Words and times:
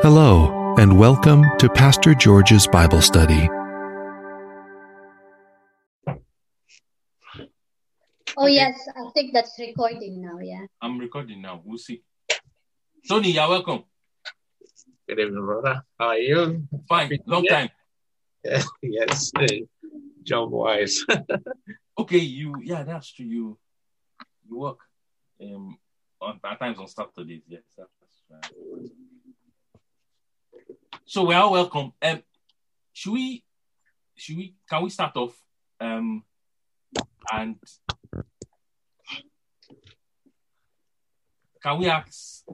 Hello, 0.00 0.74
and 0.78 0.96
welcome 0.96 1.44
to 1.58 1.68
Pastor 1.68 2.14
George's 2.14 2.66
Bible 2.68 3.02
Study. 3.02 3.48
Oh 8.36 8.46
yes, 8.46 8.78
I 8.96 9.10
think 9.14 9.32
that's 9.32 9.58
recording 9.58 10.22
now. 10.22 10.38
Yeah. 10.40 10.66
I'm 10.80 10.98
recording 10.98 11.42
now. 11.42 11.60
We'll 11.64 11.78
see. 11.78 12.02
Tony, 13.08 13.32
you're 13.32 13.48
welcome. 13.48 13.82
Good 15.08 15.18
evening, 15.18 15.44
brother. 15.44 15.82
How 15.98 16.08
are 16.08 16.18
you? 16.18 16.68
Fine. 16.88 17.18
Long 17.26 17.44
Yeah. 17.44 17.66
time. 18.44 18.62
yes, 18.82 19.32
uh, 19.36 19.46
John 20.22 20.50
Wise. 20.50 21.04
Okay, 21.98 22.18
you 22.18 22.54
yeah, 22.62 22.84
that's 22.84 23.12
true. 23.12 23.26
You 23.26 23.58
you 24.48 24.56
work 24.60 24.78
um 25.42 25.76
on 26.20 26.38
at 26.44 26.60
times 26.60 26.78
on 26.78 26.86
Saturdays, 26.86 27.42
yes. 27.48 27.62
That's 27.76 27.90
right. 28.30 28.90
So 31.10 31.24
we 31.24 31.34
are 31.34 31.50
welcome. 31.50 31.94
Um 32.02 32.22
should 32.92 33.14
we 33.14 33.42
should 34.14 34.36
we 34.36 34.56
can 34.68 34.82
we 34.82 34.90
start 34.90 35.16
off 35.16 35.34
um 35.80 36.22
and 37.32 37.56
can 41.62 41.78
we 41.78 41.88
ask 41.88 42.44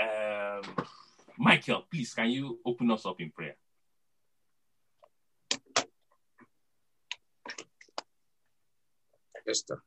um 0.00 0.62
Michael, 1.36 1.84
please 1.92 2.14
can 2.14 2.30
you 2.30 2.58
open 2.64 2.90
us 2.90 3.04
up 3.04 3.20
in 3.20 3.30
prayer? 3.30 3.56
Esther. 9.46 9.82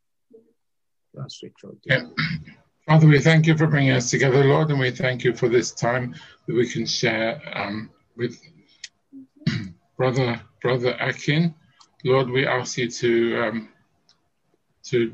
Last 1.15 1.41
week, 1.41 1.53
Lord. 1.63 1.79
Yeah. 1.83 2.09
Father, 2.87 3.05
we 3.05 3.19
thank 3.19 3.45
you 3.47 3.57
for 3.57 3.67
bringing 3.67 3.91
us 3.91 4.09
together, 4.09 4.45
Lord, 4.45 4.69
and 4.69 4.79
we 4.79 4.91
thank 4.91 5.25
you 5.25 5.35
for 5.35 5.49
this 5.49 5.73
time 5.73 6.15
that 6.45 6.55
we 6.55 6.69
can 6.69 6.85
share 6.85 7.41
um, 7.53 7.89
with 8.15 8.39
brother 9.97 10.39
brother 10.61 10.95
Akin. 10.97 11.53
Lord, 12.05 12.29
we 12.29 12.47
ask 12.47 12.77
you 12.77 12.89
to 12.89 13.41
um, 13.41 13.69
to 14.85 15.13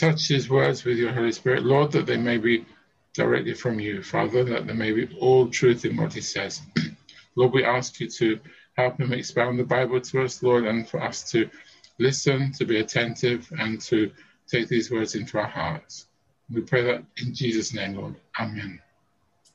touch 0.00 0.28
his 0.28 0.48
words 0.48 0.82
with 0.86 0.96
your 0.96 1.12
Holy 1.12 1.32
Spirit, 1.32 1.62
Lord, 1.62 1.92
that 1.92 2.06
they 2.06 2.16
may 2.16 2.38
be 2.38 2.64
directly 3.12 3.52
from 3.52 3.78
you, 3.78 4.02
Father, 4.02 4.42
that 4.42 4.66
there 4.66 4.74
may 4.74 4.92
be 4.92 5.14
all 5.20 5.48
truth 5.48 5.84
in 5.84 5.98
what 5.98 6.14
he 6.14 6.22
says. 6.22 6.62
Lord, 7.36 7.52
we 7.52 7.64
ask 7.64 8.00
you 8.00 8.08
to 8.08 8.40
help 8.78 8.98
him 8.98 9.12
expound 9.12 9.58
the 9.58 9.64
Bible 9.64 10.00
to 10.00 10.22
us, 10.22 10.42
Lord, 10.42 10.64
and 10.64 10.88
for 10.88 11.02
us 11.02 11.30
to 11.32 11.50
listen, 11.98 12.50
to 12.52 12.64
be 12.64 12.80
attentive, 12.80 13.52
and 13.58 13.78
to 13.82 14.10
take 14.46 14.68
these 14.68 14.90
words 14.90 15.14
into 15.14 15.38
our 15.38 15.46
hearts. 15.46 16.06
We 16.50 16.62
pray 16.62 16.82
that 16.82 17.04
in 17.18 17.34
Jesus' 17.34 17.72
name, 17.74 17.96
Lord. 17.96 18.16
Amen. 18.38 18.80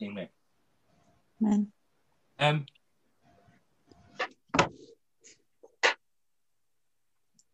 Amen. 0.01 0.29
Amen. 1.41 1.71
Um, 2.39 2.65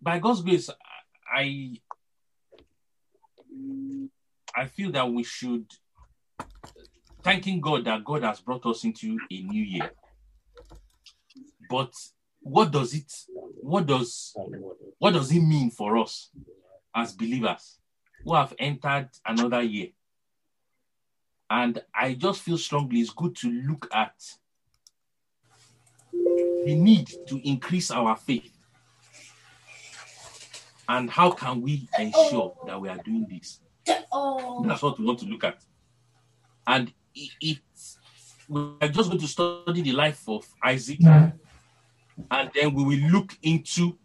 by 0.01 0.19
God's 0.19 0.41
grace, 0.41 0.69
I 1.33 1.73
I 4.55 4.65
feel 4.67 4.91
that 4.91 5.11
we 5.11 5.23
should 5.23 5.65
thanking 7.23 7.61
God 7.61 7.85
that 7.85 8.03
God 8.03 8.23
has 8.23 8.39
brought 8.39 8.65
us 8.65 8.83
into 8.83 9.17
a 9.31 9.41
new 9.41 9.63
year. 9.63 9.91
But 11.69 11.93
what 12.41 12.71
does 12.71 12.93
it 12.93 13.11
what 13.61 13.85
does 13.85 14.35
what 14.99 15.11
does 15.11 15.31
it 15.31 15.39
mean 15.39 15.71
for 15.71 15.97
us 15.97 16.29
as 16.93 17.13
believers 17.13 17.79
who 18.23 18.33
have 18.33 18.53
entered 18.59 19.09
another 19.25 19.61
year? 19.61 19.89
And 21.49 21.81
I 21.93 22.13
just 22.13 22.41
feel 22.41 22.57
strongly 22.57 23.01
it's 23.01 23.11
good 23.11 23.35
to 23.37 23.51
look 23.51 23.87
at 23.93 24.15
the 26.11 26.75
need 26.75 27.11
to 27.27 27.47
increase 27.47 27.91
our 27.91 28.15
faith. 28.15 28.49
And 30.87 31.09
how 31.09 31.31
can 31.31 31.61
we 31.61 31.87
ensure 31.97 32.55
that 32.65 32.79
we 32.79 32.89
are 32.89 32.97
doing 32.97 33.27
this? 33.29 33.59
That's 33.85 34.81
what 34.81 34.99
we 34.99 35.05
want 35.05 35.19
to 35.19 35.25
look 35.25 35.43
at. 35.43 35.63
And 36.65 36.91
it, 37.15 37.31
it's 37.41 37.97
we're 38.47 38.89
just 38.89 39.09
going 39.09 39.21
to 39.21 39.27
study 39.27 39.81
the 39.81 39.93
life 39.93 40.27
of 40.27 40.45
Isaac, 40.63 40.99
mm-hmm. 40.99 42.21
and 42.29 42.51
then 42.53 42.73
we 42.73 42.83
will 42.83 43.09
look 43.09 43.37
into 43.41 43.97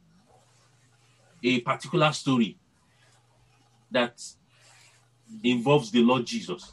a 1.43 1.61
particular 1.61 2.13
story 2.13 2.57
that 3.91 4.21
involves 5.43 5.91
the 5.91 6.03
Lord 6.03 6.27
Jesus 6.27 6.73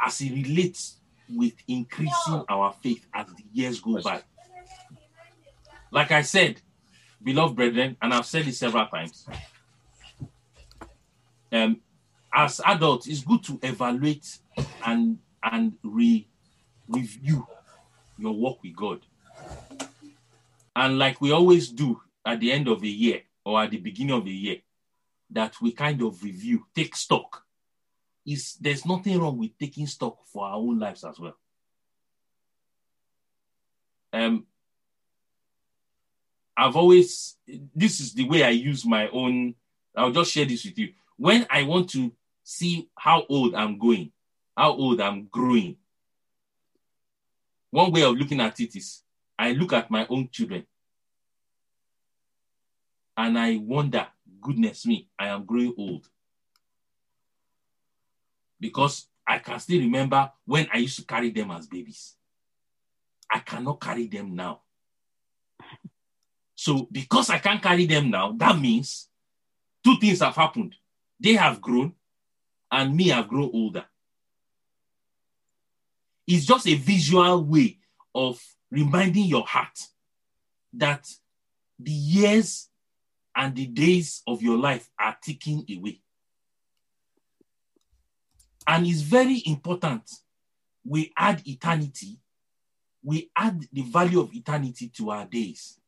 as 0.00 0.18
he 0.18 0.30
relates 0.30 0.96
with 1.28 1.52
increasing 1.68 2.44
our 2.48 2.74
faith 2.82 3.06
as 3.14 3.26
the 3.26 3.44
years 3.52 3.80
go 3.80 4.00
by. 4.00 4.22
Like 5.90 6.10
I 6.10 6.22
said, 6.22 6.60
beloved 7.22 7.56
brethren, 7.56 7.96
and 8.00 8.14
I've 8.14 8.26
said 8.26 8.46
it 8.46 8.54
several 8.54 8.86
times, 8.86 9.26
um, 11.52 11.80
as 12.32 12.60
adults, 12.64 13.08
it's 13.08 13.24
good 13.24 13.42
to 13.44 13.58
evaluate 13.62 14.38
and 14.86 15.18
and 15.42 15.72
re 15.82 16.28
review 16.88 17.46
your 18.18 18.32
work 18.32 18.62
with 18.62 18.76
God. 18.76 19.00
And 20.76 20.98
like 20.98 21.20
we 21.20 21.32
always 21.32 21.68
do 21.68 22.00
at 22.24 22.40
the 22.40 22.52
end 22.52 22.68
of 22.68 22.80
the 22.80 22.88
year 22.88 23.22
or 23.44 23.62
at 23.62 23.70
the 23.70 23.78
beginning 23.78 24.14
of 24.14 24.24
the 24.24 24.30
year, 24.30 24.56
that 25.30 25.60
we 25.60 25.72
kind 25.72 26.02
of 26.02 26.22
review, 26.22 26.66
take 26.74 26.96
stock. 26.96 27.44
Is 28.26 28.56
there's 28.60 28.84
nothing 28.84 29.18
wrong 29.18 29.38
with 29.38 29.56
taking 29.58 29.86
stock 29.86 30.18
for 30.26 30.44
our 30.44 30.56
own 30.56 30.78
lives 30.78 31.04
as 31.04 31.18
well. 31.18 31.36
Um, 34.12 34.46
I've 36.56 36.76
always 36.76 37.36
this 37.74 38.00
is 38.00 38.12
the 38.12 38.28
way 38.28 38.42
I 38.42 38.50
use 38.50 38.84
my 38.84 39.08
own. 39.08 39.54
I'll 39.96 40.12
just 40.12 40.32
share 40.32 40.44
this 40.44 40.64
with 40.64 40.78
you. 40.78 40.92
When 41.16 41.46
I 41.48 41.62
want 41.62 41.90
to 41.90 42.12
see 42.44 42.88
how 42.96 43.24
old 43.28 43.54
I'm 43.54 43.78
going, 43.78 44.12
how 44.56 44.72
old 44.72 45.00
I'm 45.00 45.26
growing, 45.26 45.76
one 47.70 47.92
way 47.92 48.02
of 48.02 48.16
looking 48.16 48.40
at 48.40 48.60
it 48.60 48.76
is 48.76 49.02
I 49.38 49.52
look 49.52 49.72
at 49.72 49.90
my 49.90 50.06
own 50.08 50.28
children 50.30 50.66
and 53.16 53.38
I 53.38 53.56
wonder, 53.56 54.06
goodness 54.40 54.86
me, 54.86 55.08
I 55.18 55.28
am 55.28 55.44
growing 55.44 55.74
old. 55.76 56.08
Because 58.58 59.06
I 59.26 59.38
can 59.38 59.58
still 59.60 59.80
remember 59.80 60.30
when 60.44 60.68
I 60.72 60.78
used 60.78 60.98
to 60.98 61.04
carry 61.04 61.30
them 61.30 61.50
as 61.50 61.66
babies. 61.66 62.16
I 63.30 63.38
cannot 63.38 63.80
carry 63.80 64.06
them 64.06 64.34
now. 64.34 64.62
So, 66.54 66.88
because 66.90 67.30
I 67.30 67.38
can't 67.38 67.62
carry 67.62 67.86
them 67.86 68.10
now, 68.10 68.32
that 68.32 68.58
means 68.58 69.08
two 69.84 69.96
things 69.98 70.20
have 70.20 70.36
happened. 70.36 70.74
They 71.18 71.34
have 71.34 71.60
grown, 71.60 71.94
and 72.70 72.94
me 72.94 73.08
have 73.08 73.28
grown 73.28 73.50
older. 73.52 73.84
It's 76.26 76.44
just 76.44 76.66
a 76.66 76.74
visual 76.74 77.44
way 77.44 77.78
of 78.14 78.40
reminding 78.70 79.24
your 79.24 79.44
heart 79.46 79.78
that 80.74 81.08
the 81.78 81.90
years 81.90 82.69
and 83.34 83.54
the 83.54 83.66
days 83.66 84.22
of 84.26 84.42
your 84.42 84.58
life 84.58 84.88
are 84.98 85.16
ticking 85.22 85.64
away. 85.76 86.00
And 88.66 88.86
it's 88.86 89.00
very 89.00 89.42
important 89.46 90.02
we 90.84 91.12
add 91.16 91.42
eternity, 91.46 92.18
we 93.02 93.30
add 93.36 93.66
the 93.72 93.82
value 93.82 94.20
of 94.20 94.32
eternity 94.34 94.88
to 94.96 95.10
our 95.10 95.24
days. 95.24 95.78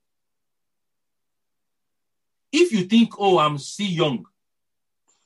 If 2.50 2.72
you 2.72 2.84
think, 2.84 3.14
oh, 3.19 3.38
I'm 3.38 3.58
still 3.58 3.86
young, 3.86 4.26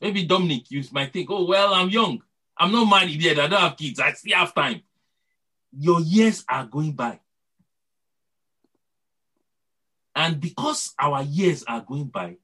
maybe 0.01 0.25
Dominic, 0.25 0.71
you 0.71 0.83
might 0.93 1.13
think, 1.13 1.31
oh, 1.31 1.45
well, 1.45 1.75
I'm 1.75 1.89
young. 1.89 2.23
I'm 2.57 2.73
not 2.73 2.89
married 2.89 3.21
yet. 3.21 3.39
I 3.39 3.49
don't 3.49 3.61
have 3.61 3.77
kids. 3.77 4.01
I 4.01 4.13
still 4.13 4.37
have 4.37 4.55
time. 4.55 4.83
Your 5.79 6.01
years 6.01 6.45
are 6.49 6.65
going 6.65 6.93
by. 6.93 7.21
And 10.17 10.41
because 10.41 10.95
our 10.99 11.23
years 11.23 11.63
are 11.69 11.83
going 11.83 12.07
by, 12.07 12.39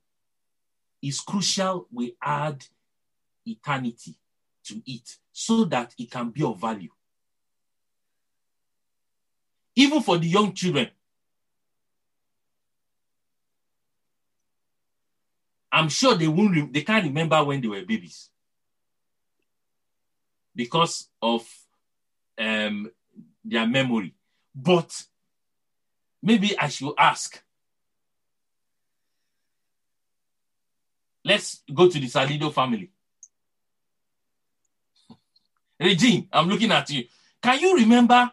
it's 1.01 1.21
crucial 1.21 1.89
we 1.91 2.15
add 2.23 2.63
eternity 3.47 4.15
to 4.65 4.83
it 4.87 5.17
so 5.33 5.65
that 5.65 5.95
it 5.99 6.11
can 6.11 6.29
be 6.29 6.45
of 6.45 6.61
value. 6.61 6.91
Even 9.75 10.03
for 10.03 10.19
the 10.19 10.27
young 10.27 10.53
children, 10.53 10.91
I'm 15.73 15.89
sure 15.89 16.15
they 16.15 16.29
won't. 16.29 16.71
They 16.75 16.83
can't 16.83 17.07
remember 17.07 17.43
when 17.43 17.63
they 17.63 17.69
were 17.69 17.81
babies 17.81 18.29
because 20.55 21.09
of 21.23 21.49
um, 22.39 22.91
their 23.43 23.67
memory. 23.67 24.15
But 24.55 25.05
maybe 26.23 26.57
I 26.59 26.69
should 26.69 26.93
ask. 26.99 27.43
Let's 31.25 31.63
go 31.73 31.89
to 31.89 31.99
the 31.99 32.07
Salido 32.07 32.53
family. 32.53 32.91
Regine, 35.79 36.29
I'm 36.33 36.49
looking 36.49 36.71
at 36.73 36.89
you. 36.91 37.05
Can 37.43 37.59
you 37.59 37.77
remember 37.77 38.31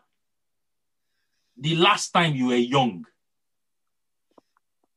the 1.58 1.76
last 1.76 2.12
time 2.12 2.36
you 2.36 2.48
were 2.48 2.56
young? 2.56 3.06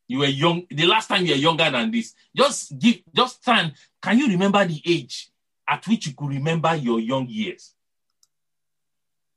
You 0.06 0.18
were 0.18 0.26
young. 0.26 0.66
The 0.70 0.86
last 0.86 1.08
time 1.08 1.24
you 1.24 1.32
were 1.32 1.38
younger 1.38 1.70
than 1.70 1.90
this. 1.90 2.14
Just 2.36 2.78
give. 2.78 3.00
Just 3.14 3.42
stand. 3.42 3.72
Can 4.02 4.18
you 4.18 4.28
remember 4.28 4.64
the 4.66 4.80
age 4.84 5.30
at 5.66 5.86
which 5.88 6.06
you 6.06 6.14
could 6.14 6.28
remember 6.28 6.74
your 6.76 7.00
young 7.00 7.26
years? 7.28 7.74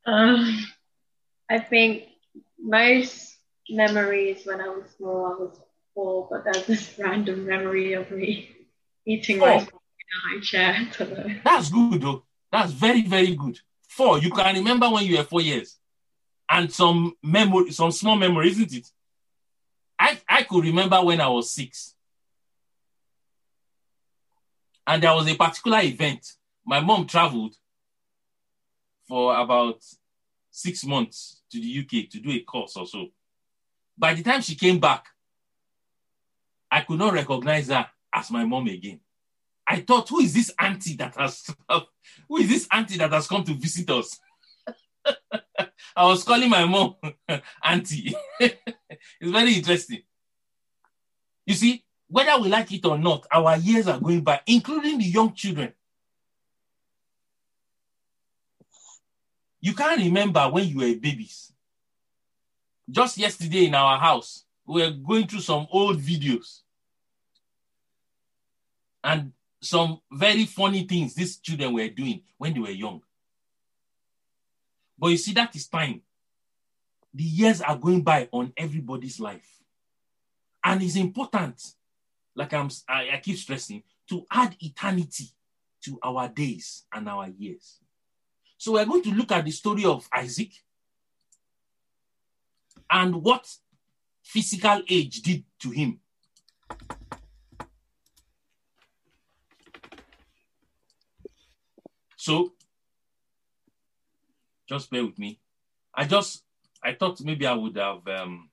Um, 0.06 0.66
I 1.50 1.60
think 1.60 2.04
most 2.60 3.38
memories 3.70 4.46
when 4.46 4.62
I 4.62 4.68
was 4.68 4.90
small, 4.98 5.26
I 5.26 5.42
was 5.42 5.60
four, 5.96 6.28
but 6.30 6.44
there's 6.44 6.68
this 6.68 6.94
random 7.00 7.48
memory 7.48 7.94
of 7.94 8.12
me 8.12 8.50
eating 9.06 9.42
oh. 9.42 9.46
Four. 9.46 9.56
my 9.56 9.62
in 9.62 10.36
a 10.36 10.40
high 10.40 10.42
chair. 10.42 11.42
That's 11.44 11.70
good 11.70 12.02
though. 12.02 12.24
That's 12.52 12.72
very, 12.72 13.02
very 13.02 13.36
good. 13.36 13.60
Four. 13.88 14.20
You 14.20 14.32
can 14.32 14.56
remember 14.56 14.90
when 14.90 15.06
you 15.06 15.18
were 15.18 15.24
four 15.24 15.42
years. 15.42 15.78
And 16.48 16.72
some 16.72 17.16
memory, 17.24 17.72
some 17.72 17.92
small 17.92 18.16
memory, 18.16 18.50
isn't 18.50 18.74
it? 18.74 18.88
I, 19.98 20.20
I 20.30 20.44
could 20.44 20.64
remember 20.64 21.02
when 21.02 21.20
I 21.20 21.28
was 21.28 21.52
six. 21.52 21.96
And 24.86 25.02
there 25.02 25.16
was 25.16 25.28
a 25.28 25.36
particular 25.36 25.80
event. 25.80 26.34
My 26.64 26.80
mom 26.82 27.08
traveled 27.08 27.56
for 29.08 29.36
about 29.36 29.84
six 30.52 30.86
months 30.86 31.42
to 31.52 31.60
the 31.60 31.80
UK 31.80 32.10
to 32.12 32.20
do 32.20 32.32
a 32.32 32.40
course 32.42 32.76
or 32.78 32.86
so. 32.86 33.08
By 33.98 34.14
the 34.14 34.24
time 34.24 34.42
she 34.42 34.56
came 34.56 34.80
back, 34.80 35.06
I 36.76 36.82
could 36.82 37.00
not 37.00 37.14
recognize 37.14 37.70
her 37.70 37.88
as 38.14 38.30
my 38.32 38.44
mom 38.44 38.68
again. 38.68 39.00
I 39.66 39.80
thought, 39.80 40.10
who 40.10 40.20
is 40.20 40.34
this 40.34 40.54
auntie 40.60 40.98
that 40.98 41.16
has 41.16 41.50
who 42.28 42.38
is 42.38 42.50
this 42.50 42.68
auntie 42.70 42.98
that 42.98 43.14
has 43.14 43.28
come 43.28 43.46
to 43.46 43.54
visit 43.54 43.90
us? 43.90 44.20
I 45.96 46.06
was 46.06 46.26
calling 46.26 46.50
my 46.50 46.66
mom 46.66 46.96
auntie. 47.64 48.14
it's 48.42 48.58
very 49.22 49.54
interesting. 49.54 50.02
You 51.46 51.54
see, 51.54 51.86
whether 52.10 52.42
we 52.42 52.50
like 52.50 52.70
it 52.74 52.86
or 52.86 52.98
not, 52.98 53.26
our 53.32 53.56
years 53.56 53.88
are 53.88 53.98
going 54.00 54.20
by, 54.20 54.42
including 54.46 54.98
the 54.98 55.06
young 55.06 55.34
children. 55.34 55.72
You 59.62 59.74
can't 59.74 60.02
remember 60.02 60.42
when 60.50 60.68
you 60.68 60.76
were 60.76 61.00
babies. 61.00 61.54
Just 62.90 63.18
yesterday 63.18 63.68
in 63.68 63.76
our 63.76 63.98
house, 63.98 64.44
we 64.68 64.82
were 64.82 64.92
going 64.92 65.26
through 65.26 65.40
some 65.40 65.68
old 65.72 66.02
videos 66.02 66.64
and 69.06 69.32
some 69.62 70.02
very 70.12 70.46
funny 70.46 70.84
things 70.84 71.14
these 71.14 71.38
children 71.38 71.74
were 71.74 71.88
doing 71.88 72.22
when 72.38 72.54
they 72.54 72.60
were 72.60 72.70
young. 72.70 73.02
But 74.98 75.08
you 75.10 75.18
see, 75.18 75.34
that 75.34 75.56
is 75.56 75.68
time. 75.68 76.02
The 77.14 77.24
years 77.24 77.62
are 77.62 77.78
going 77.78 78.02
by 78.02 78.28
on 78.32 78.52
everybody's 78.58 79.20
life. 79.20 79.62
And 80.64 80.82
it's 80.82 80.96
important, 80.96 81.62
like 82.36 82.54
I'm, 82.54 82.70
I, 82.90 83.12
I 83.12 83.22
keep 83.24 83.38
stressing, 83.38 83.84
to 84.10 84.26
add 84.32 84.56
eternity 84.60 85.30
to 85.84 86.00
our 86.02 86.28
days 86.28 86.84
and 86.92 87.08
our 87.08 87.28
years. 87.30 87.80
So 88.58 88.74
we're 88.74 88.86
going 88.86 89.04
to 89.04 89.12
look 89.12 89.32
at 89.32 89.46
the 89.46 89.52
story 89.52 89.86
of 89.86 90.08
Isaac 90.12 90.52
and 92.90 93.22
what 93.24 93.48
physical 94.24 94.82
age 94.90 95.22
did 95.22 95.44
to 95.60 95.70
him. 95.70 96.00
So, 102.26 102.54
just 104.68 104.90
bear 104.90 105.06
with 105.06 105.20
me. 105.20 105.40
I 105.94 106.06
just, 106.06 106.44
I 106.84 106.96
thought 106.96 107.22
maybe 107.22 107.46
I 107.46 107.54
would 107.54 107.78
have, 107.78 108.08
um, 108.08 108.50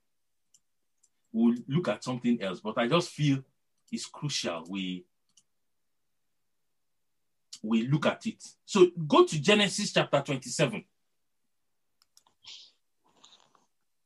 we'll 1.33 1.57
look 1.67 1.89
at 1.89 2.05
something 2.05 2.43
else, 2.43 2.61
but 2.61 2.77
I 2.77 2.87
just 2.87 3.09
feel 3.09 3.39
it's 3.91 4.05
crucial 4.05 4.67
we 4.69 5.07
we 7.63 7.87
look 7.89 8.05
at 8.05 8.27
it. 8.27 8.45
So 8.67 8.91
go 9.09 9.25
to 9.25 9.41
Genesis 9.41 9.91
chapter 9.91 10.21
27. 10.21 10.85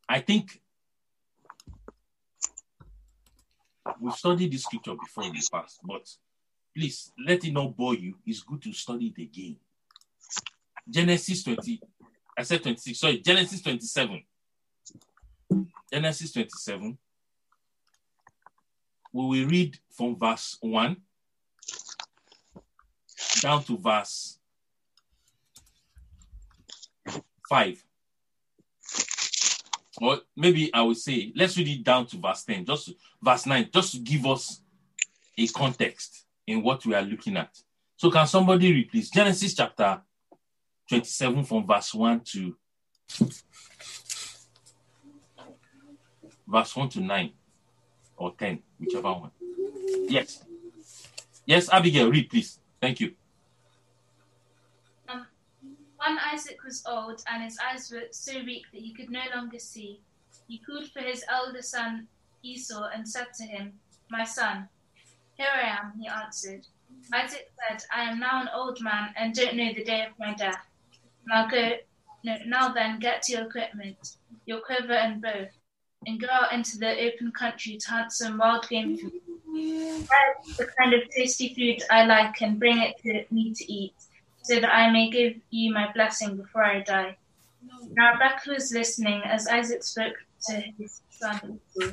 I 0.09 0.21
think 0.21 0.61
we've 4.01 4.15
studied 4.15 4.53
this 4.53 4.63
scripture 4.63 4.95
before 4.95 5.25
in 5.25 5.33
the 5.33 5.49
past, 5.51 5.81
but 5.83 6.09
please 6.76 7.11
let 7.26 7.43
it 7.43 7.52
not 7.52 7.75
bore 7.75 7.94
you. 7.94 8.14
It's 8.26 8.43
good 8.43 8.61
to 8.62 8.73
study 8.73 9.14
it 9.17 9.23
again. 9.23 9.56
Genesis 10.88 11.43
20, 11.43 11.81
I 12.38 12.43
said 12.43 12.62
26, 12.62 12.99
sorry, 12.99 13.19
Genesis 13.20 13.62
27. 13.62 14.23
Genesis 15.90 16.32
27. 16.32 16.99
We 19.12 19.40
will 19.40 19.49
read 19.49 19.78
from 19.90 20.19
verse 20.19 20.58
1 20.61 20.96
down 23.40 23.64
to 23.64 23.79
verse 23.79 24.38
5. 27.49 27.84
Or 30.02 30.20
maybe 30.37 30.70
I 30.75 30.82
would 30.82 30.99
say, 30.99 31.32
let's 31.34 31.56
read 31.56 31.69
it 31.69 31.84
down 31.84 32.05
to 32.08 32.19
verse 32.19 32.44
10, 32.44 32.67
just 32.67 32.93
verse 33.22 33.46
9, 33.46 33.70
just 33.72 33.93
to 33.93 33.99
give 34.00 34.26
us 34.26 34.61
a 35.38 35.46
context 35.49 36.25
in 36.46 36.62
what 36.62 36.84
we 36.87 36.94
are 36.94 37.02
looking 37.02 37.37
at. 37.37 37.50
So, 37.96 38.10
can 38.10 38.26
somebody 38.26 38.72
read, 38.72 38.90
please? 38.90 39.10
Genesis 39.10 39.54
chapter 39.54 40.00
27 40.88 41.44
from 41.44 41.66
verse 41.66 41.94
1 41.94 42.20
to 42.20 42.56
verse 46.46 46.76
1 46.76 46.88
to 46.90 47.00
9 47.00 47.32
or 48.16 48.34
10, 48.38 48.62
whichever 48.78 49.12
one. 49.12 49.31
Yes. 50.08 50.44
Yes, 51.44 51.69
Abigail, 51.70 52.10
read, 52.10 52.31
please. 52.31 52.58
Thank 52.81 53.00
you. 53.00 53.14
Um, 55.08 55.26
when 55.96 56.19
Isaac 56.32 56.58
was 56.64 56.82
old 56.87 57.22
and 57.31 57.43
his 57.43 57.58
eyes 57.58 57.90
were 57.90 58.08
so 58.10 58.32
weak 58.44 58.64
that 58.72 58.81
he 58.81 58.93
could 58.93 59.10
no 59.10 59.22
longer 59.34 59.58
see, 59.58 60.00
he 60.48 60.58
called 60.58 60.90
for 60.90 61.00
his 61.00 61.25
elder 61.28 61.62
son 61.62 62.08
Esau 62.43 62.88
and 62.94 63.08
said 63.08 63.26
to 63.38 63.44
him, 63.44 63.72
My 64.10 64.25
son. 64.25 64.69
Here 65.37 65.49
I 65.55 65.69
am, 65.69 65.93
he 66.00 66.09
answered. 66.09 66.67
Isaac 67.12 67.50
said, 67.69 67.85
I 67.94 68.03
am 68.05 68.19
now 68.19 68.41
an 68.41 68.49
old 68.55 68.81
man 68.81 69.11
and 69.17 69.35
don't 69.35 69.56
know 69.56 69.73
the 69.75 69.85
day 69.85 70.03
of 70.03 70.19
my 70.19 70.35
death. 70.35 70.65
Now 71.27 71.47
go, 71.47 71.73
no, 72.25 72.37
now 72.47 72.73
then, 72.73 72.99
get 72.99 73.22
to 73.22 73.32
your 73.32 73.43
equipment, 73.43 74.17
your 74.46 74.60
quiver 74.60 74.94
and 74.94 75.20
bow, 75.20 75.46
and 76.06 76.20
go 76.20 76.29
out 76.31 76.53
into 76.53 76.79
the 76.79 76.91
open 77.06 77.32
country 77.32 77.77
to 77.77 77.91
hunt 77.91 78.13
some 78.13 78.39
wild 78.39 78.69
game 78.69 78.96
food. 78.96 79.13
Get 79.55 80.56
the 80.56 80.69
kind 80.79 80.94
of 80.94 81.08
tasty 81.10 81.55
food 81.55 81.87
I 81.91 82.05
like 82.05 82.41
and 82.41 82.58
bring 82.58 82.79
it 82.79 82.96
to 83.03 83.25
me 83.34 83.53
to 83.55 83.72
eat, 83.72 83.94
so 84.43 84.58
that 84.60 84.75
I 84.75 84.91
may 84.91 85.10
give 85.10 85.37
you 85.51 85.72
my 85.72 85.93
blessing 85.93 86.37
before 86.37 86.65
I 86.65 86.81
die. 86.81 87.17
Now 87.93 88.15
Rebecca 88.15 88.51
was 88.51 88.72
listening 88.72 89.22
as 89.25 89.46
Isaac 89.49 89.82
spoke 89.82 90.17
to 90.49 90.63
his 90.79 91.03
son. 91.10 91.60
Esau 91.77 91.93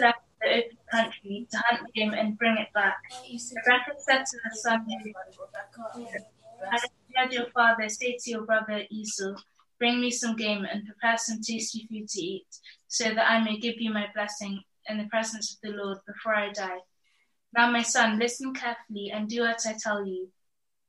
left 0.00 0.25
the 0.46 0.58
open 0.58 0.78
country 0.90 1.46
to 1.50 1.58
hunt 1.68 1.92
game 1.94 2.12
and 2.12 2.38
bring 2.38 2.56
it 2.56 2.72
back. 2.74 2.98
Rebecca 3.30 3.92
said 3.98 4.24
to 4.24 4.38
her 4.44 4.54
son, 4.54 4.86
I 6.70 6.78
heard 7.14 7.32
your 7.32 7.46
father 7.54 7.88
say 7.88 8.16
to 8.18 8.30
your 8.30 8.42
brother 8.42 8.82
Esau, 8.90 9.34
Bring 9.78 10.00
me 10.00 10.10
some 10.10 10.36
game 10.36 10.64
and 10.64 10.86
prepare 10.86 11.18
some 11.18 11.42
tasty 11.42 11.86
food 11.90 12.08
to 12.08 12.20
eat, 12.20 12.46
so 12.88 13.12
that 13.12 13.30
I 13.30 13.44
may 13.44 13.58
give 13.58 13.74
you 13.78 13.92
my 13.92 14.06
blessing 14.14 14.62
in 14.88 14.96
the 14.96 15.04
presence 15.04 15.52
of 15.52 15.58
the 15.62 15.76
Lord 15.76 15.98
before 16.06 16.34
I 16.34 16.50
die. 16.50 16.78
Now, 17.54 17.70
my 17.70 17.82
son, 17.82 18.18
listen 18.18 18.54
carefully 18.54 19.10
and 19.12 19.28
do 19.28 19.42
what 19.42 19.66
I 19.66 19.74
tell 19.78 20.06
you. 20.06 20.28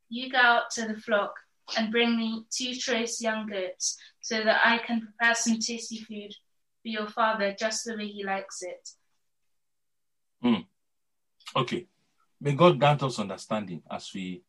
You 0.08 0.32
go 0.32 0.38
out 0.38 0.72
to 0.72 0.88
the 0.88 0.96
flock 1.02 1.34
and 1.78 1.92
bring 1.92 2.18
me 2.18 2.46
two 2.50 2.76
choice 2.76 3.22
young 3.22 3.48
goats, 3.48 3.98
so 4.22 4.42
that 4.42 4.62
I 4.64 4.78
can 4.78 5.02
prepare 5.02 5.36
some 5.36 5.60
tasty 5.60 5.98
food 5.98 6.34
for 6.82 6.88
your 6.88 7.08
father 7.08 7.54
just 7.60 7.84
the 7.84 7.98
way 7.98 8.08
he 8.08 8.24
likes 8.24 8.62
it. 8.62 8.90
Hmm. 10.42 10.62
Okay. 11.56 11.88
May 12.40 12.54
God 12.54 12.80
grant 12.80 13.04
us 13.04 13.20
understanding 13.20 13.82
as 13.90 14.12
we 14.14 14.44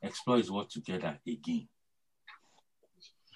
explore 0.00 0.36
his 0.38 0.50
word 0.50 0.70
together 0.70 1.18
again. 1.26 1.68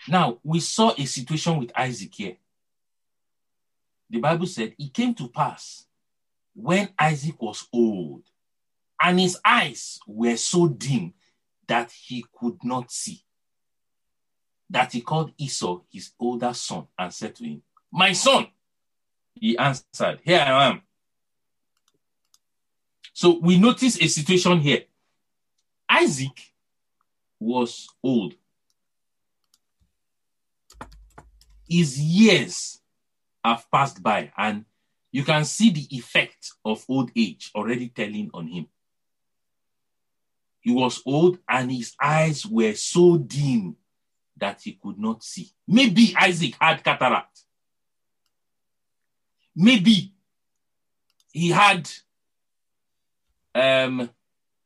Now, 0.09 0.39
we 0.45 0.61
saw 0.61 0.93
a 0.97 1.05
situation 1.05 1.59
with 1.59 1.73
Isaac 1.77 2.15
here. 2.15 2.37
The 4.09 4.21
Bible 4.21 4.47
said 4.47 4.75
it 4.79 4.95
came 4.95 5.15
to 5.15 5.29
pass 5.29 5.87
when 6.55 6.89
Isaac 6.99 7.41
was 7.43 7.67
old 7.73 8.23
and 9.01 9.21
his 9.21 9.39
eyes 9.45 9.99
were 10.07 10.37
so 10.37 10.69
dim 10.69 11.13
that 11.67 11.91
he 11.91 12.25
could 12.33 12.59
not 12.63 12.91
see. 12.91 13.23
That 14.71 14.93
he 14.93 15.01
called 15.01 15.33
Esau, 15.39 15.81
his 15.93 16.13
older 16.19 16.53
son, 16.53 16.87
and 16.99 17.13
said 17.13 17.35
to 17.37 17.45
him, 17.45 17.63
My 17.93 18.13
son. 18.13 18.49
He 19.35 19.57
answered, 19.59 20.21
Here 20.25 20.41
I 20.41 20.69
am. 20.69 20.83
So 23.17 23.39
we 23.39 23.59
notice 23.59 23.99
a 23.99 24.09
situation 24.09 24.61
here. 24.61 24.83
Isaac 25.89 26.53
was 27.41 27.89
old. 28.03 28.35
His 31.67 31.99
years 31.99 32.79
have 33.43 33.65
passed 33.71 34.03
by, 34.03 34.31
and 34.37 34.67
you 35.11 35.25
can 35.25 35.47
see 35.47 35.71
the 35.71 35.87
effect 35.97 36.51
of 36.63 36.85
old 36.91 37.11
age 37.17 37.51
already 37.55 37.89
telling 37.89 38.31
on 38.35 38.49
him. 38.49 38.67
He 40.61 40.73
was 40.73 41.01
old, 41.07 41.39
and 41.49 41.73
his 41.73 41.95
eyes 41.99 42.45
were 42.45 42.75
so 42.75 43.17
dim 43.17 43.77
that 44.37 44.61
he 44.61 44.73
could 44.73 44.99
not 44.99 45.25
see. 45.25 45.49
Maybe 45.67 46.15
Isaac 46.21 46.55
had 46.61 46.85
cataract. 46.85 47.41
Maybe 49.55 50.13
he 51.33 51.49
had 51.49 51.89
um 53.57 54.11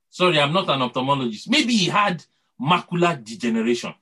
sorry, 0.08 0.40
I'm 0.40 0.52
not 0.52 0.68
an 0.68 0.80
ophthalmologist. 0.80 1.48
Maybe 1.48 1.74
he 1.74 1.86
had 1.86 2.24
macular 2.60 3.22
degeneration. 3.22 3.94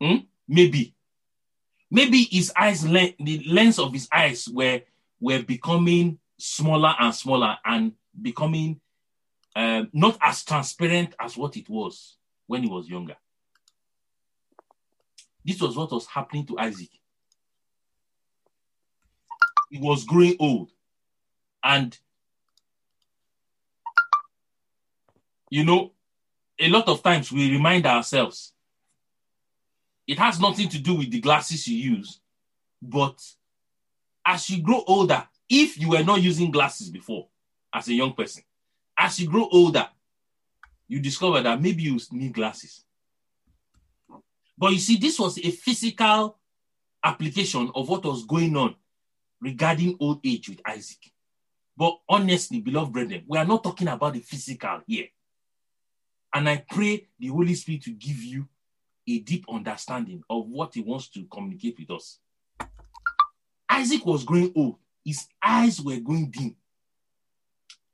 Hmm? 0.00 0.16
Maybe. 0.46 0.94
Maybe 1.90 2.24
his 2.24 2.52
eyes, 2.56 2.82
the 2.82 3.44
lens 3.46 3.78
of 3.78 3.92
his 3.92 4.08
eyes 4.12 4.48
were, 4.48 4.82
were 5.20 5.42
becoming 5.42 6.18
smaller 6.36 6.94
and 6.98 7.14
smaller 7.14 7.56
and 7.64 7.92
becoming 8.20 8.80
uh, 9.56 9.84
not 9.92 10.18
as 10.20 10.44
transparent 10.44 11.14
as 11.18 11.36
what 11.36 11.56
it 11.56 11.68
was 11.68 12.16
when 12.46 12.62
he 12.62 12.68
was 12.68 12.88
younger. 12.88 13.16
This 15.44 15.60
was 15.60 15.76
what 15.76 15.90
was 15.90 16.06
happening 16.06 16.46
to 16.46 16.58
Isaac. 16.58 16.90
He 19.70 19.78
was 19.78 20.04
growing 20.04 20.36
old. 20.38 20.70
And, 21.62 21.96
you 25.50 25.64
know, 25.64 25.92
a 26.58 26.68
lot 26.68 26.88
of 26.88 27.02
times 27.02 27.30
we 27.32 27.50
remind 27.52 27.86
ourselves 27.86 28.52
it 30.06 30.18
has 30.18 30.40
nothing 30.40 30.68
to 30.70 30.78
do 30.78 30.94
with 30.94 31.10
the 31.10 31.20
glasses 31.20 31.68
you 31.68 31.96
use, 31.96 32.20
but 32.80 33.22
as 34.24 34.48
you 34.50 34.62
grow 34.62 34.82
older, 34.86 35.26
if 35.48 35.78
you 35.78 35.90
were 35.90 36.02
not 36.02 36.22
using 36.22 36.50
glasses 36.50 36.90
before 36.90 37.28
as 37.72 37.88
a 37.88 37.94
young 37.94 38.12
person, 38.12 38.42
as 38.96 39.20
you 39.20 39.28
grow 39.28 39.48
older, 39.50 39.86
you 40.88 41.00
discover 41.00 41.40
that 41.42 41.60
maybe 41.60 41.82
you 41.82 42.00
need 42.12 42.32
glasses. 42.32 42.84
But 44.56 44.72
you 44.72 44.78
see, 44.78 44.96
this 44.96 45.18
was 45.18 45.38
a 45.38 45.50
physical 45.50 46.36
application 47.04 47.70
of 47.74 47.88
what 47.88 48.04
was 48.04 48.24
going 48.24 48.56
on 48.56 48.74
regarding 49.40 49.96
old 50.00 50.20
age 50.24 50.48
with 50.48 50.60
Isaac. 50.66 51.12
But 51.78 51.96
honestly, 52.08 52.60
beloved 52.60 52.92
brethren, 52.92 53.22
we 53.28 53.38
are 53.38 53.44
not 53.44 53.62
talking 53.62 53.86
about 53.86 54.14
the 54.14 54.18
physical 54.18 54.80
here. 54.84 55.06
And 56.34 56.48
I 56.48 56.64
pray 56.68 57.06
the 57.20 57.28
Holy 57.28 57.54
Spirit 57.54 57.82
to 57.82 57.92
give 57.92 58.20
you 58.20 58.48
a 59.06 59.20
deep 59.20 59.44
understanding 59.48 60.24
of 60.28 60.48
what 60.48 60.74
he 60.74 60.80
wants 60.80 61.08
to 61.10 61.24
communicate 61.30 61.78
with 61.78 61.92
us. 61.92 62.18
Isaac 63.70 64.04
was 64.04 64.24
growing 64.24 64.52
old, 64.56 64.78
his 65.04 65.28
eyes 65.40 65.80
were 65.80 66.00
going 66.00 66.30
dim. 66.30 66.56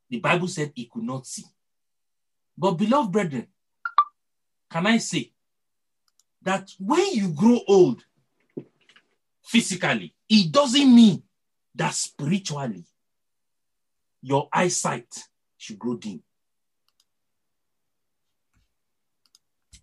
The 0.09 0.19
Bible 0.19 0.49
said 0.49 0.73
he 0.75 0.87
could 0.87 1.05
not 1.05 1.26
see. 1.26 1.45
But, 2.57 2.73
beloved 2.73 3.12
brethren, 3.12 3.49
can 4.71 4.87
I 4.87 4.97
say 4.97 5.31
that 6.41 6.71
when 6.79 7.07
you 7.12 7.29
grow 7.35 7.61
old 7.69 8.03
physically, 9.43 10.14
it 10.26 10.50
doesn't 10.50 10.95
mean 10.95 11.23
that 11.75 11.93
spiritually 11.93 12.87
your 14.25 14.49
eyesight 14.50 15.14
should 15.59 15.78
grow 15.78 15.97
dim. 15.97 16.23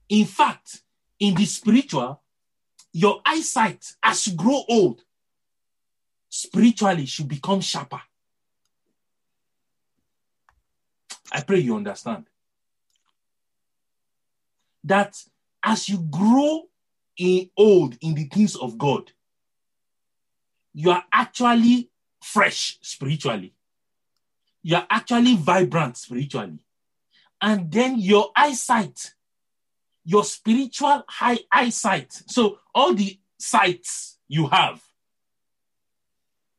In 0.09 0.25
fact, 0.25 0.81
in 1.19 1.35
the 1.35 1.45
spiritual, 1.45 2.19
your 2.91 3.21
eyesight 3.23 3.85
as 4.01 4.25
you 4.25 4.33
grow 4.33 4.63
old, 4.67 5.03
spiritually 6.27 7.05
should 7.05 7.27
become 7.27 7.61
sharper. 7.61 8.01
I 11.31 11.41
pray 11.41 11.59
you 11.59 11.75
understand. 11.75 12.25
That 14.83 15.23
as 15.61 15.87
you 15.87 15.99
grow 15.99 16.63
in 17.15 17.51
old 17.55 17.95
in 18.01 18.15
the 18.15 18.25
things 18.25 18.55
of 18.55 18.79
God, 18.79 19.11
you 20.73 20.89
are 20.89 21.03
actually 21.13 21.91
fresh 22.23 22.79
spiritually. 22.81 23.53
You 24.63 24.77
are 24.77 24.87
actually 24.89 25.35
vibrant 25.35 25.97
spiritually. 25.97 26.59
And 27.41 27.71
then 27.71 27.97
your 27.97 28.31
eyesight, 28.35 29.13
your 30.05 30.23
spiritual 30.23 31.03
high 31.07 31.39
eyesight. 31.51 32.11
So 32.27 32.59
all 32.73 32.93
the 32.93 33.19
sights 33.39 34.19
you 34.27 34.47
have 34.47 34.81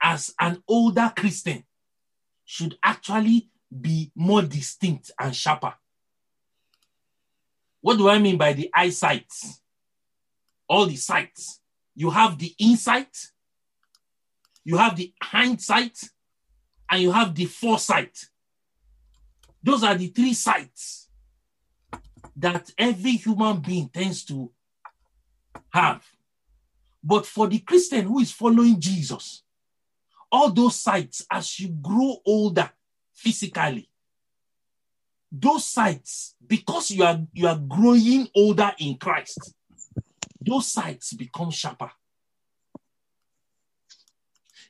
as 0.02 0.34
an 0.40 0.62
older 0.66 1.12
Christian 1.16 1.64
should 2.44 2.76
actually 2.82 3.48
be 3.80 4.10
more 4.14 4.42
distinct 4.42 5.12
and 5.18 5.34
sharper. 5.34 5.74
What 7.80 7.98
do 7.98 8.08
I 8.08 8.18
mean 8.18 8.36
by 8.36 8.52
the 8.52 8.70
eyesight? 8.74 9.32
All 10.68 10.86
the 10.86 10.96
sights. 10.96 11.60
You 11.94 12.10
have 12.10 12.38
the 12.38 12.54
insight, 12.58 13.32
you 14.64 14.78
have 14.78 14.96
the 14.96 15.12
hindsight, 15.22 15.98
and 16.92 17.00
you 17.00 17.10
have 17.10 17.34
the 17.34 17.46
foresight. 17.46 18.26
Those 19.62 19.82
are 19.82 19.94
the 19.94 20.08
three 20.08 20.34
sights 20.34 21.08
that 22.36 22.70
every 22.76 23.12
human 23.12 23.60
being 23.60 23.88
tends 23.88 24.24
to 24.26 24.52
have. 25.70 26.04
But 27.02 27.24
for 27.24 27.48
the 27.48 27.60
Christian 27.60 28.04
who 28.04 28.20
is 28.20 28.30
following 28.30 28.78
Jesus, 28.78 29.42
all 30.30 30.50
those 30.52 30.76
sights, 30.76 31.24
as 31.30 31.58
you 31.58 31.68
grow 31.68 32.18
older, 32.26 32.70
physically. 33.14 33.88
Those 35.30 35.64
sights, 35.64 36.34
because 36.46 36.90
you 36.90 37.04
are 37.04 37.20
you 37.32 37.46
are 37.46 37.58
growing 37.58 38.28
older 38.34 38.72
in 38.78 38.98
Christ, 38.98 39.54
those 40.44 40.66
sights 40.70 41.14
become 41.14 41.50
sharper. 41.50 41.90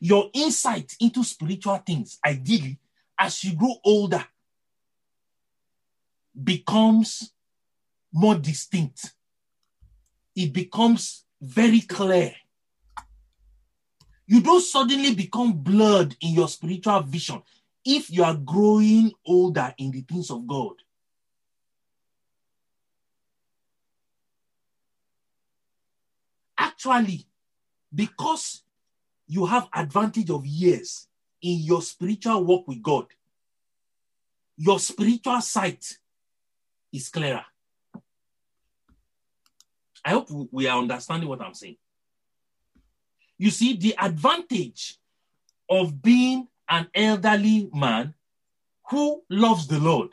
Your 0.04 0.30
insight 0.34 0.96
into 0.98 1.22
spiritual 1.22 1.76
things, 1.76 2.18
ideally, 2.26 2.76
as 3.16 3.44
you 3.44 3.54
grow 3.54 3.76
older, 3.84 4.24
becomes 6.42 7.30
more 8.12 8.34
distinct. 8.34 9.12
It 10.34 10.52
becomes 10.52 11.24
very 11.40 11.82
clear. 11.82 12.34
You 14.26 14.40
don't 14.40 14.60
suddenly 14.60 15.14
become 15.14 15.52
blurred 15.52 16.16
in 16.20 16.34
your 16.34 16.48
spiritual 16.48 17.02
vision 17.02 17.40
if 17.84 18.10
you 18.10 18.24
are 18.24 18.34
growing 18.34 19.12
older 19.24 19.72
in 19.78 19.92
the 19.92 20.00
things 20.00 20.32
of 20.32 20.44
God. 20.48 20.74
Actually, 26.58 27.24
because 27.94 28.64
you 29.26 29.46
have 29.46 29.68
advantage 29.74 30.30
of 30.30 30.44
years 30.46 31.08
in 31.40 31.58
your 31.58 31.82
spiritual 31.82 32.44
walk 32.44 32.68
with 32.68 32.82
God, 32.82 33.06
your 34.56 34.78
spiritual 34.78 35.40
sight 35.40 35.98
is 36.92 37.08
clearer. 37.08 37.44
I 40.04 40.10
hope 40.10 40.28
we 40.50 40.66
are 40.66 40.78
understanding 40.78 41.28
what 41.28 41.40
I'm 41.40 41.54
saying. 41.54 41.76
You 43.38 43.50
see, 43.50 43.76
the 43.76 43.94
advantage 44.00 44.98
of 45.68 46.02
being 46.02 46.48
an 46.68 46.88
elderly 46.94 47.70
man 47.74 48.14
who 48.90 49.22
loves 49.30 49.66
the 49.66 49.78
Lord 49.78 50.10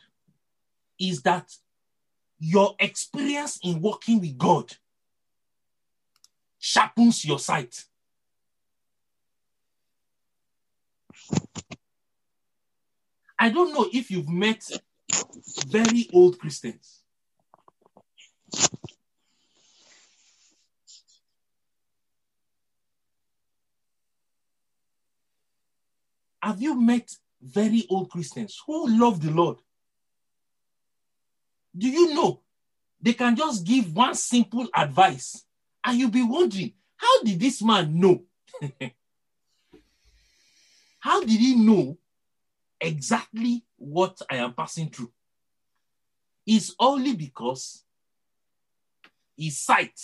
is 0.99 1.21
that 1.23 1.51
your 2.39 2.75
experience 2.79 3.59
in 3.63 3.81
working 3.81 4.19
with 4.19 4.37
God 4.37 4.73
sharpens 6.59 7.25
your 7.25 7.39
sight. 7.39 7.85
I 13.37 13.49
don't 13.49 13.73
know 13.73 13.87
if 13.93 14.11
you've 14.11 14.29
met 14.29 14.63
very 15.67 16.09
old 16.13 16.37
Christians. 16.37 17.01
Have 26.41 26.61
you 26.61 26.79
met 26.79 27.09
very 27.41 27.85
old 27.89 28.09
Christians 28.09 28.61
who 28.65 28.89
love 28.99 29.21
the 29.21 29.31
Lord? 29.31 29.57
Do 31.77 31.87
you 31.87 32.13
know 32.13 32.41
they 33.01 33.13
can 33.13 33.35
just 33.35 33.65
give 33.65 33.95
one 33.95 34.15
simple 34.15 34.67
advice 34.75 35.45
and 35.83 35.97
you'll 35.97 36.09
be 36.09 36.23
wondering, 36.23 36.73
how 36.97 37.23
did 37.23 37.39
this 37.39 37.61
man 37.61 37.97
know? 37.99 38.23
how 40.99 41.21
did 41.21 41.39
he 41.39 41.55
know 41.55 41.97
exactly 42.79 43.63
what 43.77 44.19
I 44.29 44.37
am 44.37 44.53
passing 44.53 44.89
through? 44.89 45.11
It's 46.45 46.75
only 46.79 47.15
because 47.15 47.83
his 49.37 49.57
sight 49.57 49.99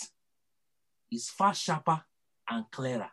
is 1.10 1.28
far 1.28 1.54
sharper 1.54 2.02
and 2.48 2.70
clearer. 2.70 3.10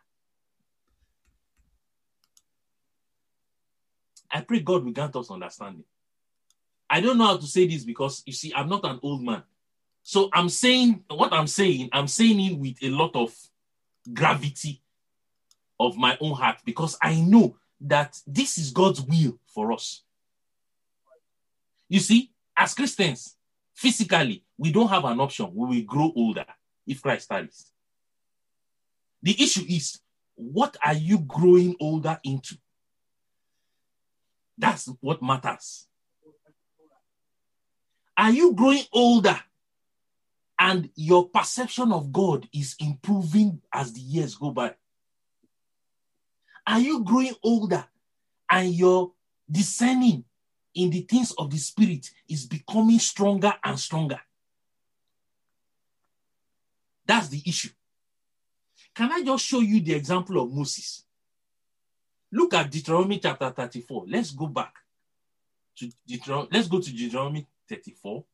I 4.30 4.40
pray 4.40 4.60
God 4.60 4.84
will 4.84 4.92
grant 4.92 5.14
us 5.16 5.30
understanding. 5.30 5.84
I 6.88 7.00
don't 7.00 7.18
know 7.18 7.26
how 7.26 7.36
to 7.36 7.46
say 7.46 7.66
this 7.66 7.84
because 7.84 8.22
you 8.26 8.32
see, 8.32 8.52
I'm 8.54 8.68
not 8.68 8.84
an 8.84 9.00
old 9.02 9.22
man. 9.22 9.42
So 10.02 10.28
I'm 10.32 10.48
saying 10.48 11.04
what 11.08 11.32
I'm 11.32 11.46
saying, 11.46 11.88
I'm 11.92 12.08
saying 12.08 12.40
it 12.40 12.58
with 12.58 12.76
a 12.82 12.90
lot 12.90 13.16
of 13.16 13.34
gravity 14.12 14.82
of 15.80 15.96
my 15.96 16.16
own 16.20 16.34
heart 16.34 16.58
because 16.64 16.96
I 17.02 17.20
know 17.20 17.56
that 17.84 18.18
this 18.26 18.58
is 18.58 18.70
God's 18.70 19.02
will 19.02 19.38
for 19.46 19.72
us. 19.72 20.02
You 21.88 22.00
see, 22.00 22.30
as 22.56 22.74
Christians, 22.74 23.36
physically, 23.74 24.42
we 24.56 24.72
don't 24.72 24.88
have 24.88 25.04
an 25.04 25.20
option. 25.20 25.50
We 25.54 25.66
will 25.68 25.84
grow 25.84 26.12
older 26.16 26.46
if 26.86 27.02
Christ 27.02 27.28
tarries. 27.28 27.70
The 29.22 29.40
issue 29.42 29.64
is, 29.68 30.00
what 30.34 30.76
are 30.84 30.94
you 30.94 31.18
growing 31.18 31.76
older 31.80 32.18
into? 32.24 32.56
That's 34.56 34.90
what 35.00 35.22
matters. 35.22 35.86
Are 38.16 38.30
you 38.30 38.54
growing 38.54 38.84
older 38.92 39.38
and 40.58 40.88
your 40.94 41.28
perception 41.28 41.92
of 41.92 42.12
God 42.12 42.48
is 42.52 42.76
improving 42.78 43.60
as 43.72 43.92
the 43.92 44.00
years 44.00 44.36
go 44.36 44.50
by? 44.50 44.74
Are 46.66 46.80
you 46.80 47.04
growing 47.04 47.34
older 47.42 47.84
and 48.50 48.72
your 48.72 49.12
discerning 49.50 50.24
in 50.74 50.90
the 50.90 51.02
things 51.02 51.32
of 51.32 51.50
the 51.50 51.58
spirit 51.58 52.10
is 52.28 52.46
becoming 52.46 52.98
stronger 52.98 53.54
and 53.62 53.78
stronger? 53.78 54.20
That's 57.06 57.28
the 57.28 57.42
issue. 57.46 57.68
Can 58.94 59.12
I 59.12 59.22
just 59.22 59.44
show 59.44 59.60
you 59.60 59.80
the 59.80 59.94
example 59.94 60.40
of 60.40 60.52
Moses? 60.52 61.04
Look 62.32 62.54
at 62.54 62.70
Deuteronomy 62.70 63.18
chapter 63.18 63.50
34. 63.50 64.06
Let's 64.08 64.30
go 64.30 64.46
back 64.46 64.74
to 65.76 65.90
Deuteronomy. 66.06 66.48
Let's 66.52 66.68
go 66.68 66.80
to 66.80 66.90
Deuteronomy 66.92 67.46
34. 67.68 68.24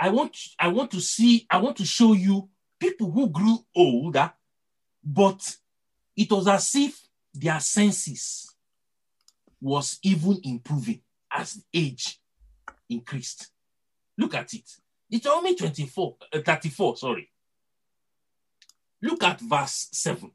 I 0.00 0.08
want 0.10 0.36
I 0.58 0.68
want 0.68 0.90
to 0.90 1.00
see 1.00 1.46
I 1.48 1.58
want 1.58 1.76
to 1.76 1.84
show 1.84 2.12
you 2.12 2.48
people 2.84 3.10
who 3.10 3.30
grew 3.30 3.58
older, 3.74 4.30
but 5.02 5.56
it 6.16 6.30
was 6.30 6.46
as 6.46 6.74
if 6.74 7.08
their 7.32 7.58
senses 7.60 8.54
was 9.60 9.98
even 10.02 10.38
improving 10.44 11.00
as 11.30 11.64
age 11.72 12.20
increased. 12.88 13.48
Look 14.18 14.34
at 14.34 14.52
it. 14.52 14.70
Deuteronomy 15.10 15.56
24, 15.56 16.16
uh, 16.32 16.40
34, 16.44 16.96
sorry. 16.96 17.30
Look 19.00 19.22
at 19.22 19.40
verse 19.40 19.88
7. 19.92 20.30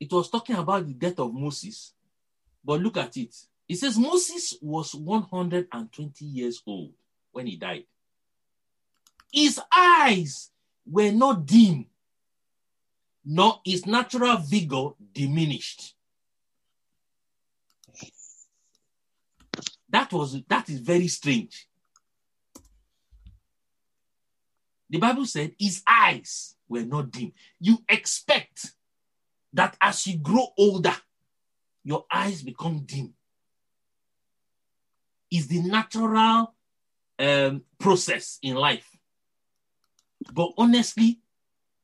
It 0.00 0.12
was 0.12 0.28
talking 0.28 0.56
about 0.56 0.86
the 0.86 0.92
death 0.92 1.20
of 1.20 1.32
Moses, 1.32 1.94
but 2.64 2.80
look 2.80 2.96
at 2.96 3.16
it. 3.16 3.34
It 3.68 3.76
says 3.76 3.96
Moses 3.96 4.54
was 4.60 4.94
120 4.94 6.24
years 6.24 6.60
old 6.66 6.92
when 7.34 7.46
he 7.46 7.56
died. 7.56 7.84
His 9.32 9.60
eyes 9.70 10.50
were 10.86 11.10
not 11.10 11.44
dim, 11.44 11.86
nor 13.24 13.60
his 13.64 13.84
natural 13.84 14.36
vigor 14.36 14.90
diminished. 15.12 15.94
That 19.88 20.12
was 20.12 20.40
that 20.48 20.68
is 20.68 20.80
very 20.80 21.08
strange. 21.08 21.68
The 24.88 24.98
Bible 24.98 25.26
said 25.26 25.54
his 25.58 25.82
eyes 25.86 26.54
were 26.68 26.84
not 26.84 27.10
dim. 27.10 27.32
You 27.58 27.78
expect 27.88 28.72
that 29.52 29.76
as 29.80 30.06
you 30.06 30.18
grow 30.18 30.48
older, 30.56 30.94
your 31.82 32.04
eyes 32.12 32.42
become 32.42 32.80
dim. 32.84 33.14
Is 35.30 35.48
the 35.48 35.62
natural 35.62 36.54
um, 37.18 37.62
process 37.78 38.38
in 38.42 38.54
life. 38.54 38.88
But 40.32 40.52
honestly, 40.56 41.20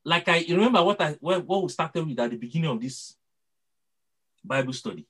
like 0.04 0.28
I 0.28 0.44
remember 0.48 0.82
what 0.82 1.00
I 1.00 1.12
what, 1.20 1.44
what 1.46 1.62
we 1.62 1.68
started 1.68 2.06
with 2.06 2.18
at 2.18 2.30
the 2.30 2.36
beginning 2.36 2.70
of 2.70 2.80
this 2.80 3.16
Bible 4.44 4.72
study, 4.72 5.06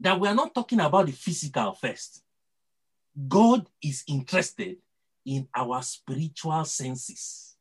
that 0.00 0.18
we 0.20 0.28
are 0.28 0.34
not 0.34 0.54
talking 0.54 0.80
about 0.80 1.06
the 1.06 1.12
physical 1.12 1.72
first. 1.72 2.22
God 3.28 3.66
is 3.82 4.04
interested 4.06 4.76
in 5.24 5.48
our 5.54 5.82
spiritual 5.82 6.64
senses. 6.64 7.56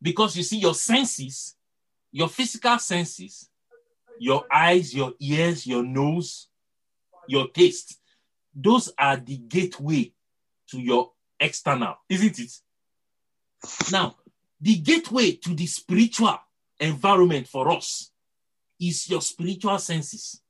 Because 0.00 0.36
you 0.36 0.42
see, 0.42 0.58
your 0.58 0.74
senses, 0.74 1.54
your 2.10 2.28
physical 2.28 2.78
senses, 2.78 3.48
your 4.18 4.44
eyes, 4.50 4.94
your 4.94 5.12
ears, 5.20 5.66
your 5.66 5.84
nose, 5.84 6.48
your 7.28 7.48
taste, 7.48 8.00
those 8.54 8.92
are 8.98 9.16
the 9.16 9.36
gateway 9.36 10.12
to 10.68 10.80
your 10.80 11.12
external, 11.40 11.96
isn't 12.08 12.38
it? 12.38 12.52
Now, 13.90 14.16
the 14.60 14.76
gateway 14.76 15.32
to 15.32 15.54
the 15.54 15.66
spiritual 15.66 16.38
environment 16.78 17.48
for 17.48 17.70
us 17.70 18.10
is 18.80 19.08
your 19.08 19.20
spiritual 19.20 19.78
senses. 19.78 20.40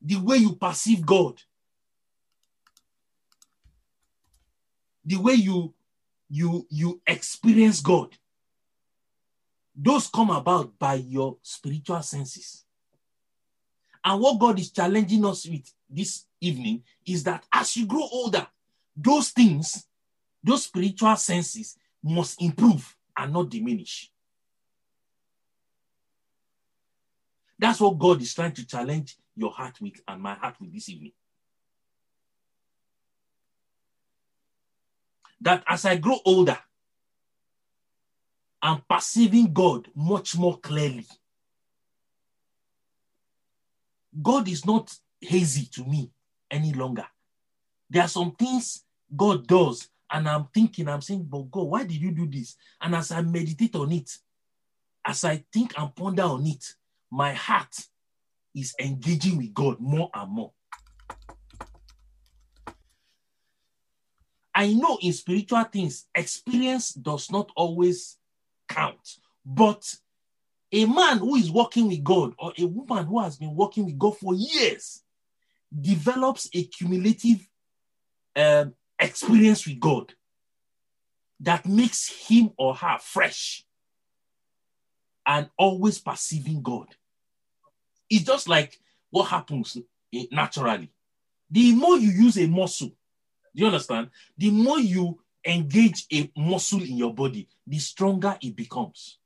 The 0.00 0.16
way 0.16 0.36
you 0.36 0.54
perceive 0.54 1.04
God, 1.04 1.40
the 5.04 5.16
way 5.16 5.34
you 5.34 5.74
you 6.28 6.66
you 6.70 7.00
experience 7.06 7.80
God. 7.80 8.16
Those 9.74 10.08
come 10.08 10.30
about 10.30 10.78
by 10.78 10.94
your 10.94 11.36
spiritual 11.42 12.02
senses. 12.02 12.65
And 14.06 14.20
what 14.20 14.38
God 14.38 14.56
is 14.60 14.70
challenging 14.70 15.24
us 15.26 15.48
with 15.48 15.68
this 15.90 16.26
evening 16.40 16.84
is 17.04 17.24
that 17.24 17.44
as 17.52 17.76
you 17.76 17.86
grow 17.86 18.06
older, 18.12 18.46
those 18.96 19.30
things, 19.30 19.84
those 20.44 20.62
spiritual 20.62 21.16
senses 21.16 21.76
must 22.04 22.40
improve 22.40 22.96
and 23.18 23.32
not 23.32 23.50
diminish. 23.50 24.12
That's 27.58 27.80
what 27.80 27.98
God 27.98 28.22
is 28.22 28.32
trying 28.32 28.52
to 28.52 28.64
challenge 28.64 29.16
your 29.34 29.50
heart 29.50 29.80
with 29.80 30.00
and 30.06 30.22
my 30.22 30.34
heart 30.34 30.54
with 30.60 30.72
this 30.72 30.88
evening. 30.88 31.12
That 35.40 35.64
as 35.66 35.84
I 35.84 35.96
grow 35.96 36.20
older, 36.24 36.58
I'm 38.62 38.82
perceiving 38.88 39.52
God 39.52 39.88
much 39.96 40.36
more 40.36 40.58
clearly. 40.60 41.06
God 44.22 44.48
is 44.48 44.64
not 44.64 44.94
hazy 45.20 45.66
to 45.72 45.84
me 45.84 46.10
any 46.50 46.72
longer. 46.72 47.06
There 47.90 48.02
are 48.02 48.08
some 48.08 48.32
things 48.32 48.84
God 49.14 49.46
does, 49.46 49.88
and 50.10 50.28
I'm 50.28 50.46
thinking, 50.52 50.88
I'm 50.88 51.02
saying, 51.02 51.24
but 51.24 51.50
God, 51.50 51.64
why 51.64 51.84
did 51.84 52.00
you 52.00 52.12
do 52.12 52.26
this? 52.26 52.56
And 52.80 52.94
as 52.94 53.10
I 53.10 53.22
meditate 53.22 53.74
on 53.76 53.92
it, 53.92 54.10
as 55.04 55.24
I 55.24 55.44
think 55.52 55.78
and 55.78 55.94
ponder 55.94 56.22
on 56.22 56.46
it, 56.46 56.64
my 57.10 57.32
heart 57.32 57.74
is 58.54 58.74
engaging 58.80 59.36
with 59.36 59.54
God 59.54 59.78
more 59.78 60.10
and 60.14 60.30
more. 60.30 60.52
I 64.54 64.72
know 64.72 64.98
in 65.02 65.12
spiritual 65.12 65.64
things, 65.64 66.06
experience 66.14 66.94
does 66.94 67.30
not 67.30 67.50
always 67.54 68.16
count, 68.68 69.18
but 69.44 69.94
a 70.72 70.84
man 70.84 71.18
who 71.18 71.36
is 71.36 71.50
working 71.50 71.88
with 71.88 72.02
God 72.02 72.34
or 72.38 72.52
a 72.58 72.66
woman 72.66 73.06
who 73.06 73.20
has 73.20 73.36
been 73.36 73.54
working 73.54 73.84
with 73.86 73.98
God 73.98 74.16
for 74.18 74.34
years 74.34 75.02
develops 75.78 76.48
a 76.52 76.64
cumulative 76.64 77.46
um, 78.34 78.74
experience 78.98 79.66
with 79.66 79.78
God 79.80 80.12
that 81.40 81.66
makes 81.66 82.08
him 82.28 82.50
or 82.56 82.74
her 82.74 82.98
fresh 83.00 83.64
and 85.26 85.48
always 85.58 85.98
perceiving 85.98 86.62
God. 86.62 86.88
It's 88.08 88.24
just 88.24 88.48
like 88.48 88.78
what 89.10 89.24
happens 89.24 89.76
naturally. 90.30 90.90
The 91.50 91.74
more 91.74 91.98
you 91.98 92.10
use 92.10 92.38
a 92.38 92.46
muscle, 92.46 92.88
do 92.88 93.62
you 93.62 93.66
understand? 93.66 94.10
The 94.36 94.50
more 94.50 94.78
you 94.78 95.18
engage 95.44 96.06
a 96.12 96.30
muscle 96.36 96.82
in 96.82 96.96
your 96.96 97.14
body, 97.14 97.48
the 97.66 97.78
stronger 97.78 98.36
it 98.40 98.56
becomes. 98.56 99.18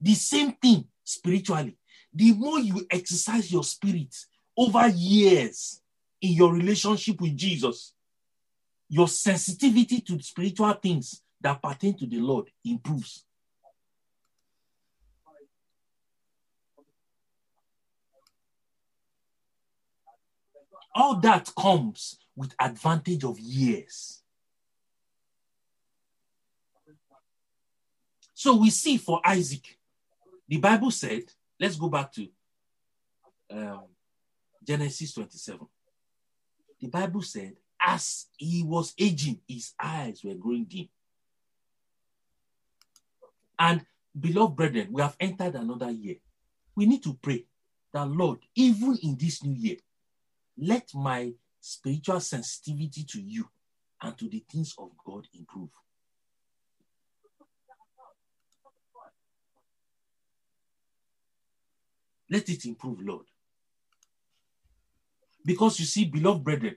The 0.00 0.14
same 0.14 0.52
thing 0.52 0.86
spiritually. 1.04 1.76
The 2.12 2.32
more 2.32 2.58
you 2.58 2.86
exercise 2.90 3.52
your 3.52 3.64
spirit 3.64 4.14
over 4.56 4.88
years 4.88 5.80
in 6.20 6.32
your 6.32 6.52
relationship 6.52 7.20
with 7.20 7.36
Jesus, 7.36 7.94
your 8.88 9.08
sensitivity 9.08 10.00
to 10.00 10.20
spiritual 10.20 10.72
things 10.74 11.22
that 11.40 11.62
pertain 11.62 11.94
to 11.98 12.06
the 12.06 12.18
Lord 12.18 12.50
improves. 12.64 13.24
All 20.94 21.16
that 21.20 21.50
comes 21.56 22.18
with 22.34 22.54
advantage 22.58 23.22
of 23.24 23.38
years. 23.38 24.22
So 28.34 28.56
we 28.56 28.70
see 28.70 28.96
for 28.96 29.20
Isaac, 29.24 29.78
the 30.50 30.56
Bible 30.58 30.90
said, 30.90 31.22
let's 31.60 31.76
go 31.76 31.88
back 31.88 32.12
to 32.12 32.26
um, 33.52 33.84
Genesis 34.66 35.14
27. 35.14 35.60
The 36.80 36.88
Bible 36.88 37.22
said, 37.22 37.54
as 37.80 38.26
he 38.36 38.64
was 38.64 38.92
aging, 38.98 39.38
his 39.46 39.74
eyes 39.80 40.22
were 40.24 40.34
growing 40.34 40.64
dim. 40.64 40.88
And 43.60 43.86
beloved 44.18 44.56
brethren, 44.56 44.88
we 44.90 45.00
have 45.00 45.16
entered 45.20 45.54
another 45.54 45.92
year. 45.92 46.16
We 46.74 46.86
need 46.86 47.04
to 47.04 47.14
pray 47.14 47.44
that, 47.92 48.08
Lord, 48.08 48.40
even 48.56 48.98
in 49.04 49.16
this 49.16 49.44
new 49.44 49.54
year, 49.54 49.76
let 50.58 50.90
my 50.94 51.32
spiritual 51.60 52.18
sensitivity 52.18 53.04
to 53.04 53.22
you 53.22 53.48
and 54.02 54.18
to 54.18 54.28
the 54.28 54.44
things 54.50 54.74
of 54.78 54.90
God 55.06 55.28
improve. 55.32 55.70
Let 62.30 62.48
it 62.48 62.64
improve, 62.64 63.00
Lord. 63.02 63.26
Because 65.44 65.80
you 65.80 65.86
see, 65.86 66.04
beloved 66.04 66.44
brethren, 66.44 66.76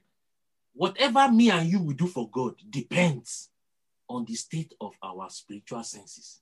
whatever 0.74 1.32
me 1.32 1.52
and 1.52 1.70
you 1.70 1.80
will 1.80 1.94
do 1.94 2.08
for 2.08 2.30
God 2.30 2.56
depends 2.70 3.50
on 4.10 4.26
the 4.26 4.34
state 4.36 4.74
of 4.82 4.94
our 5.04 5.30
spiritual 5.30 5.84
senses. 5.84 6.42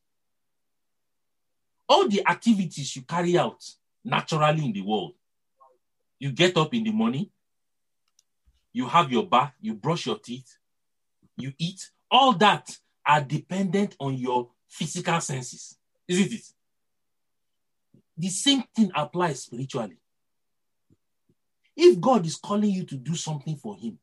All 1.90 2.08
the 2.08 2.26
activities 2.28 2.96
you 2.96 3.02
carry 3.02 3.38
out 3.38 3.62
naturally 4.04 4.66
in 4.66 4.72
the 4.72 4.82
world, 4.82 5.14
you 6.18 6.32
get 6.32 6.56
up 6.56 6.74
in 6.74 6.84
the 6.84 6.92
morning, 6.92 7.30
you 8.72 8.88
have 8.88 9.12
your 9.12 9.28
bath, 9.28 9.54
you 9.60 9.74
brush 9.74 10.06
your 10.06 10.20
teeth, 10.20 10.58
you 11.36 11.52
eat, 11.58 11.90
all 12.10 12.34
that 12.34 12.78
are 13.06 13.22
dependent 13.22 13.96
on 14.00 14.16
your 14.16 14.50
physical 14.70 15.20
senses, 15.20 15.78
isn't 16.08 16.32
it? 16.32 16.54
The 18.18 18.30
same 18.30 18.64
thing 18.76 18.92
applies 18.96 19.44
spiritually. 19.44 19.98
If 21.76 22.00
God 22.00 22.26
is 22.26 22.36
calling 22.36 22.70
you 22.70 22.84
to 22.86 22.96
do 22.96 23.16
something 23.16 23.56
for 23.56 23.76
Him, 23.78 23.98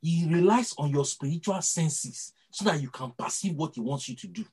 He 0.00 0.26
relies 0.28 0.74
on 0.78 0.90
your 0.90 1.04
spiritual 1.04 1.60
senses 1.62 2.32
so 2.50 2.64
that 2.64 2.80
you 2.80 2.90
can 2.90 3.12
perceive 3.16 3.54
what 3.54 3.74
He 3.74 3.80
wants 3.80 4.08
you 4.08 4.16
to 4.16 4.26
do. 4.26 4.44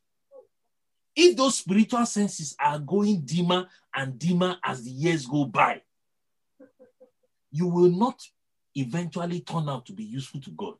If 1.15 1.35
those 1.35 1.57
spiritual 1.57 2.05
senses 2.05 2.55
are 2.59 2.77
going 2.77 3.21
dimmer 3.21 3.67
and 3.95 4.19
dimmer 4.19 4.57
as 4.63 4.83
the 4.83 4.91
years 4.91 5.25
go 5.25 5.45
by, 5.45 5.81
you 7.51 7.67
will 7.67 7.89
not 7.89 8.21
eventually 8.75 9.39
turn 9.39 9.67
out 9.67 9.85
to 9.87 9.93
be 9.93 10.03
useful 10.03 10.41
to 10.41 10.51
God. 10.51 10.75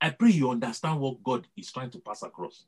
I 0.00 0.10
pray 0.10 0.30
you 0.30 0.50
understand 0.50 1.00
what 1.00 1.22
God 1.22 1.46
is 1.56 1.70
trying 1.70 1.90
to 1.90 1.98
pass 1.98 2.22
across. 2.22 2.64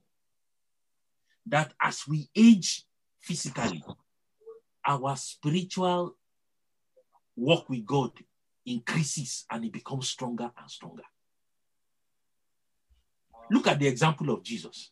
That 1.47 1.73
as 1.81 2.07
we 2.09 2.29
age 2.35 2.85
physically, 3.21 3.85
our 4.87 5.17
spiritual 5.17 6.17
walk 7.37 7.69
with 7.69 7.85
God 7.87 8.13
increases 8.65 9.45
and 9.51 9.65
it 9.65 9.73
becomes 9.73 10.09
stronger 10.09 10.51
and 10.59 10.71
stronger. 10.71 11.05
Look 13.51 13.67
at 13.69 13.79
the 13.79 13.87
example 13.87 14.31
of 14.31 14.43
Jesus. 14.43 14.91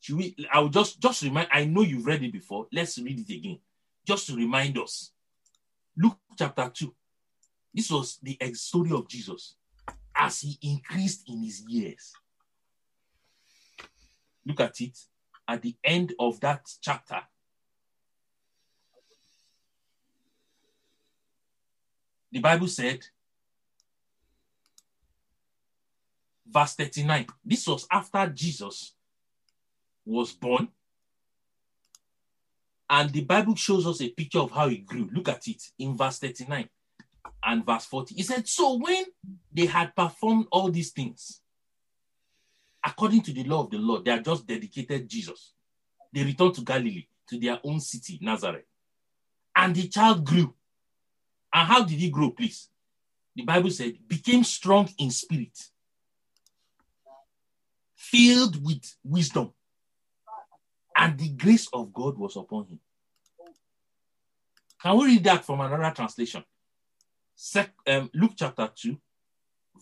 Should 0.00 0.16
we, 0.16 0.36
I'll 0.52 0.68
just 0.68 1.00
just 1.00 1.22
remind. 1.22 1.48
I 1.52 1.64
know 1.64 1.82
you've 1.82 2.06
read 2.06 2.22
it 2.22 2.32
before. 2.32 2.66
Let's 2.72 2.98
read 2.98 3.20
it 3.20 3.32
again, 3.32 3.58
just 4.06 4.26
to 4.28 4.36
remind 4.36 4.78
us. 4.78 5.12
Luke 5.96 6.18
chapter 6.38 6.70
two. 6.72 6.94
This 7.74 7.90
was 7.90 8.18
the 8.22 8.38
story 8.54 8.92
of 8.92 9.08
Jesus 9.08 9.56
as 10.14 10.40
he 10.40 10.58
increased 10.62 11.28
in 11.28 11.42
his 11.42 11.62
years. 11.68 12.12
Look 14.46 14.60
at 14.60 14.80
it 14.80 14.96
at 15.48 15.60
the 15.60 15.74
end 15.84 16.14
of 16.18 16.40
that 16.40 16.66
chapter. 16.80 17.20
The 22.30 22.40
Bible 22.40 22.68
said, 22.68 23.04
verse 26.48 26.74
39, 26.74 27.26
this 27.44 27.66
was 27.66 27.86
after 27.90 28.26
Jesus 28.28 28.94
was 30.04 30.32
born. 30.32 30.68
And 32.88 33.10
the 33.10 33.24
Bible 33.24 33.56
shows 33.56 33.86
us 33.86 34.00
a 34.00 34.08
picture 34.10 34.38
of 34.38 34.52
how 34.52 34.68
he 34.68 34.78
grew. 34.78 35.08
Look 35.12 35.28
at 35.28 35.48
it 35.48 35.62
in 35.78 35.96
verse 35.96 36.20
39 36.20 36.68
and 37.44 37.66
verse 37.66 37.84
40. 37.86 38.14
He 38.14 38.22
said, 38.22 38.46
So 38.46 38.74
when 38.74 39.04
they 39.52 39.66
had 39.66 39.96
performed 39.96 40.46
all 40.52 40.70
these 40.70 40.92
things, 40.92 41.40
according 42.86 43.22
to 43.22 43.32
the 43.32 43.42
law 43.44 43.64
of 43.64 43.70
the 43.70 43.78
Lord, 43.78 44.04
they 44.04 44.12
are 44.12 44.20
just 44.22 44.46
dedicated 44.46 45.08
Jesus. 45.08 45.54
They 46.12 46.22
returned 46.22 46.54
to 46.54 46.62
Galilee, 46.62 47.06
to 47.28 47.38
their 47.38 47.58
own 47.64 47.80
city, 47.80 48.18
Nazareth. 48.22 48.64
And 49.54 49.74
the 49.74 49.88
child 49.88 50.24
grew. 50.24 50.54
And 51.52 51.66
how 51.66 51.82
did 51.82 51.98
he 51.98 52.10
grow, 52.10 52.30
please? 52.30 52.68
The 53.34 53.42
Bible 53.42 53.70
said, 53.70 53.94
became 54.06 54.44
strong 54.44 54.88
in 54.98 55.10
spirit, 55.10 55.58
filled 57.94 58.64
with 58.64 58.82
wisdom, 59.04 59.52
and 60.96 61.18
the 61.18 61.30
grace 61.30 61.68
of 61.72 61.92
God 61.92 62.16
was 62.16 62.36
upon 62.36 62.66
him. 62.66 62.80
Can 64.80 64.96
we 64.96 65.06
read 65.06 65.24
that 65.24 65.44
from 65.44 65.60
another 65.60 65.92
translation? 65.94 66.44
Sec, 67.34 67.72
um, 67.86 68.10
Luke 68.14 68.32
chapter 68.36 68.70
2, 68.74 68.96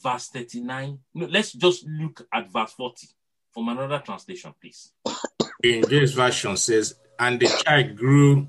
verse 0.03 0.29
39. 0.29 0.99
No, 1.15 1.27
let's 1.27 1.53
just 1.53 1.87
look 1.87 2.27
at 2.33 2.51
verse 2.53 2.73
40 2.73 3.07
from 3.53 3.69
another 3.69 3.99
translation, 4.01 4.53
please. 4.61 4.93
In 5.63 5.83
this 5.83 6.13
version 6.13 6.57
says, 6.57 6.97
and 7.19 7.39
the 7.41 7.47
child 7.65 7.97
grew 7.97 8.49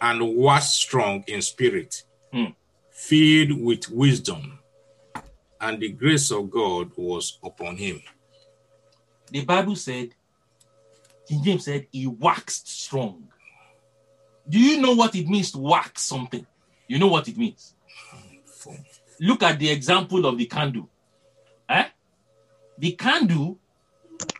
and 0.00 0.36
was 0.36 0.74
strong 0.74 1.22
in 1.26 1.42
spirit, 1.42 2.04
Hmm. 2.32 2.46
filled 2.90 3.60
with 3.60 3.90
wisdom, 3.90 4.58
and 5.60 5.80
the 5.80 5.90
grace 5.90 6.30
of 6.30 6.50
God 6.50 6.90
was 6.96 7.38
upon 7.42 7.76
him. 7.76 8.00
The 9.30 9.44
Bible 9.44 9.76
said, 9.76 10.14
King 11.28 11.44
James 11.44 11.64
said, 11.64 11.86
he 11.92 12.06
waxed 12.06 12.66
strong. 12.68 13.28
Do 14.48 14.58
you 14.58 14.80
know 14.80 14.94
what 14.94 15.14
it 15.14 15.28
means 15.28 15.52
to 15.52 15.58
wax 15.58 16.02
something? 16.02 16.44
You 16.88 16.98
know 16.98 17.06
what 17.08 17.28
it 17.28 17.36
means? 17.36 17.74
Look 19.20 19.42
at 19.42 19.58
the 19.58 19.68
example 19.70 20.24
of 20.24 20.38
the 20.38 20.46
candle. 20.46 20.88
Eh? 21.68 21.84
The 22.78 22.92
candle 22.92 23.58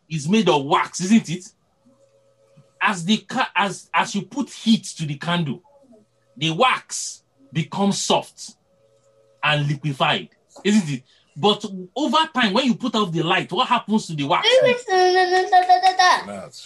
is 0.09 0.27
made 0.27 0.49
of 0.49 0.64
wax, 0.64 1.03
isn't 1.03 1.29
it? 1.29 1.53
As 2.81 3.05
the 3.05 3.19
ca- 3.19 3.51
as 3.55 3.90
as 3.93 4.14
you 4.14 4.23
put 4.23 4.49
heat 4.49 4.85
to 4.97 5.05
the 5.05 5.16
candle, 5.16 5.62
the 6.35 6.51
wax 6.51 7.23
becomes 7.53 8.01
soft 8.01 8.57
and 9.45 9.69
liquefied, 9.69 10.31
isn't 10.64 10.90
it? 10.90 11.03
But 11.37 11.62
over 11.95 12.16
time, 12.35 12.55
when 12.55 12.64
you 12.64 12.75
put 12.75 12.95
out 12.95 13.12
the 13.12 13.23
light, 13.23 13.53
what 13.53 13.69
happens 13.69 14.07
to 14.07 14.14
the 14.14 14.25
wax? 14.25 14.49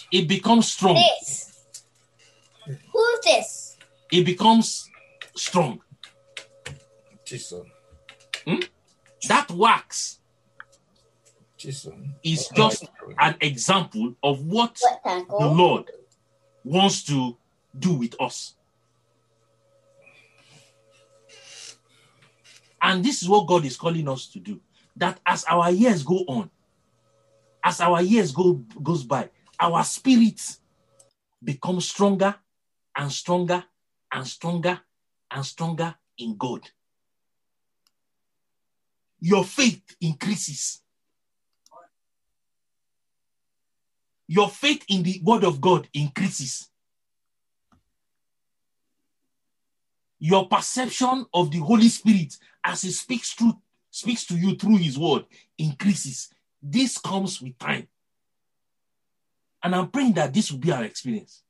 It 0.09 0.27
becomes 0.27 0.71
strong. 0.71 0.95
This. 0.95 1.51
Who's 2.65 3.19
this? 3.25 3.77
It 4.09 4.25
becomes 4.25 4.89
strong. 5.35 5.81
Jesus. 7.25 7.65
Hmm? 8.47 8.61
That 9.27 9.49
wax 9.51 10.19
Jesus. 11.57 11.93
is 12.23 12.47
just 12.49 12.85
an 13.19 13.35
example 13.41 14.15
of 14.21 14.45
what 14.45 14.79
What 15.27 15.39
the? 15.39 15.47
Lord 15.47 15.91
wants 16.63 17.03
to 17.05 17.37
do 17.77 17.93
with 17.93 18.15
us. 18.19 18.55
And 22.81 23.03
this 23.03 23.23
is 23.23 23.29
what 23.29 23.47
God 23.47 23.65
is 23.65 23.77
calling 23.77 24.07
us 24.07 24.27
to 24.27 24.39
do. 24.39 24.59
That 24.95 25.19
as 25.25 25.43
our 25.45 25.71
years 25.71 26.03
go 26.03 26.23
on, 26.27 26.51
as 27.63 27.81
our 27.81 28.01
years 28.01 28.31
go 28.31 28.53
goes 28.81 29.03
by, 29.03 29.29
our 29.59 29.83
spirit 29.83 30.39
becomes 31.43 31.87
stronger 31.89 32.35
and 32.95 33.11
stronger 33.11 33.63
and 34.11 34.27
stronger 34.27 34.79
and 35.31 35.45
stronger 35.45 35.95
in 36.17 36.37
God. 36.37 36.69
Your 39.25 39.43
faith 39.43 39.81
increases. 39.99 40.81
Your 44.27 44.49
faith 44.49 44.85
in 44.87 45.03
the 45.03 45.19
word 45.23 45.43
of 45.43 45.59
God 45.59 45.87
increases. 45.93 46.69
your 50.19 50.47
perception 50.47 51.25
of 51.33 51.51
the 51.51 51.59
Holy 51.59 51.87
Spirit 51.87 52.35
as 52.63 52.81
He 52.81 52.89
speaks 52.89 53.33
through 53.33 53.53
speaks 53.91 54.25
to 54.25 54.35
you 54.35 54.55
through 54.55 54.77
His 54.77 54.97
word 54.97 55.25
increases. 55.57 56.29
This 56.61 56.97
comes 56.97 57.41
with 57.41 57.57
time. 57.59 57.87
And 59.63 59.75
I'm 59.75 59.89
praying 59.89 60.13
that 60.13 60.33
this 60.33 60.51
will 60.51 60.59
be 60.59 60.71
our 60.71 60.83
experience. 60.83 61.43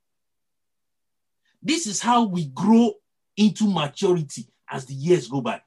This 1.62 1.86
is 1.86 2.02
how 2.02 2.24
we 2.24 2.46
grow 2.46 2.92
into 3.36 3.66
maturity 3.66 4.46
as 4.70 4.84
the 4.84 4.94
years 4.94 5.26
go 5.26 5.40
by. 5.40 5.62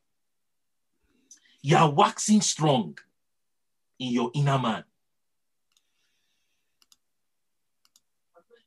You 1.61 1.77
are 1.77 1.91
waxing 1.91 2.41
strong 2.41 2.97
in 3.99 4.13
your 4.13 4.31
inner 4.33 4.57
man. 4.57 4.83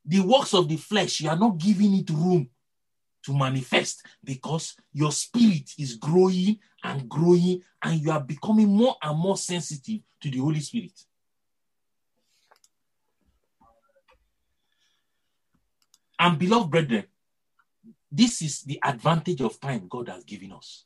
The 0.05 0.21
works 0.21 0.53
of 0.53 0.69
the 0.69 0.77
flesh, 0.77 1.21
you 1.21 1.31
are 1.31 1.39
not 1.39 1.59
giving 1.59 1.95
it 1.95 2.11
room 2.11 2.51
to 3.25 3.33
manifest 3.37 4.05
because 4.23 4.77
your 4.93 5.13
spirit 5.13 5.71
is 5.79 5.97
growing 5.97 6.59
and 6.83 7.09
growing, 7.09 7.63
and 7.83 8.01
you 8.01 8.11
are 8.11 8.21
becoming 8.21 8.69
more 8.69 8.97
and 9.01 9.17
more 9.17 9.37
sensitive 9.37 10.01
to 10.21 10.31
the 10.31 10.39
Holy 10.39 10.61
Spirit. 10.61 10.93
And 16.19 16.39
beloved 16.39 16.71
brethren, 16.71 17.05
this 18.11 18.43
is 18.43 18.63
the 18.63 18.81
advantage 18.85 19.41
of 19.41 19.61
time 19.61 19.87
God 19.89 20.09
has 20.09 20.25
given 20.25 20.53
us. 20.53 20.85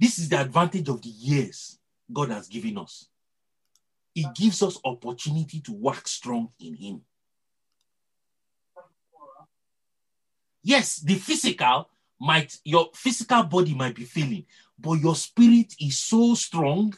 This 0.00 0.18
is 0.18 0.28
the 0.28 0.40
advantage 0.40 0.88
of 0.88 1.00
the 1.02 1.08
years 1.08 1.78
God 2.12 2.30
has 2.30 2.48
given 2.48 2.78
us. 2.78 3.08
It 4.14 4.34
gives 4.34 4.62
us 4.62 4.78
opportunity 4.84 5.60
to 5.60 5.72
work 5.72 6.06
strong 6.06 6.50
in 6.60 6.74
Him. 6.74 7.00
Yes, 10.62 10.96
the 10.96 11.14
physical 11.14 11.88
might, 12.20 12.58
your 12.64 12.88
physical 12.94 13.42
body 13.42 13.74
might 13.74 13.94
be 13.94 14.04
failing, 14.04 14.46
but 14.78 14.94
your 14.94 15.14
spirit 15.14 15.74
is 15.80 15.98
so 15.98 16.34
strong 16.34 16.94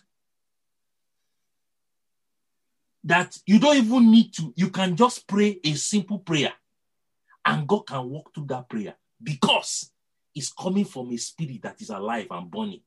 that 3.04 3.38
you 3.46 3.58
don't 3.58 3.76
even 3.76 4.10
need 4.10 4.34
to, 4.34 4.52
you 4.56 4.68
can 4.68 4.96
just 4.96 5.26
pray 5.26 5.58
a 5.64 5.74
simple 5.74 6.18
prayer 6.18 6.52
and 7.44 7.66
God 7.66 7.86
can 7.86 8.10
walk 8.10 8.34
through 8.34 8.46
that 8.46 8.68
prayer 8.68 8.94
because 9.22 9.90
it's 10.36 10.52
coming 10.52 10.84
from 10.84 11.10
a 11.10 11.16
spirit 11.16 11.62
that 11.62 11.80
is 11.80 11.88
alive 11.88 12.26
and 12.30 12.50
burning. 12.50 12.82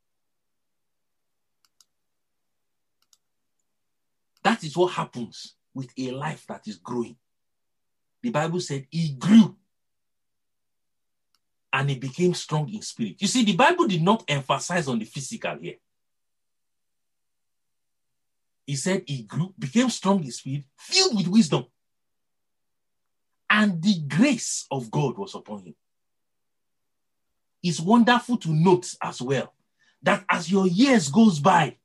That 4.44 4.64
is 4.64 4.78
what 4.78 4.94
happens 4.94 5.56
with 5.74 5.90
a 5.98 6.12
life 6.12 6.46
that 6.48 6.68
is 6.68 6.78
growing. 6.78 7.18
The 8.22 8.30
Bible 8.30 8.60
said 8.60 8.86
he 8.92 9.14
grew 9.14 9.56
and 11.74 11.90
he 11.90 11.98
became 11.98 12.36
strong 12.36 12.72
in 12.72 12.84
spirit. 12.84 13.16
You 13.20 13.28
see, 13.28 13.44
the 13.44 13.56
Bible 13.56 13.88
did 13.88 14.04
not 14.04 14.24
emphasize 14.28 14.88
on 14.88 15.00
the 15.00 15.06
physical 15.06 15.58
here. 15.60 15.76
He 18.68 18.76
said 18.76 19.04
he 19.08 19.24
grew, 19.24 19.56
became 19.58 19.90
strong 19.90 20.24
in 20.24 20.32
spirit, 20.32 20.66
filled 20.78 21.18
with 21.18 21.28
wisdom. 21.28 21.66
And 23.50 23.82
the 23.82 24.02
grace 24.08 24.68
of 24.70 24.92
God 24.92 25.18
was 25.18 25.34
upon 25.34 25.64
him. 25.64 25.76
It's 27.62 27.80
wonderful 27.80 28.38
to 28.38 28.50
note 28.50 28.96
as 29.02 29.22
well 29.22 29.54
that 30.04 30.24
as 30.30 30.52
your 30.52 30.68
years 30.68 31.10
goes 31.10 31.40
by 31.40 31.78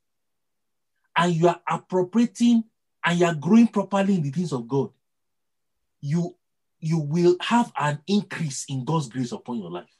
and 1.16 1.34
you 1.34 1.48
are 1.48 1.60
appropriating 1.68 2.64
and 3.04 3.18
you 3.18 3.26
are 3.26 3.34
growing 3.34 3.66
properly 3.68 4.14
in 4.14 4.22
the 4.22 4.30
things 4.30 4.52
of 4.52 4.68
God, 4.68 4.90
you 6.00 6.36
you 6.80 6.98
will 6.98 7.36
have 7.40 7.72
an 7.78 7.98
increase 8.06 8.66
in 8.68 8.84
God's 8.84 9.08
grace 9.08 9.32
upon 9.32 9.58
your 9.58 9.70
life. 9.70 9.96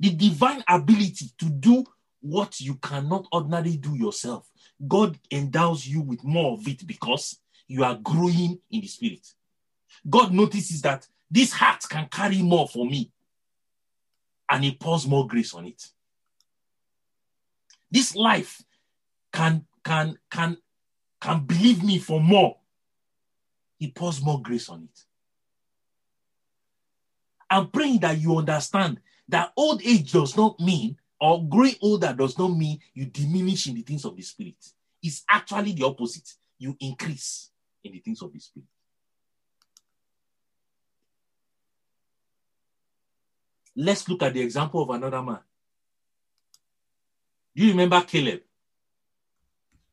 The 0.00 0.10
divine 0.10 0.64
ability 0.66 1.26
to 1.38 1.44
do 1.44 1.84
what 2.20 2.60
you 2.60 2.74
cannot 2.76 3.26
ordinarily 3.32 3.76
do 3.76 3.94
yourself, 3.94 4.50
God 4.88 5.16
endows 5.30 5.86
you 5.86 6.00
with 6.00 6.24
more 6.24 6.54
of 6.54 6.66
it 6.66 6.84
because 6.86 7.38
you 7.68 7.84
are 7.84 7.94
growing 7.94 8.58
in 8.70 8.80
the 8.80 8.86
spirit. 8.88 9.26
God 10.08 10.32
notices 10.32 10.82
that 10.82 11.06
this 11.30 11.52
heart 11.52 11.84
can 11.88 12.08
carry 12.10 12.42
more 12.42 12.66
for 12.66 12.84
me, 12.84 13.12
and 14.48 14.64
He 14.64 14.74
pours 14.74 15.06
more 15.06 15.26
grace 15.26 15.54
on 15.54 15.66
it. 15.66 15.82
This 17.90 18.14
life 18.16 18.62
can 19.32 19.66
can 19.84 20.18
can 20.30 20.56
can 21.20 21.44
believe 21.44 21.84
me 21.84 21.98
for 21.98 22.20
more 22.20 22.56
he 23.82 23.90
pours 23.90 24.22
more 24.22 24.40
grace 24.40 24.68
on 24.68 24.84
it. 24.84 25.04
I'm 27.50 27.68
praying 27.68 27.98
that 27.98 28.16
you 28.16 28.38
understand 28.38 29.00
that 29.28 29.52
old 29.56 29.82
age 29.82 30.12
does 30.12 30.36
not 30.36 30.60
mean, 30.60 30.96
or 31.20 31.44
growing 31.48 31.74
older 31.82 32.14
does 32.16 32.38
not 32.38 32.56
mean 32.56 32.78
you 32.94 33.06
diminish 33.06 33.66
in 33.66 33.74
the 33.74 33.82
things 33.82 34.04
of 34.04 34.14
the 34.14 34.22
Spirit. 34.22 34.54
It's 35.02 35.24
actually 35.28 35.72
the 35.72 35.84
opposite. 35.84 36.32
You 36.60 36.76
increase 36.78 37.50
in 37.82 37.90
the 37.90 37.98
things 37.98 38.22
of 38.22 38.32
the 38.32 38.38
Spirit. 38.38 38.68
Let's 43.74 44.08
look 44.08 44.22
at 44.22 44.34
the 44.34 44.40
example 44.40 44.82
of 44.82 44.90
another 44.90 45.22
man. 45.22 45.38
Do 47.54 47.64
you 47.64 47.70
remember 47.70 48.00
Caleb? 48.02 48.42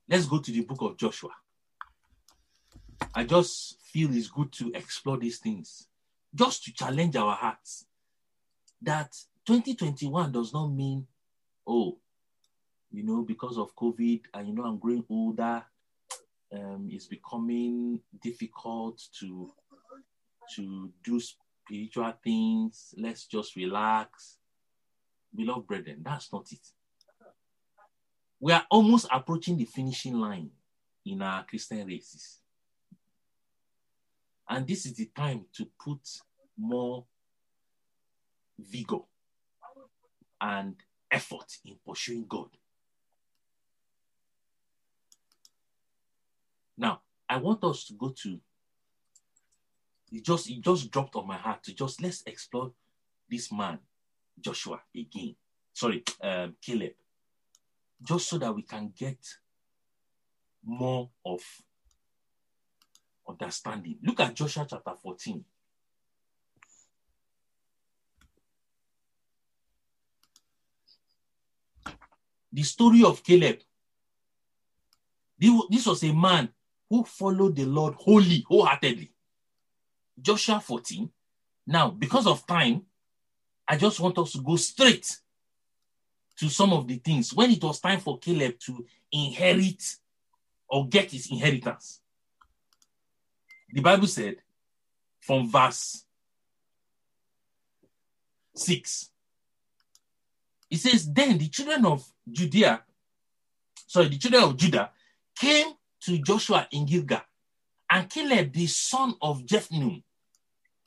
Let's 0.08 0.26
go 0.26 0.40
to 0.40 0.52
the 0.52 0.62
book 0.62 0.82
of 0.82 0.98
Joshua. 0.98 1.32
I 3.14 3.24
just 3.24 3.80
feel 3.82 4.16
it's 4.16 4.28
good 4.28 4.52
to 4.54 4.72
explore 4.74 5.18
these 5.18 5.40
things, 5.40 5.88
just 6.34 6.64
to 6.66 6.74
challenge 6.74 7.16
our 7.16 7.36
hearts. 7.36 7.86
That 8.82 9.16
2021 9.46 10.32
does 10.32 10.54
not 10.54 10.68
mean, 10.68 11.06
oh, 11.68 11.98
you 12.92 13.04
know, 13.04 13.24
because 13.24 13.58
of 13.58 13.76
COVID, 13.76 14.22
and 14.34 14.48
you 14.48 14.54
know, 14.54 14.64
I'm 14.64 14.78
growing 14.78 15.06
older, 15.10 15.64
um, 16.54 16.90
it's 16.92 17.06
becoming 17.06 18.00
difficult 18.22 19.02
to 19.20 19.52
to 20.56 20.92
do 21.04 21.20
spiritual 21.70 22.14
things. 22.24 22.96
Let's 22.98 23.26
just 23.26 23.56
relax. 23.56 24.38
We 25.36 25.46
Beloved 25.46 25.68
brethren, 25.68 26.02
that's 26.04 26.34
not 26.34 26.52
it. 26.52 26.66
We 28.40 28.52
are 28.54 28.66
almost 28.72 29.08
approaching 29.12 29.58
the 29.58 29.66
finishing 29.66 30.16
line 30.16 30.50
in 31.06 31.22
our 31.22 31.44
Christian 31.44 31.86
races. 31.86 32.40
And 34.50 34.66
this 34.66 34.88
is 34.88 34.96
the 34.96 35.06
time 35.16 35.46
to 35.54 35.68
put 35.80 36.00
more 36.58 37.06
vigor 38.58 39.04
and 40.42 40.76
effort 41.12 41.58
in 41.66 41.76
pursuing 41.86 42.26
God. 42.28 42.50
Now, 46.78 47.02
I 47.28 47.38
want 47.38 47.64
us 47.64 47.86
to 47.86 47.94
go 47.94 48.14
to 48.24 48.40
it 50.12 50.26
just 50.26 50.50
it 50.50 50.62
just 50.62 50.90
dropped 50.92 51.16
on 51.16 51.28
my 51.28 51.38
heart 51.38 51.64
to 51.64 51.74
just 51.74 52.02
let's 52.02 52.24
explore 52.26 52.72
this 53.30 53.52
man, 53.52 53.80
Joshua, 54.40 54.82
again. 54.96 55.36
Sorry, 55.74 56.04
um, 56.22 56.56
Caleb. 56.62 56.94
Just 58.02 58.30
so 58.30 58.38
that 58.38 58.54
we 58.56 58.64
can 58.64 58.92
get 58.98 59.20
more 60.66 61.10
of 61.26 61.42
understanding. 63.28 63.98
Look 64.02 64.20
at 64.20 64.34
Joshua 64.34 64.66
chapter 64.70 64.94
14. 65.02 65.44
The 72.52 72.64
story 72.64 73.04
of 73.04 73.24
Caleb. 73.24 73.60
This 75.38 75.86
was 75.86 76.04
a 76.04 76.12
man 76.12 76.50
who 76.90 77.04
followed 77.04 77.56
the 77.56 77.66
Lord 77.66 77.94
wholly, 77.94 78.44
wholeheartedly. 78.48 79.12
Joshua 80.22 80.60
14. 80.60 81.10
Now, 81.68 81.90
because 81.90 82.28
of 82.28 82.46
time, 82.48 82.84
I 83.68 83.78
just 83.78 84.00
want 84.00 84.18
us 84.18 84.32
to 84.34 84.42
go 84.42 84.56
straight 84.56 85.18
to 86.40 86.50
some 86.50 86.74
of 86.74 86.88
the 86.88 86.96
things 86.98 87.34
when 87.34 87.52
it 87.52 87.64
was 87.64 87.80
time 87.80 88.00
for 88.00 88.18
Caleb 88.18 88.60
to 88.66 88.86
inherit 89.12 89.84
or 90.68 90.88
get 90.88 91.12
his 91.12 91.30
inheritance 91.32 92.02
the 93.72 93.82
Bible 93.82 94.08
said 94.08 94.38
from 95.20 95.50
verse 95.50 96.06
6, 98.56 99.10
it 100.72 100.78
says, 100.78 101.12
Then 101.12 101.38
the 101.38 101.48
children 101.48 101.86
of 101.86 102.06
Judea, 102.30 102.82
sorry, 103.88 104.10
the 104.10 104.18
children 104.18 104.44
of 104.44 104.58
Judah 104.58 104.92
came 105.36 105.74
to 106.02 106.18
Joshua 106.20 106.68
in 106.72 106.86
Gilgal, 106.86 107.22
and 107.90 108.10
Caleb, 108.10 108.54
the 108.54 108.68
son 108.68 109.16
of 109.22 109.46
Jephunneh, 109.46 110.04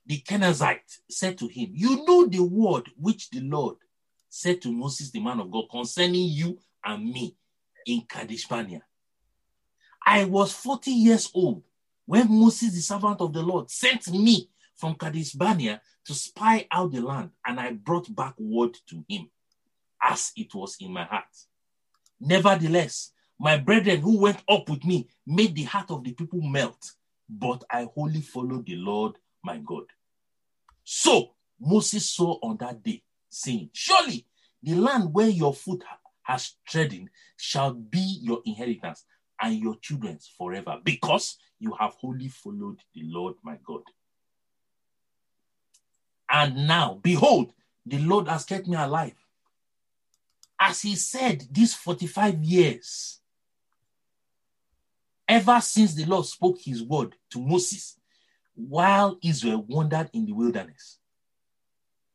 the 0.07 0.19
Kenizzite, 0.21 1.01
said 1.09 1.38
to 1.38 1.47
him, 1.47 1.71
You 1.75 2.05
know 2.05 2.27
the 2.27 2.43
word 2.43 2.91
which 2.97 3.31
the 3.31 3.41
Lord 3.41 3.77
said 4.29 4.61
to 4.62 4.73
Moses, 4.73 5.11
the 5.11 5.21
man 5.21 5.41
of 5.41 5.51
God, 5.51 5.67
concerning 5.71 6.29
you 6.29 6.59
and 6.85 7.05
me 7.05 7.37
in 7.87 8.03
Kadesh 8.09 8.47
Barnea. 8.47 8.83
I 10.05 10.25
was 10.25 10.53
40 10.53 10.91
years 10.91 11.31
old 11.35 11.62
when 12.07 12.27
Moses, 12.31 12.75
the 12.75 12.81
servant 12.81 13.21
of 13.21 13.33
the 13.33 13.43
Lord, 13.43 13.71
sent 13.71 14.09
me 14.09 14.49
from 14.75 14.95
Kadesh 14.95 15.33
Barnea 15.33 15.81
to 16.05 16.15
spy 16.15 16.67
out 16.73 16.93
the 16.93 17.01
land, 17.01 17.31
and 17.47 17.61
I 17.61 17.73
brought 17.73 18.15
back 18.15 18.35
word 18.38 18.77
to 18.88 19.05
him, 19.09 19.31
as 20.03 20.33
it 20.37 20.53
was 20.55 20.77
in 20.81 20.93
my 20.93 21.05
heart. 21.05 21.25
Nevertheless, 22.21 23.12
my 23.38 23.59
brethren 23.59 24.01
who 24.01 24.19
went 24.19 24.43
up 24.49 24.69
with 24.69 24.85
me 24.85 25.09
made 25.27 25.55
the 25.55 25.65
heart 25.65 25.91
of 25.91 26.03
the 26.05 26.12
people 26.12 26.41
melt, 26.41 26.93
but 27.29 27.62
I 27.71 27.88
wholly 27.95 28.21
followed 28.21 28.67
the 28.67 28.77
Lord 28.77 29.17
my 29.42 29.59
God. 29.59 29.85
So 30.85 31.35
Moses 31.61 32.09
saw 32.11 32.38
on 32.42 32.57
that 32.59 32.83
day, 32.83 33.02
saying, 33.28 33.70
Surely 33.72 34.26
the 34.62 34.74
land 34.74 35.12
where 35.12 35.28
your 35.28 35.55
foot 35.55 35.83
has 36.22 36.55
treading 36.66 37.09
shall 37.37 37.72
be 37.72 38.18
your 38.22 38.40
inheritance 38.44 39.05
and 39.40 39.59
your 39.59 39.76
children's 39.81 40.31
forever, 40.38 40.78
because 40.85 41.37
you 41.59 41.74
have 41.78 41.94
wholly 41.94 42.28
followed 42.28 42.78
the 42.94 43.02
Lord 43.05 43.35
my 43.42 43.59
God. 43.64 43.83
And 46.31 46.66
now, 46.66 46.98
behold, 47.02 47.52
the 47.85 47.98
Lord 47.98 48.28
has 48.28 48.44
kept 48.44 48.66
me 48.66 48.76
alive. 48.76 49.14
As 50.59 50.83
he 50.83 50.94
said, 50.94 51.44
these 51.50 51.74
45 51.74 52.42
years, 52.42 53.20
ever 55.28 55.61
since 55.61 55.94
the 55.94 56.05
Lord 56.05 56.24
spoke 56.24 56.59
his 56.61 56.83
word 56.83 57.16
to 57.31 57.40
Moses, 57.40 57.96
while 58.55 59.19
Israel 59.23 59.65
wandered 59.67 60.11
in 60.12 60.27
the 60.27 60.33
wilderness. 60.33 60.99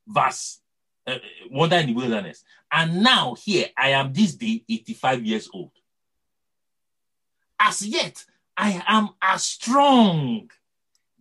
Verse, 0.07 0.59
uh, 1.05 1.17
wandered 1.49 1.81
in 1.81 1.87
the 1.87 1.93
wilderness. 1.93 2.43
And 2.71 3.01
now, 3.01 3.35
here, 3.35 3.67
I 3.77 3.89
am 3.89 4.13
this 4.13 4.35
day 4.35 4.63
85 4.69 5.25
years 5.25 5.49
old. 5.53 5.71
As 7.59 7.85
yet, 7.85 8.23
I 8.55 8.83
am 8.87 9.09
as 9.21 9.43
strong 9.43 10.49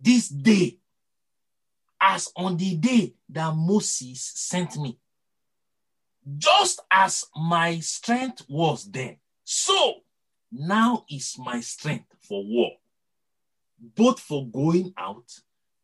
this 0.01 0.29
day 0.29 0.79
as 2.01 2.31
on 2.37 2.57
the 2.57 2.77
day 2.77 3.15
that 3.31 3.55
Moses 3.55 4.21
sent 4.21 4.77
me. 4.77 4.99
Just 6.39 6.81
as 6.91 7.25
my 7.37 7.79
strength 7.81 8.45
was 8.49 8.85
then, 8.91 9.17
so 9.45 10.01
now 10.51 11.05
is 11.09 11.37
my 11.39 11.61
strength 11.61 12.07
for 12.21 12.45
war, 12.45 12.73
both 13.79 14.21
for 14.21 14.47
going 14.49 14.93
out 14.97 15.31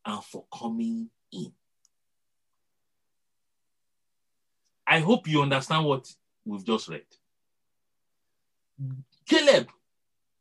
and 0.05 0.23
for 0.25 0.45
coming 0.53 1.09
in. 1.33 1.53
I 4.87 5.01
hope 5.01 5.29
you 5.29 5.43
understand 5.43 5.87
what 5.87 6.13
we've 6.45 6.65
just 6.65 6.89
read. 6.89 7.05
Caleb 9.27 9.69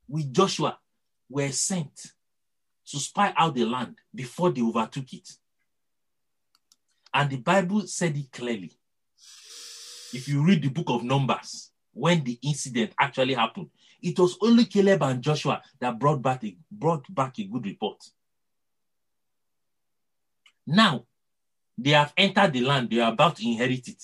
with 0.07 0.33
Joshua 0.33 0.77
were 1.29 1.51
sent 1.51 2.11
to 2.87 2.99
spy 2.99 3.33
out 3.37 3.55
the 3.55 3.65
land 3.65 3.95
before 4.13 4.51
they 4.51 4.61
overtook 4.61 5.13
it. 5.13 5.29
And 7.13 7.29
the 7.29 7.37
Bible 7.37 7.87
said 7.87 8.17
it 8.17 8.31
clearly. 8.31 8.71
If 10.13 10.27
you 10.27 10.43
read 10.43 10.61
the 10.61 10.69
book 10.69 10.89
of 10.89 11.03
Numbers, 11.03 11.71
when 11.93 12.23
the 12.23 12.37
incident 12.41 12.93
actually 12.99 13.33
happened, 13.33 13.69
it 14.01 14.17
was 14.17 14.37
only 14.41 14.65
Caleb 14.65 15.03
and 15.03 15.21
Joshua 15.21 15.61
that 15.79 15.99
brought 15.99 16.21
back 16.21 16.43
a, 16.43 16.55
brought 16.71 17.13
back 17.13 17.37
a 17.39 17.43
good 17.43 17.65
report. 17.65 18.03
Now, 20.65 21.05
they 21.77 21.91
have 21.91 22.13
entered 22.17 22.53
the 22.53 22.61
land, 22.61 22.89
they 22.89 22.99
are 22.99 23.11
about 23.11 23.37
to 23.37 23.47
inherit 23.47 23.87
it. 23.87 24.03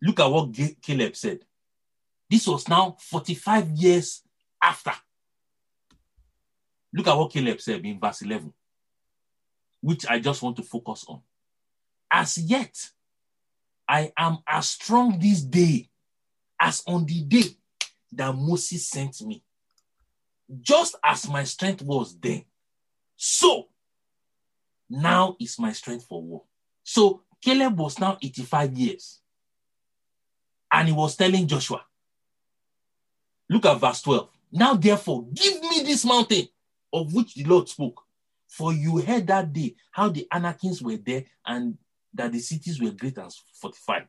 Look 0.00 0.20
at 0.20 0.26
what 0.26 0.54
Caleb 0.82 1.16
said. 1.16 1.40
This 2.28 2.46
was 2.46 2.68
now 2.68 2.96
45 2.98 3.70
years 3.70 4.22
after. 4.60 4.92
Look 6.92 7.06
at 7.06 7.16
what 7.16 7.32
Caleb 7.32 7.60
said 7.60 7.84
in 7.84 8.00
verse 8.00 8.22
11, 8.22 8.52
which 9.80 10.06
I 10.06 10.18
just 10.18 10.42
want 10.42 10.56
to 10.56 10.62
focus 10.62 11.04
on. 11.08 11.20
As 12.10 12.36
yet, 12.38 12.90
I 13.88 14.12
am 14.16 14.38
as 14.46 14.68
strong 14.68 15.18
this 15.18 15.42
day 15.42 15.88
as 16.60 16.82
on 16.86 17.04
the 17.06 17.22
day 17.22 17.56
that 18.12 18.34
Moses 18.34 18.88
sent 18.88 19.20
me. 19.22 19.42
Just 20.60 20.96
as 21.02 21.28
my 21.28 21.44
strength 21.44 21.82
was 21.82 22.18
then, 22.18 22.44
so 23.16 23.68
now 24.90 25.36
is 25.40 25.58
my 25.58 25.72
strength 25.72 26.04
for 26.06 26.22
war. 26.22 26.42
So 26.82 27.22
Caleb 27.40 27.78
was 27.78 27.98
now 27.98 28.18
85 28.22 28.72
years. 28.74 29.20
And 30.70 30.88
he 30.88 30.94
was 30.94 31.16
telling 31.16 31.46
Joshua, 31.46 31.84
look 33.48 33.66
at 33.66 33.78
verse 33.78 34.02
12. 34.02 34.28
Now, 34.52 34.74
therefore, 34.74 35.26
give 35.32 35.60
me 35.62 35.82
this 35.82 36.04
mountain 36.04 36.48
of 36.92 37.12
which 37.14 37.34
the 37.34 37.44
Lord 37.44 37.68
spoke. 37.68 38.02
For 38.48 38.72
you 38.72 38.98
heard 38.98 39.26
that 39.28 39.52
day 39.52 39.76
how 39.90 40.08
the 40.10 40.26
Anakims 40.30 40.82
were 40.82 40.96
there 40.96 41.24
and 41.46 41.78
that 42.14 42.32
the 42.32 42.38
cities 42.38 42.80
were 42.80 42.90
great 42.90 43.16
and 43.16 43.32
fortified. 43.54 44.08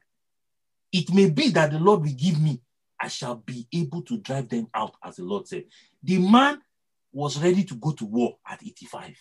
It 0.92 1.13
may 1.13 1.30
be 1.30 1.50
that 1.50 1.72
the 1.72 1.80
Lord 1.80 2.02
will 2.02 2.13
give 2.13 2.42
me, 2.42 2.62
I 3.04 3.10
shall 3.10 3.36
be 3.36 3.68
able 3.74 4.02
to 4.04 4.18
drive 4.18 4.48
them 4.48 4.70
out, 4.74 4.96
as 5.04 5.18
the 5.18 5.24
Lord 5.24 5.46
said. 5.46 5.66
The 6.02 6.20
man 6.20 6.62
was 7.12 7.38
ready 7.38 7.66
to 7.66 7.76
go 7.76 7.92
to 7.92 8.06
war 8.06 8.38
at 8.48 8.63
85. 8.63 9.18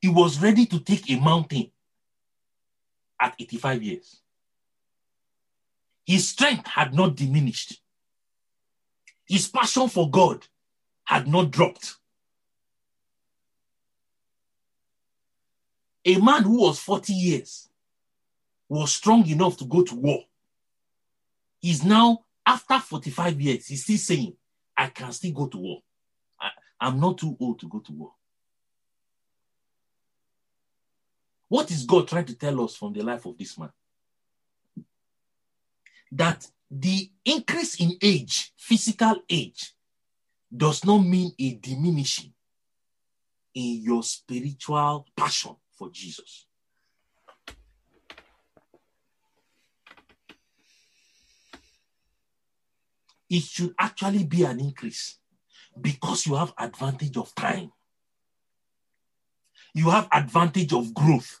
He 0.00 0.08
was 0.08 0.40
ready 0.40 0.66
to 0.66 0.78
take 0.78 1.10
a 1.10 1.18
mountain 1.18 1.72
at 3.20 3.34
85 3.40 3.82
years. 3.82 4.20
His 6.06 6.28
strength 6.28 6.68
had 6.68 6.94
not 6.94 7.16
diminished. 7.16 7.80
His 9.26 9.48
passion 9.48 9.88
for 9.88 10.08
God 10.08 10.46
had 11.02 11.26
not 11.26 11.50
dropped. 11.50 11.96
A 16.04 16.20
man 16.20 16.44
who 16.44 16.60
was 16.60 16.78
40 16.78 17.12
years 17.12 17.68
was 18.68 18.94
strong 18.94 19.26
enough 19.26 19.56
to 19.56 19.64
go 19.64 19.82
to 19.82 19.96
war. 19.96 20.22
He's 21.60 21.84
now, 21.84 22.24
after 22.46 22.78
45 22.78 23.40
years, 23.40 23.66
he's 23.66 23.82
still 23.82 23.96
saying, 23.96 24.36
I 24.76 24.86
can 24.88 25.12
still 25.12 25.32
go 25.32 25.46
to 25.48 25.58
war. 25.58 25.82
I, 26.40 26.50
I'm 26.80 27.00
not 27.00 27.18
too 27.18 27.36
old 27.40 27.58
to 27.60 27.68
go 27.68 27.80
to 27.80 27.92
war. 27.92 28.12
What 31.48 31.70
is 31.70 31.84
God 31.84 32.06
trying 32.08 32.26
to 32.26 32.34
tell 32.34 32.62
us 32.62 32.76
from 32.76 32.92
the 32.92 33.02
life 33.02 33.24
of 33.26 33.36
this 33.38 33.58
man? 33.58 33.70
That 36.12 36.46
the 36.70 37.10
increase 37.24 37.80
in 37.80 37.96
age, 38.02 38.52
physical 38.56 39.22
age, 39.28 39.72
does 40.54 40.84
not 40.84 40.98
mean 40.98 41.32
a 41.38 41.54
diminishing 41.54 42.32
in 43.54 43.82
your 43.82 44.02
spiritual 44.02 45.06
passion 45.16 45.56
for 45.72 45.90
Jesus. 45.90 46.47
It 53.30 53.42
should 53.42 53.74
actually 53.78 54.24
be 54.24 54.44
an 54.44 54.58
increase 54.60 55.18
because 55.80 56.26
you 56.26 56.34
have 56.34 56.52
advantage 56.58 57.16
of 57.16 57.34
time. 57.34 57.72
You 59.74 59.90
have 59.90 60.08
advantage 60.12 60.72
of 60.72 60.94
growth. 60.94 61.40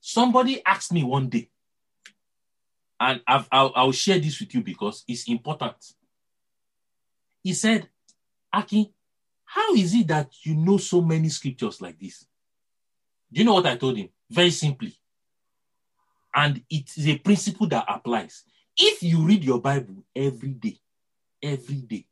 Somebody 0.00 0.64
asked 0.64 0.92
me 0.92 1.02
one 1.02 1.28
day, 1.28 1.50
and 3.00 3.20
i 3.26 3.36
will 3.52 3.72
I'll 3.74 3.92
share 3.92 4.18
this 4.18 4.40
with 4.40 4.54
you 4.54 4.62
because 4.62 5.04
it's 5.06 5.28
important. 5.28 5.76
He 7.42 7.52
said, 7.52 7.88
Aki, 8.52 8.92
how 9.44 9.74
is 9.74 9.94
it 9.94 10.08
that 10.08 10.30
you 10.42 10.54
know 10.54 10.76
so 10.78 11.00
many 11.00 11.28
scriptures 11.28 11.80
like 11.80 11.98
this? 11.98 12.26
Do 13.32 13.40
you 13.40 13.44
know 13.44 13.54
what 13.54 13.66
I 13.66 13.76
told 13.76 13.96
him? 13.96 14.08
Very 14.30 14.50
simply. 14.50 14.94
And 16.34 16.62
it 16.70 16.90
is 16.96 17.08
a 17.08 17.18
principle 17.18 17.66
that 17.68 17.84
applies. 17.88 18.44
If 18.76 19.02
you 19.02 19.20
read 19.24 19.44
your 19.44 19.60
Bible 19.60 20.04
every 20.14 20.50
day, 20.50 20.78
every 21.42 21.76
day, 21.76 22.06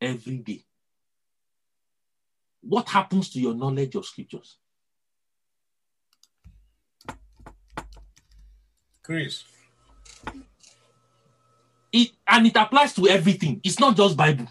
every 0.00 0.38
day, 0.38 0.64
what 2.60 2.88
happens 2.88 3.30
to 3.30 3.40
your 3.40 3.54
knowledge 3.54 3.94
of 3.94 4.06
scriptures? 4.06 4.58
Chris. 9.02 9.44
It 11.92 12.12
and 12.26 12.46
it 12.46 12.56
applies 12.56 12.94
to 12.94 13.08
everything. 13.08 13.60
It's 13.64 13.80
not 13.80 13.96
just 13.96 14.16
Bible. 14.16 14.46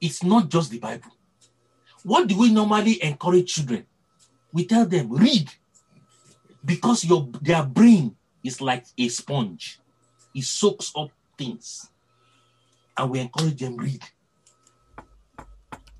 It's 0.00 0.22
not 0.22 0.48
just 0.48 0.70
the 0.70 0.78
Bible. 0.78 1.12
What 2.02 2.26
do 2.26 2.36
we 2.36 2.50
normally 2.50 3.02
encourage 3.02 3.54
children? 3.54 3.86
We 4.52 4.66
tell 4.66 4.84
them 4.84 5.12
read 5.12 5.50
because 6.64 7.04
your 7.04 7.28
their 7.40 7.64
brain 7.64 8.16
is 8.44 8.60
like 8.60 8.86
a 8.98 9.08
sponge. 9.08 9.78
It 10.34 10.44
soaks 10.44 10.92
up 10.96 11.10
things. 11.36 11.90
And 12.96 13.10
we 13.10 13.20
encourage 13.20 13.58
them 13.58 13.76
read. 13.76 14.02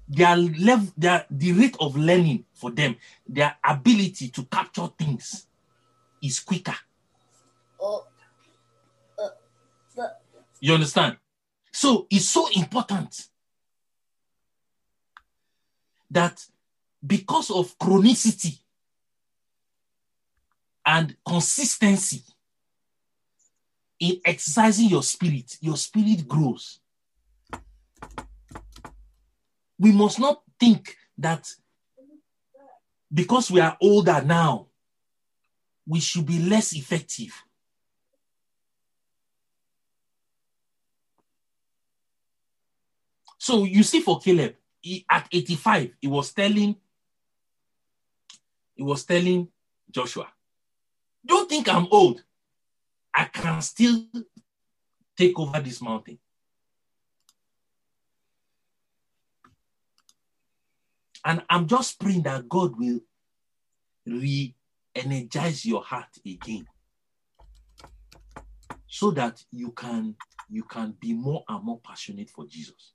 Their 0.09 0.37
level, 0.37 0.89
their 0.97 1.27
the 1.31 1.53
rate 1.53 1.77
of 1.81 1.97
learning 1.97 2.45
for 2.53 2.71
them, 2.71 2.97
their 3.27 3.57
ability 3.65 4.29
to 4.29 4.45
capture 4.45 4.89
things 4.99 5.47
is 6.23 6.41
quicker. 6.41 6.77
Oh, 7.81 8.07
uh, 9.19 9.29
You 10.61 10.75
understand? 10.75 11.17
So 11.73 12.07
it's 12.11 12.29
so 12.29 12.49
important 12.55 13.29
that 16.11 16.45
because 17.05 17.51
of 17.51 17.77
chronicity 17.79 18.62
and 20.85 21.17
consistency 21.27 22.23
in 24.01 24.21
exercising 24.25 24.89
your 24.89 25.03
spirit, 25.03 25.57
your 25.61 25.77
spirit 25.77 26.27
grows. 26.27 26.81
We 29.79 29.93
must 29.93 30.19
not 30.19 30.43
think 30.59 30.97
that 31.19 31.49
because 33.13 33.51
we 33.51 33.61
are 33.61 33.77
older 33.81 34.23
now, 34.25 34.67
we 35.87 36.01
should 36.01 36.27
be 36.27 36.39
less 36.39 36.75
effective. 36.75 37.33
So 43.39 43.65
you 43.65 43.83
see, 43.83 44.01
for 44.01 44.21
Caleb, 44.21 44.55
he, 44.81 45.05
at 45.11 45.29
85, 45.31 45.91
he 46.01 46.07
was 46.07 46.33
telling, 46.33 46.77
he 48.75 48.83
was 48.83 49.05
telling 49.05 49.49
Joshua, 49.91 50.29
don't 51.25 51.49
think 51.49 51.69
I'm 51.69 51.87
old. 51.91 52.23
I 53.15 53.25
can 53.25 53.61
still 53.63 54.07
take 55.17 55.39
over 55.39 55.61
this 55.61 55.81
mountain. 55.81 56.19
And 61.25 61.43
I'm 61.49 61.69
just 61.69 62.01
praying 62.01 62.23
that 62.23 62.49
God 62.49 62.79
will 62.79 63.01
re 64.07 64.55
energize 64.95 65.65
your 65.65 65.83
heart 65.83 66.19
again 66.27 66.67
so 68.87 69.11
that 69.13 69.43
you 69.51 69.71
can 69.71 70.15
you 70.51 70.65
can 70.65 70.95
be 71.01 71.15
more 71.15 71.45
and 71.49 71.65
more 71.65 71.81
passionate 71.81 72.29
for 72.29 72.47
Jesus. 72.47 72.93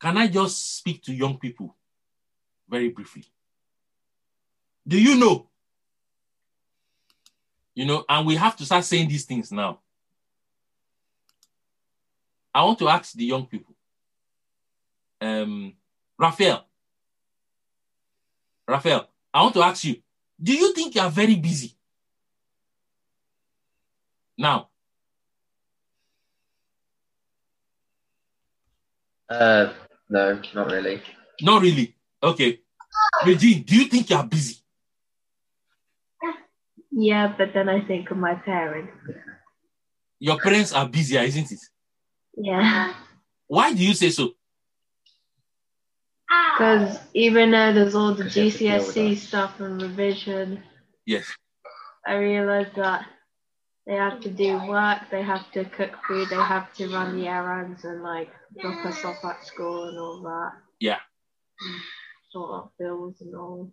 Can 0.00 0.18
I 0.18 0.28
just 0.28 0.76
speak 0.76 1.02
to 1.04 1.14
young 1.14 1.38
people 1.38 1.74
very 2.68 2.88
briefly? 2.88 3.24
Do 4.86 5.00
you 5.00 5.16
know? 5.16 5.48
You 7.74 7.86
know, 7.86 8.04
and 8.08 8.26
we 8.26 8.36
have 8.36 8.56
to 8.56 8.64
start 8.64 8.84
saying 8.84 9.08
these 9.08 9.24
things 9.24 9.50
now. 9.50 9.80
I 12.54 12.62
want 12.62 12.78
to 12.78 12.88
ask 12.88 13.12
the 13.12 13.24
young 13.24 13.46
people. 13.46 13.74
Um, 15.20 15.72
Raphael, 16.16 16.64
Raphael, 18.68 19.08
I 19.32 19.42
want 19.42 19.54
to 19.54 19.62
ask 19.62 19.84
you, 19.84 19.96
do 20.40 20.52
you 20.52 20.72
think 20.72 20.94
you 20.94 21.00
are 21.00 21.10
very 21.10 21.34
busy? 21.36 21.74
Now. 24.38 24.68
Uh, 29.28 29.72
no, 30.08 30.40
not 30.54 30.70
really. 30.70 31.02
Not 31.40 31.62
really. 31.62 31.93
Okay. 32.24 32.60
Regine, 33.26 33.62
do 33.62 33.76
you 33.76 33.84
think 33.84 34.08
you 34.08 34.16
are 34.16 34.26
busy? 34.26 34.56
Yeah, 36.90 37.34
but 37.36 37.52
then 37.52 37.68
I 37.68 37.80
think 37.84 38.10
of 38.10 38.16
my 38.16 38.34
parents. 38.34 38.92
Your 40.20 40.38
parents 40.38 40.72
are 40.72 40.88
busier, 40.88 41.20
ah, 41.20 41.24
isn't 41.24 41.52
it? 41.52 41.60
Yeah. 42.36 42.94
Why 43.46 43.74
do 43.74 43.84
you 43.84 43.94
say 43.94 44.10
so? 44.10 44.32
Because 46.28 46.98
even 47.12 47.50
though 47.50 47.72
there's 47.72 47.94
all 47.94 48.14
the 48.14 48.24
GCSE 48.24 49.16
stuff 49.16 49.60
and 49.60 49.82
revision, 49.82 50.62
yes, 51.04 51.26
I 52.06 52.14
realize 52.14 52.68
that 52.76 53.06
they 53.86 53.94
have 53.94 54.20
to 54.20 54.30
do 54.30 54.66
work, 54.66 55.00
they 55.10 55.22
have 55.22 55.50
to 55.52 55.64
cook 55.64 55.90
food, 56.06 56.28
they 56.30 56.36
have 56.36 56.72
to 56.74 56.88
run 56.88 57.18
the 57.18 57.26
errands 57.26 57.84
and 57.84 58.02
like 58.02 58.30
drop 58.60 58.86
us 58.86 59.04
off 59.04 59.24
at 59.24 59.44
school 59.44 59.88
and 59.88 59.98
all 59.98 60.22
that. 60.22 60.52
Yeah. 60.80 61.00
Of 62.34 62.70
and 62.78 63.34
all. 63.36 63.70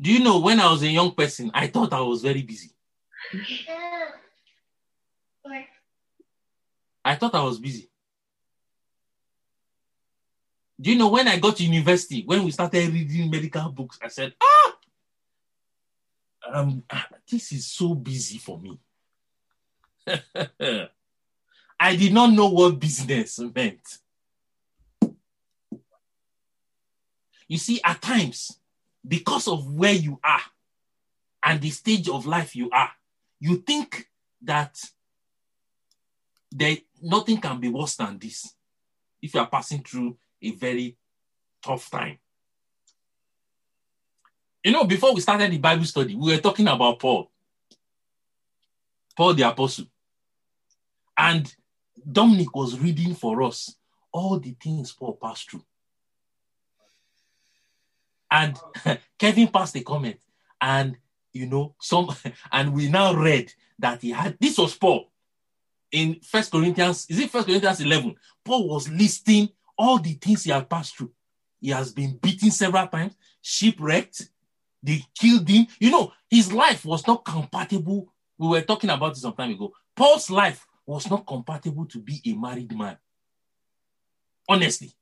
Do 0.00 0.12
you 0.12 0.20
know 0.20 0.38
when 0.40 0.58
I 0.60 0.70
was 0.70 0.82
a 0.82 0.88
young 0.88 1.12
person, 1.12 1.50
I 1.52 1.66
thought 1.66 1.92
I 1.92 2.00
was 2.00 2.22
very 2.22 2.42
busy. 2.42 2.70
I 7.04 7.14
thought 7.16 7.34
I 7.34 7.42
was 7.42 7.58
busy. 7.58 7.90
Do 10.80 10.90
you 10.92 10.98
know 10.98 11.08
when 11.08 11.26
I 11.26 11.38
got 11.38 11.56
to 11.56 11.64
university, 11.64 12.22
when 12.24 12.44
we 12.44 12.52
started 12.52 12.92
reading 12.92 13.30
medical 13.30 13.68
books, 13.70 13.98
I 14.00 14.08
said, 14.08 14.34
ah, 14.40 14.76
um, 16.52 16.84
this 17.28 17.52
is 17.52 17.66
so 17.66 17.94
busy 17.94 18.38
for 18.38 18.58
me. 18.58 18.78
I 21.80 21.96
did 21.96 22.12
not 22.12 22.32
know 22.32 22.48
what 22.48 22.78
business 22.78 23.38
meant. 23.38 23.98
You 27.48 27.58
see, 27.58 27.80
at 27.82 28.00
times, 28.02 28.58
because 29.06 29.48
of 29.48 29.72
where 29.72 29.94
you 29.94 30.20
are 30.22 30.42
and 31.42 31.60
the 31.60 31.70
stage 31.70 32.08
of 32.08 32.26
life 32.26 32.54
you 32.54 32.70
are, 32.70 32.90
you 33.40 33.56
think 33.56 34.08
that 34.42 34.78
there 36.50 36.76
nothing 37.02 37.40
can 37.40 37.58
be 37.60 37.68
worse 37.68 37.96
than 37.96 38.18
this 38.18 38.54
if 39.20 39.34
you 39.34 39.40
are 39.40 39.46
passing 39.46 39.82
through 39.82 40.16
a 40.42 40.50
very 40.52 40.96
tough 41.62 41.90
time. 41.90 42.18
You 44.62 44.72
know, 44.72 44.84
before 44.84 45.14
we 45.14 45.20
started 45.20 45.50
the 45.50 45.58
Bible 45.58 45.84
study, 45.84 46.14
we 46.14 46.32
were 46.32 46.40
talking 46.40 46.68
about 46.68 46.98
Paul, 46.98 47.30
Paul 49.16 49.34
the 49.34 49.48
Apostle. 49.48 49.86
And 51.16 51.52
Dominic 52.10 52.54
was 52.54 52.78
reading 52.78 53.14
for 53.14 53.42
us 53.42 53.74
all 54.12 54.38
the 54.38 54.54
things 54.60 54.92
Paul 54.92 55.18
passed 55.20 55.50
through. 55.50 55.64
And 58.30 58.56
Kevin 59.18 59.48
passed 59.48 59.76
a 59.76 59.80
comment, 59.80 60.18
and 60.60 60.96
you 61.32 61.46
know, 61.46 61.74
some, 61.80 62.10
and 62.52 62.72
we 62.72 62.88
now 62.88 63.14
read 63.14 63.52
that 63.78 64.02
he 64.02 64.10
had 64.10 64.36
this 64.40 64.58
was 64.58 64.74
Paul 64.74 65.10
in 65.90 66.20
First 66.20 66.50
Corinthians, 66.52 67.06
is 67.08 67.18
it 67.18 67.30
First 67.30 67.46
Corinthians 67.46 67.80
11? 67.80 68.14
Paul 68.44 68.68
was 68.68 68.88
listing 68.88 69.48
all 69.76 69.98
the 69.98 70.14
things 70.14 70.44
he 70.44 70.50
had 70.50 70.68
passed 70.68 70.96
through. 70.96 71.12
He 71.60 71.70
has 71.70 71.92
been 71.92 72.16
beaten 72.18 72.50
several 72.50 72.86
times, 72.86 73.14
shipwrecked, 73.40 74.28
they 74.82 75.02
killed 75.14 75.48
him. 75.48 75.66
You 75.80 75.90
know, 75.90 76.12
his 76.30 76.52
life 76.52 76.84
was 76.84 77.06
not 77.06 77.24
compatible. 77.24 78.12
We 78.36 78.48
were 78.48 78.62
talking 78.62 78.90
about 78.90 79.12
it 79.12 79.20
some 79.20 79.34
time 79.34 79.50
ago. 79.50 79.72
Paul's 79.96 80.30
life 80.30 80.66
was 80.86 81.10
not 81.10 81.26
compatible 81.26 81.86
to 81.86 81.98
be 81.98 82.20
a 82.26 82.34
married 82.34 82.76
man. 82.76 82.96
Honestly. 84.48 84.92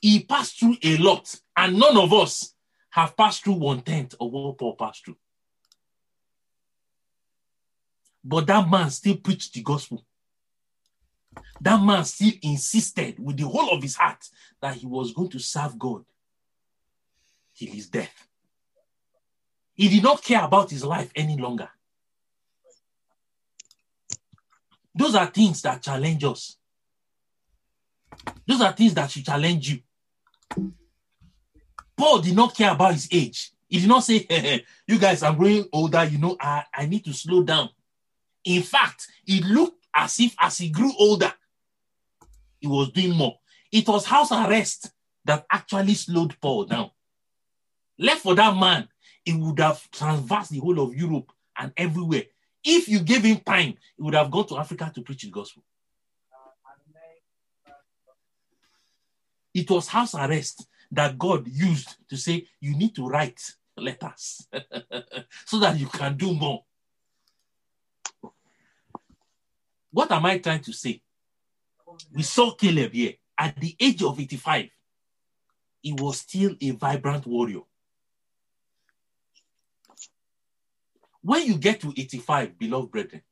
He 0.00 0.22
passed 0.22 0.60
through 0.60 0.76
a 0.82 0.96
lot, 0.98 1.34
and 1.56 1.78
none 1.78 1.96
of 1.96 2.12
us 2.12 2.54
have 2.90 3.16
passed 3.16 3.44
through 3.44 3.54
one 3.54 3.82
tenth 3.82 4.14
of 4.20 4.30
what 4.30 4.58
Paul 4.58 4.76
passed 4.76 5.04
through. 5.04 5.16
But 8.24 8.46
that 8.46 8.68
man 8.68 8.90
still 8.90 9.16
preached 9.16 9.54
the 9.54 9.62
gospel. 9.62 10.04
That 11.60 11.82
man 11.82 12.04
still 12.04 12.32
insisted 12.42 13.18
with 13.18 13.36
the 13.36 13.48
whole 13.48 13.70
of 13.70 13.82
his 13.82 13.96
heart 13.96 14.28
that 14.60 14.76
he 14.76 14.86
was 14.86 15.12
going 15.12 15.30
to 15.30 15.38
serve 15.38 15.78
God 15.78 16.04
till 17.56 17.72
his 17.72 17.88
death. 17.88 18.28
He 19.74 19.88
did 19.88 20.02
not 20.02 20.22
care 20.22 20.44
about 20.44 20.70
his 20.70 20.84
life 20.84 21.10
any 21.14 21.36
longer. 21.36 21.70
Those 24.94 25.14
are 25.14 25.26
things 25.26 25.62
that 25.62 25.82
challenge 25.82 26.24
us. 26.24 26.56
Those 28.46 28.60
are 28.60 28.72
things 28.72 28.94
that 28.94 29.10
should 29.10 29.24
challenge 29.24 29.70
you. 29.70 29.80
Paul 31.96 32.20
did 32.20 32.36
not 32.36 32.54
care 32.54 32.72
about 32.72 32.94
his 32.94 33.08
age. 33.10 33.52
He 33.68 33.80
did 33.80 33.88
not 33.88 34.04
say, 34.04 34.26
hey, 34.28 34.64
You 34.86 34.98
guys, 34.98 35.22
I'm 35.22 35.36
growing 35.36 35.66
older. 35.72 36.04
You 36.04 36.18
know, 36.18 36.36
I, 36.40 36.64
I 36.74 36.86
need 36.86 37.04
to 37.04 37.12
slow 37.12 37.42
down. 37.42 37.68
In 38.44 38.62
fact, 38.62 39.06
it 39.26 39.44
looked 39.44 39.84
as 39.94 40.18
if 40.20 40.34
as 40.38 40.58
he 40.58 40.70
grew 40.70 40.92
older, 40.98 41.32
he 42.60 42.66
was 42.66 42.90
doing 42.90 43.14
more. 43.14 43.38
It 43.70 43.86
was 43.86 44.06
house 44.06 44.32
arrest 44.32 44.90
that 45.24 45.44
actually 45.52 45.94
slowed 45.94 46.40
Paul 46.40 46.64
down. 46.64 46.90
Left 47.98 48.22
for 48.22 48.34
that 48.34 48.56
man, 48.56 48.88
he 49.24 49.34
would 49.34 49.58
have 49.58 49.90
traversed 49.90 50.50
the 50.50 50.60
whole 50.60 50.80
of 50.80 50.94
Europe 50.94 51.30
and 51.58 51.72
everywhere. 51.76 52.22
If 52.64 52.88
you 52.88 53.00
gave 53.00 53.24
him 53.24 53.40
time, 53.40 53.74
he 53.96 54.02
would 54.02 54.14
have 54.14 54.30
gone 54.30 54.46
to 54.46 54.58
Africa 54.58 54.90
to 54.94 55.02
preach 55.02 55.22
the 55.22 55.30
gospel. 55.30 55.62
It 59.58 59.68
was 59.70 59.88
house 59.88 60.14
arrest 60.14 60.68
that 60.92 61.18
God 61.18 61.48
used 61.48 61.96
to 62.08 62.16
say, 62.16 62.46
You 62.60 62.76
need 62.76 62.94
to 62.94 63.08
write 63.08 63.40
letters 63.76 64.46
so 65.46 65.58
that 65.58 65.76
you 65.78 65.86
can 65.86 66.16
do 66.16 66.32
more. 66.32 66.64
What 69.90 70.12
am 70.12 70.26
I 70.26 70.38
trying 70.38 70.60
to 70.60 70.72
say? 70.72 71.02
We 72.12 72.22
saw 72.22 72.54
Caleb 72.54 72.92
here 72.92 73.14
at 73.36 73.56
the 73.58 73.74
age 73.80 74.00
of 74.04 74.20
85. 74.20 74.68
He 75.82 75.92
was 75.92 76.20
still 76.20 76.54
a 76.60 76.70
vibrant 76.70 77.26
warrior. 77.26 77.62
When 81.22 81.44
you 81.46 81.58
get 81.58 81.80
to 81.80 81.92
85, 81.96 82.58
beloved 82.58 82.90
brethren, 82.92 83.22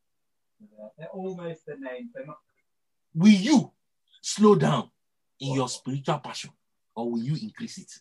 They're 0.98 1.08
almost 1.08 1.66
the 1.66 1.76
name. 1.76 2.10
They're 2.12 2.26
not. 2.26 2.38
will 3.14 3.28
you 3.30 3.70
slow 4.20 4.56
down 4.56 4.90
in 5.40 5.54
your 5.54 5.68
spiritual 5.68 6.18
passion 6.18 6.50
or 6.94 7.10
will 7.10 7.22
you 7.22 7.36
increase 7.40 7.78
it? 7.78 7.92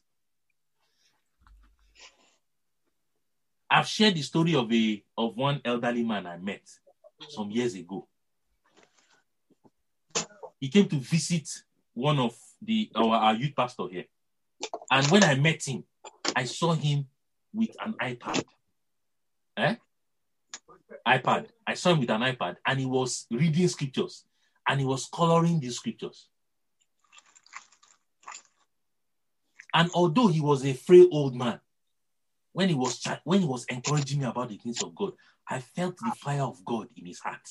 I've 3.69 3.87
shared 3.87 4.15
the 4.15 4.21
story 4.21 4.55
of 4.55 4.71
a 4.71 5.03
of 5.17 5.35
one 5.35 5.59
elderly 5.65 6.03
man 6.03 6.25
I 6.27 6.37
met 6.37 6.61
some 7.29 7.51
years 7.51 7.73
ago. 7.73 8.07
He 10.59 10.69
came 10.69 10.87
to 10.87 10.97
visit 10.97 11.49
one 11.93 12.19
of 12.19 12.35
the 12.61 12.89
our, 12.95 13.15
our 13.15 13.35
youth 13.35 13.55
pastor 13.55 13.87
here. 13.91 14.05
And 14.89 15.05
when 15.07 15.23
I 15.23 15.35
met 15.35 15.63
him, 15.67 15.83
I 16.35 16.45
saw 16.45 16.73
him 16.73 17.07
with 17.53 17.75
an 17.83 17.93
iPad. 18.01 18.43
Eh? 19.57 19.75
iPad. 21.07 21.47
I 21.65 21.73
saw 21.73 21.91
him 21.91 21.99
with 21.99 22.09
an 22.09 22.21
iPad 22.21 22.57
and 22.65 22.79
he 22.79 22.85
was 22.85 23.27
reading 23.31 23.67
scriptures 23.67 24.25
and 24.67 24.79
he 24.79 24.85
was 24.85 25.07
coloring 25.13 25.59
these 25.59 25.75
scriptures. 25.75 26.29
And 29.75 29.91
although 29.93 30.27
he 30.27 30.39
was 30.39 30.65
a 30.65 30.73
frail 30.73 31.09
old 31.11 31.35
man, 31.35 31.59
when 32.53 32.69
he 32.69 32.75
was 32.75 33.05
when 33.25 33.41
he 33.41 33.45
was 33.45 33.65
encouraging 33.65 34.19
me 34.19 34.25
about 34.25 34.47
the 34.47 34.55
things 34.55 34.81
of 34.81 34.95
God, 34.95 35.11
I 35.45 35.59
felt 35.59 35.97
the 35.97 36.13
fire 36.17 36.43
of 36.43 36.63
God 36.63 36.87
in 36.95 37.05
his 37.05 37.19
heart. 37.19 37.41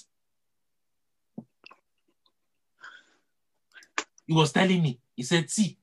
He 4.26 4.32
was 4.32 4.52
telling 4.52 4.82
me, 4.82 4.98
he 5.14 5.22
said, 5.22 5.50
See, 5.50 5.76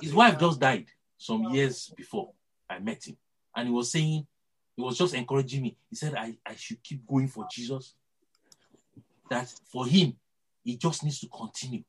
his 0.00 0.14
wife 0.14 0.38
just 0.38 0.58
died 0.58 0.86
some 1.18 1.44
years 1.54 1.92
before 1.94 2.30
I 2.70 2.78
met 2.78 3.04
him. 3.06 3.18
And 3.54 3.68
he 3.68 3.74
was 3.74 3.92
saying, 3.92 4.26
he 4.74 4.82
was 4.82 4.96
just 4.96 5.14
encouraging 5.14 5.62
me. 5.62 5.76
He 5.90 5.96
said, 5.96 6.14
I, 6.14 6.34
I 6.46 6.54
should 6.54 6.82
keep 6.82 7.06
going 7.06 7.28
for 7.28 7.46
Jesus. 7.50 7.92
That 9.28 9.52
for 9.70 9.86
him, 9.86 10.14
he 10.64 10.78
just 10.78 11.04
needs 11.04 11.20
to 11.20 11.28
continue. 11.28 11.82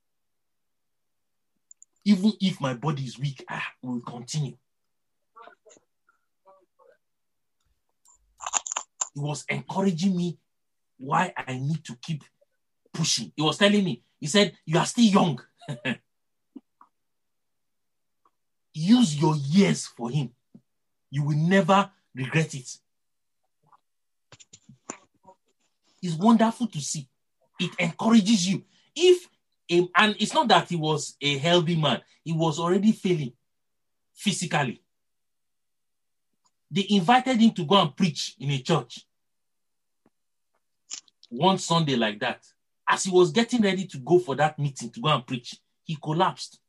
Even 2.08 2.32
if 2.40 2.62
my 2.62 2.74
body 2.74 3.04
is 3.04 3.20
weak, 3.20 3.44
ah, 3.50 3.62
I 3.84 3.86
will 3.86 4.00
continue. 4.00 4.56
He 9.14 9.20
was 9.20 9.44
encouraging 9.50 10.16
me 10.16 10.38
why 10.98 11.34
I 11.36 11.58
need 11.58 11.84
to 11.84 11.98
keep 12.02 12.24
pushing. 12.94 13.34
He 13.36 13.42
was 13.42 13.58
telling 13.58 13.84
me, 13.84 14.04
he 14.22 14.28
said, 14.28 14.56
You 14.66 14.80
are 14.80 14.86
still 14.86 15.04
young. 15.04 15.42
Use 18.74 19.20
your 19.20 19.36
years 19.36 19.86
for 19.86 20.10
him. 20.10 20.32
You 21.12 21.24
will 21.24 21.38
never 21.38 21.92
regret 22.16 22.56
it. 22.56 22.78
It's 26.02 26.16
wonderful 26.16 26.68
to 26.68 26.80
see. 26.80 27.10
It 27.60 27.72
encourages 27.78 28.48
you. 28.48 28.64
If 28.96 29.28
a, 29.72 29.88
and 29.96 30.16
it's 30.20 30.34
not 30.34 30.48
that 30.48 30.70
he 30.70 30.76
was 30.76 31.16
a 31.22 31.38
healthy 31.38 31.76
man, 31.76 32.02
he 32.24 32.34
was 32.34 32.60
already 32.60 32.92
failing 32.92 33.34
physically. 34.14 34.82
They 36.70 36.86
invited 36.90 37.40
him 37.40 37.52
to 37.52 37.66
go 37.66 37.82
and 37.82 37.96
preach 37.96 38.36
in 38.40 38.52
a 38.52 38.60
church 38.60 39.06
one 41.30 41.58
Sunday 41.58 41.96
like 41.96 42.20
that. 42.20 42.46
As 42.90 43.04
he 43.04 43.12
was 43.12 43.32
getting 43.32 43.62
ready 43.62 43.86
to 43.86 43.98
go 43.98 44.20
for 44.20 44.36
that 44.36 44.58
meeting 44.58 44.90
to 44.92 45.00
go 45.00 45.10
and 45.10 45.26
preach, 45.26 45.56
he 45.84 45.98
collapsed. 46.02 46.60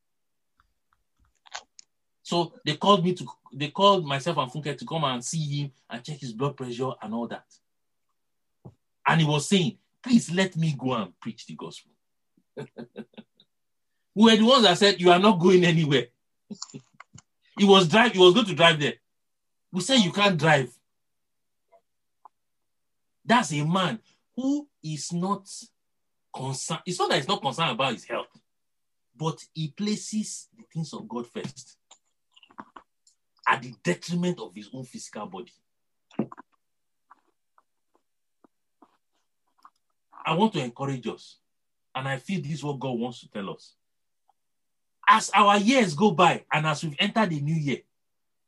So 2.22 2.52
they 2.64 2.76
called 2.76 3.04
me 3.04 3.14
to 3.14 3.26
they 3.52 3.68
called 3.68 4.04
myself 4.04 4.36
and 4.36 4.50
Funke 4.50 4.76
to 4.76 4.84
come 4.84 5.04
and 5.04 5.24
see 5.24 5.62
him 5.62 5.72
and 5.88 6.04
check 6.04 6.18
his 6.18 6.32
blood 6.32 6.56
pressure 6.56 6.90
and 7.00 7.14
all 7.14 7.26
that. 7.28 7.46
And 9.06 9.20
he 9.20 9.26
was 9.26 9.48
saying, 9.48 9.78
please 10.02 10.30
let 10.30 10.54
me 10.56 10.76
go 10.78 10.92
and 10.92 11.18
preach 11.18 11.46
the 11.46 11.54
gospel. 11.54 11.92
we 14.14 14.24
were 14.30 14.36
the 14.36 14.44
ones 14.44 14.64
that 14.64 14.78
said, 14.78 15.00
You 15.00 15.10
are 15.10 15.18
not 15.18 15.38
going 15.38 15.64
anywhere. 15.64 16.06
he 17.58 17.64
was 17.64 17.88
drive, 17.88 18.12
he 18.12 18.18
was 18.18 18.34
going 18.34 18.46
to 18.46 18.54
drive 18.54 18.80
there. 18.80 18.94
We 19.72 19.80
said 19.80 19.98
you 19.98 20.12
can't 20.12 20.38
drive. 20.38 20.72
That's 23.24 23.52
a 23.52 23.64
man 23.64 23.98
who 24.34 24.66
is 24.82 25.12
not 25.12 25.46
concerned. 26.34 26.80
It's 26.86 26.98
not 26.98 27.10
that 27.10 27.16
he's 27.16 27.28
not 27.28 27.42
concerned 27.42 27.72
about 27.72 27.92
his 27.92 28.04
health, 28.04 28.28
but 29.16 29.38
he 29.52 29.68
places 29.68 30.48
the 30.56 30.64
things 30.72 30.92
of 30.94 31.06
God 31.08 31.26
first 31.26 31.76
at 33.46 33.62
the 33.62 33.74
detriment 33.82 34.38
of 34.40 34.54
his 34.54 34.68
own 34.72 34.84
physical 34.84 35.26
body. 35.26 35.52
I 40.24 40.34
want 40.34 40.52
to 40.54 40.60
encourage 40.62 41.06
us, 41.06 41.38
and 41.98 42.06
I 42.06 42.16
feel 42.18 42.40
this 42.40 42.52
is 42.52 42.64
what 42.64 42.78
God 42.78 42.96
wants 42.96 43.20
to 43.20 43.28
tell 43.28 43.50
us. 43.50 43.74
As 45.08 45.30
our 45.34 45.58
years 45.58 45.94
go 45.94 46.12
by, 46.12 46.44
and 46.52 46.64
as 46.64 46.84
we've 46.84 46.94
entered 46.98 47.30
the 47.30 47.40
new 47.40 47.56
year, 47.56 47.78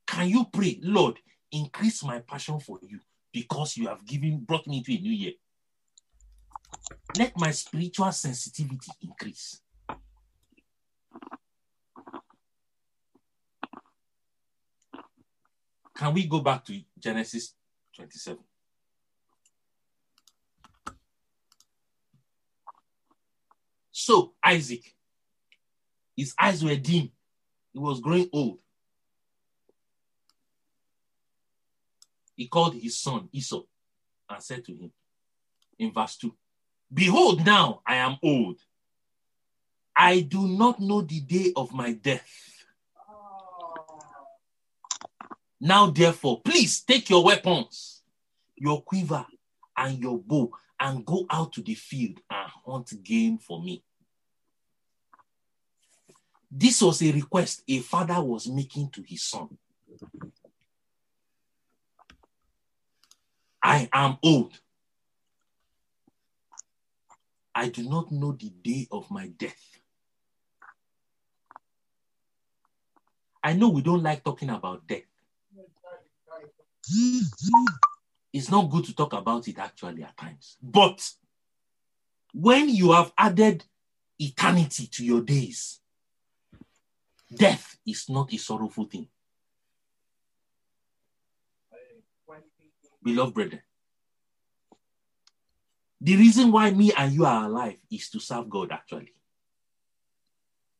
can 0.06 0.28
you 0.28 0.44
pray, 0.52 0.78
Lord, 0.82 1.18
increase 1.50 2.04
my 2.04 2.20
passion 2.20 2.60
for 2.60 2.78
you 2.82 3.00
because 3.32 3.76
you 3.76 3.88
have 3.88 4.06
given 4.06 4.38
brought 4.38 4.68
me 4.68 4.78
into 4.78 4.92
a 4.92 4.98
new 4.98 5.10
year? 5.10 5.32
Let 7.18 7.36
my 7.36 7.50
spiritual 7.50 8.12
sensitivity 8.12 8.92
increase. 9.02 9.60
Can 15.96 16.14
we 16.14 16.26
go 16.26 16.38
back 16.40 16.64
to 16.66 16.80
Genesis 17.00 17.54
27? 17.96 18.38
So, 24.00 24.32
Isaac, 24.42 24.94
his 26.16 26.34
eyes 26.40 26.64
were 26.64 26.74
dim, 26.74 27.10
he 27.70 27.78
was 27.78 28.00
growing 28.00 28.30
old. 28.32 28.58
He 32.34 32.48
called 32.48 32.76
his 32.76 32.98
son 32.98 33.28
Esau 33.30 33.60
and 34.30 34.42
said 34.42 34.64
to 34.64 34.72
him 34.72 34.90
in 35.78 35.92
verse 35.92 36.16
2 36.16 36.34
Behold, 36.92 37.44
now 37.44 37.82
I 37.86 37.96
am 37.96 38.16
old. 38.22 38.56
I 39.94 40.20
do 40.20 40.48
not 40.48 40.80
know 40.80 41.02
the 41.02 41.20
day 41.20 41.52
of 41.54 41.74
my 41.74 41.92
death. 41.92 42.64
Now, 45.60 45.90
therefore, 45.90 46.40
please 46.40 46.80
take 46.80 47.10
your 47.10 47.22
weapons, 47.22 48.00
your 48.56 48.80
quiver, 48.80 49.26
and 49.76 49.98
your 49.98 50.18
bow, 50.18 50.52
and 50.80 51.04
go 51.04 51.26
out 51.28 51.52
to 51.52 51.60
the 51.60 51.74
field 51.74 52.18
and 52.30 52.50
hunt 52.64 52.94
game 53.04 53.36
for 53.36 53.62
me. 53.62 53.84
This 56.50 56.82
was 56.82 57.02
a 57.02 57.12
request 57.12 57.62
a 57.68 57.78
father 57.78 58.20
was 58.20 58.48
making 58.48 58.90
to 58.90 59.02
his 59.02 59.22
son. 59.22 59.56
I 63.62 63.88
am 63.92 64.18
old. 64.22 64.58
I 67.54 67.68
do 67.68 67.88
not 67.88 68.10
know 68.10 68.32
the 68.32 68.50
day 68.50 68.88
of 68.90 69.10
my 69.10 69.28
death. 69.28 69.80
I 73.42 73.52
know 73.52 73.68
we 73.68 73.82
don't 73.82 74.02
like 74.02 74.24
talking 74.24 74.50
about 74.50 74.86
death. 74.86 75.02
It's 78.32 78.50
not 78.50 78.70
good 78.70 78.84
to 78.86 78.94
talk 78.94 79.12
about 79.12 79.46
it 79.48 79.58
actually 79.58 80.02
at 80.02 80.16
times. 80.16 80.56
But 80.62 81.08
when 82.32 82.68
you 82.68 82.92
have 82.92 83.12
added 83.16 83.64
eternity 84.18 84.86
to 84.86 85.04
your 85.04 85.20
days, 85.20 85.80
death 87.34 87.76
is 87.86 88.08
not 88.08 88.32
a 88.32 88.36
sorrowful 88.36 88.84
thing. 88.84 89.08
Beloved 93.02 93.34
brethren, 93.34 93.62
the 96.00 96.16
reason 96.16 96.52
why 96.52 96.70
me 96.70 96.92
and 96.96 97.12
you 97.12 97.24
are 97.24 97.46
alive 97.46 97.76
is 97.90 98.10
to 98.10 98.20
serve 98.20 98.48
God, 98.48 98.72
actually, 98.72 99.14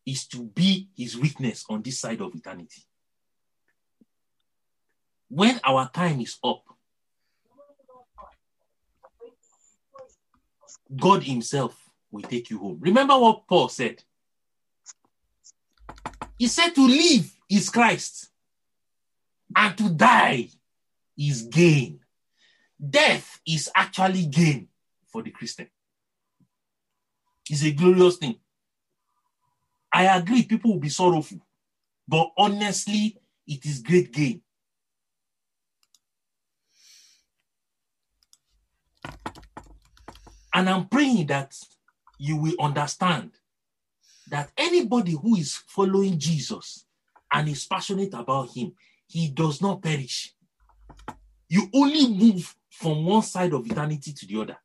is 0.05 0.27
to 0.29 0.45
be 0.45 0.89
his 0.97 1.17
witness 1.17 1.65
on 1.69 1.83
this 1.83 1.99
side 1.99 2.21
of 2.21 2.35
eternity. 2.35 2.83
When 5.29 5.61
our 5.65 5.89
time 5.91 6.21
is 6.21 6.37
up, 6.43 6.65
God 10.97 11.23
Himself 11.23 11.91
will 12.11 12.23
take 12.23 12.51
you 12.51 12.59
home. 12.59 12.79
Remember 12.81 13.17
what 13.17 13.47
Paul 13.47 13.69
said? 13.69 14.03
He 16.41 16.47
said 16.47 16.71
to 16.71 16.87
live 16.87 17.31
is 17.51 17.69
Christ, 17.69 18.31
and 19.55 19.77
to 19.77 19.91
die 19.91 20.49
is 21.19 21.43
gain. 21.43 22.01
Death 22.81 23.43
is 23.47 23.71
actually 23.75 24.25
gain 24.25 24.67
for 25.13 25.23
the 25.23 25.33
Christian. 25.33 25.69
It's 27.51 27.63
a 27.63 27.73
glorious 27.73 28.17
thing. 28.17 28.37
I 29.93 30.05
agree, 30.17 30.45
people 30.45 30.73
will 30.73 30.81
be 30.81 30.89
sorrowful, 30.89 31.41
but 32.09 32.31
honestly, 32.39 33.19
it 33.47 33.67
is 33.67 33.83
great 33.83 34.11
gain. 34.11 34.41
And 40.55 40.71
I'm 40.71 40.89
praying 40.89 41.27
that 41.27 41.55
you 42.19 42.37
will 42.37 42.57
understand 42.59 43.33
that 44.31 44.51
anybody 44.57 45.13
who 45.13 45.37
is 45.37 45.55
following 45.67 46.19
Jesus 46.19 46.87
and 47.33 47.49
is 47.49 47.67
passionate 47.67 48.15
about 48.15 48.51
him, 48.57 48.73
he 49.07 49.29
does 49.29 49.61
not 49.61 49.83
perish. 49.83 50.35
You 51.49 51.69
only 51.75 52.09
move 52.09 52.55
from 52.71 53.05
one 53.05 53.23
side 53.23 53.53
of 53.53 53.67
eternity 53.67 54.13
to 54.13 54.27
the 54.27 54.41
other. 54.41 54.57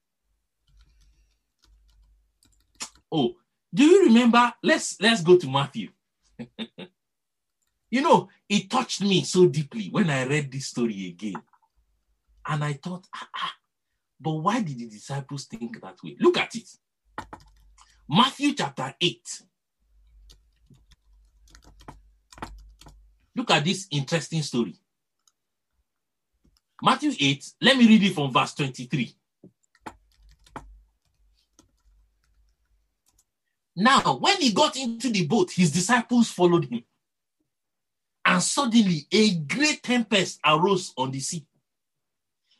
Oh, 3.11 3.35
do 3.73 3.83
you 3.83 4.05
remember? 4.05 4.53
Let's 4.63 4.99
let's 5.01 5.21
go 5.21 5.37
to 5.37 5.49
Matthew. 5.49 5.89
you 7.89 8.01
know, 8.01 8.29
it 8.47 8.69
touched 8.69 9.01
me 9.01 9.23
so 9.23 9.47
deeply 9.47 9.89
when 9.89 10.09
I 10.09 10.25
read 10.25 10.51
this 10.51 10.67
story 10.67 11.07
again. 11.07 11.41
And 12.47 12.63
I 12.63 12.73
thought, 12.73 13.07
ah, 13.15 13.27
ah, 13.35 13.53
but 14.19 14.33
why 14.33 14.61
did 14.61 14.77
the 14.77 14.87
disciples 14.87 15.45
think 15.45 15.81
that 15.81 15.97
way? 16.03 16.15
Look 16.19 16.37
at 16.37 16.55
it. 16.55 16.69
Matthew 18.07 18.53
chapter 18.53 18.93
8. 19.01 19.41
Look 23.35 23.51
at 23.51 23.65
this 23.65 23.87
interesting 23.91 24.41
story. 24.41 24.75
Matthew 26.81 27.11
8, 27.19 27.51
let 27.61 27.77
me 27.77 27.87
read 27.87 28.03
it 28.03 28.13
from 28.13 28.31
verse 28.31 28.53
23. 28.53 29.15
Now, 33.77 34.17
when 34.17 34.39
he 34.39 34.53
got 34.53 34.77
into 34.77 35.09
the 35.09 35.25
boat, 35.25 35.51
his 35.51 35.71
disciples 35.71 36.29
followed 36.29 36.65
him. 36.65 36.83
And 38.25 38.41
suddenly 38.41 39.05
a 39.11 39.35
great 39.35 39.83
tempest 39.83 40.39
arose 40.45 40.93
on 40.97 41.11
the 41.11 41.19
sea, 41.19 41.45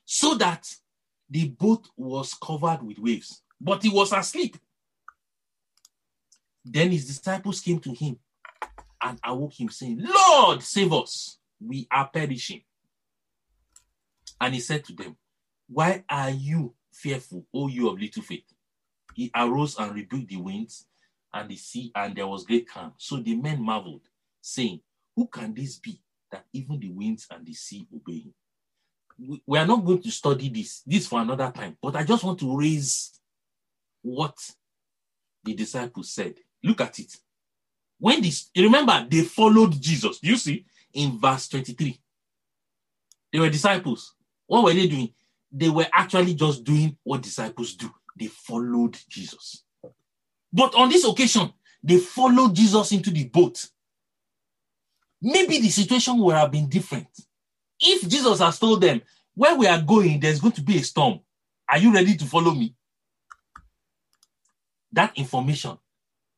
so 0.04 0.36
that 0.36 0.68
the 1.28 1.50
boat 1.50 1.88
was 1.98 2.36
covered 2.36 2.84
with 2.84 3.00
waves, 3.00 3.42
but 3.60 3.82
he 3.82 3.90
was 3.90 4.14
asleep. 4.14 4.58
Then 6.64 6.92
his 6.92 7.08
disciples 7.08 7.62
came 7.62 7.80
to 7.80 7.94
him 7.94 8.20
and 9.02 9.20
awoke 9.24 9.60
him, 9.60 9.70
saying, 9.70 10.00
Lord, 10.02 10.64
save 10.64 10.94
us, 10.94 11.38
we 11.60 11.88
are 11.92 12.08
perishing. 12.08 12.62
And 14.40 14.54
he 14.54 14.60
said 14.60 14.84
to 14.86 14.94
them, 14.94 15.16
Why 15.68 16.04
are 16.10 16.30
you 16.30 16.74
fearful, 16.92 17.46
O 17.54 17.68
you 17.68 17.90
of 17.90 18.00
little 18.00 18.24
faith? 18.24 18.44
He 19.14 19.32
arose 19.36 19.78
and 19.78 19.94
rebuked 19.96 20.30
the 20.30 20.38
winds 20.38 20.86
and 21.34 21.50
the 21.50 21.56
sea, 21.56 21.92
and 21.96 22.16
there 22.16 22.28
was 22.28 22.46
great 22.46 22.68
calm. 22.68 22.94
So 22.98 23.18
the 23.18 23.36
men 23.36 23.62
marveled, 23.62 24.02
saying, 24.42 24.82
Who 25.16 25.28
can 25.28 25.54
this 25.54 25.78
be 25.78 26.02
that 26.32 26.46
even 26.54 26.80
the 26.80 26.92
winds 26.92 27.28
and 27.32 27.46
the 27.46 27.54
sea 27.54 27.88
obey 27.94 28.20
him? 28.20 28.34
We 29.46 29.58
are 29.58 29.66
not 29.66 29.86
going 29.86 30.02
to 30.02 30.12
study 30.12 30.50
this, 30.50 30.82
this 30.86 31.08
for 31.08 31.22
another 31.22 31.50
time, 31.50 31.78
but 31.82 31.96
I 31.96 32.04
just 32.04 32.24
want 32.24 32.40
to 32.40 32.58
raise 32.58 33.18
what 34.02 34.36
the 35.44 35.54
disciples 35.54 36.12
said. 36.12 36.36
Look 36.64 36.82
at 36.82 37.00
it. 37.00 37.16
When 38.00 38.22
this, 38.22 38.50
remember, 38.56 39.06
they 39.10 39.22
followed 39.22 39.80
Jesus. 39.82 40.20
You 40.22 40.38
see 40.38 40.66
in 40.94 41.20
verse 41.20 41.48
23. 41.50 42.00
They 43.32 43.40
were 43.40 43.50
disciples. 43.50 44.14
What 44.48 44.64
were 44.64 44.74
they 44.74 44.88
doing? 44.88 45.14
They 45.52 45.70
were 45.70 45.88
actually 45.94 46.36
just 46.36 46.64
doing 46.64 46.98
what 47.04 47.22
disciples 47.22 47.76
do. 47.76 47.90
They 48.18 48.28
followed 48.28 48.98
Jesus. 49.10 49.64
But 50.52 50.76
on 50.76 50.90
this 50.90 51.06
occasion, 51.06 51.52
they 51.84 51.98
followed 51.98 52.56
Jesus 52.56 52.92
into 52.92 53.12
the 53.12 53.26
boat. 53.26 53.68
Maybe 55.22 55.60
the 55.60 55.70
situation 55.70 56.18
would 56.20 56.36
have 56.36 56.52
been 56.52 56.70
different. 56.70 57.08
If 57.80 58.08
Jesus 58.08 58.40
has 58.40 58.60
told 58.60 58.82
them, 58.82 59.02
where 59.34 59.56
we 59.56 59.68
are 59.68 59.82
going, 59.82 60.20
there's 60.20 60.40
going 60.40 60.54
to 60.54 60.62
be 60.62 60.78
a 60.78 60.84
storm. 60.84 61.20
Are 61.70 61.78
you 61.78 61.94
ready 61.94 62.16
to 62.16 62.26
follow 62.26 62.52
me? 62.52 62.74
That 64.94 65.18
information 65.18 65.78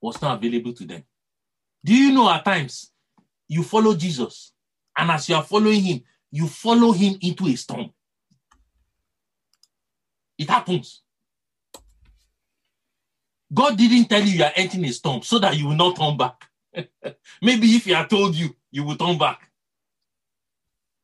was 0.02 0.20
not 0.22 0.38
available 0.38 0.74
to 0.74 0.86
them. 0.86 1.04
Do 1.84 1.94
you 1.94 2.12
know 2.12 2.30
at 2.30 2.46
times 2.46 2.92
you 3.48 3.64
follow 3.64 3.96
Jesus, 3.96 4.52
and 4.98 5.12
as 5.12 5.30
you 5.30 5.36
are 5.36 5.44
following 5.44 5.82
him, 5.82 6.04
you 6.32 6.48
follow 6.48 6.92
him 6.92 7.18
into 7.22 7.48
a 7.48 7.56
storm? 7.56 7.92
It 10.38 10.50
happens. 10.50 11.02
God 13.54 13.78
didn't 13.78 14.10
tell 14.10 14.22
you 14.22 14.38
you 14.38 14.44
are 14.44 14.52
entering 14.56 14.86
a 14.86 14.92
storm 14.92 15.22
so 15.22 15.40
that 15.40 15.58
you 15.58 15.68
will 15.68 15.76
not 15.76 15.96
turn 15.96 16.18
back. 16.18 16.48
Maybe 17.42 17.68
if 17.68 17.86
he 17.86 17.92
had 17.92 18.10
told 18.10 18.36
you, 18.36 18.56
you 18.72 18.84
will 18.84 18.98
turn 18.98 19.18
back. 19.18 19.50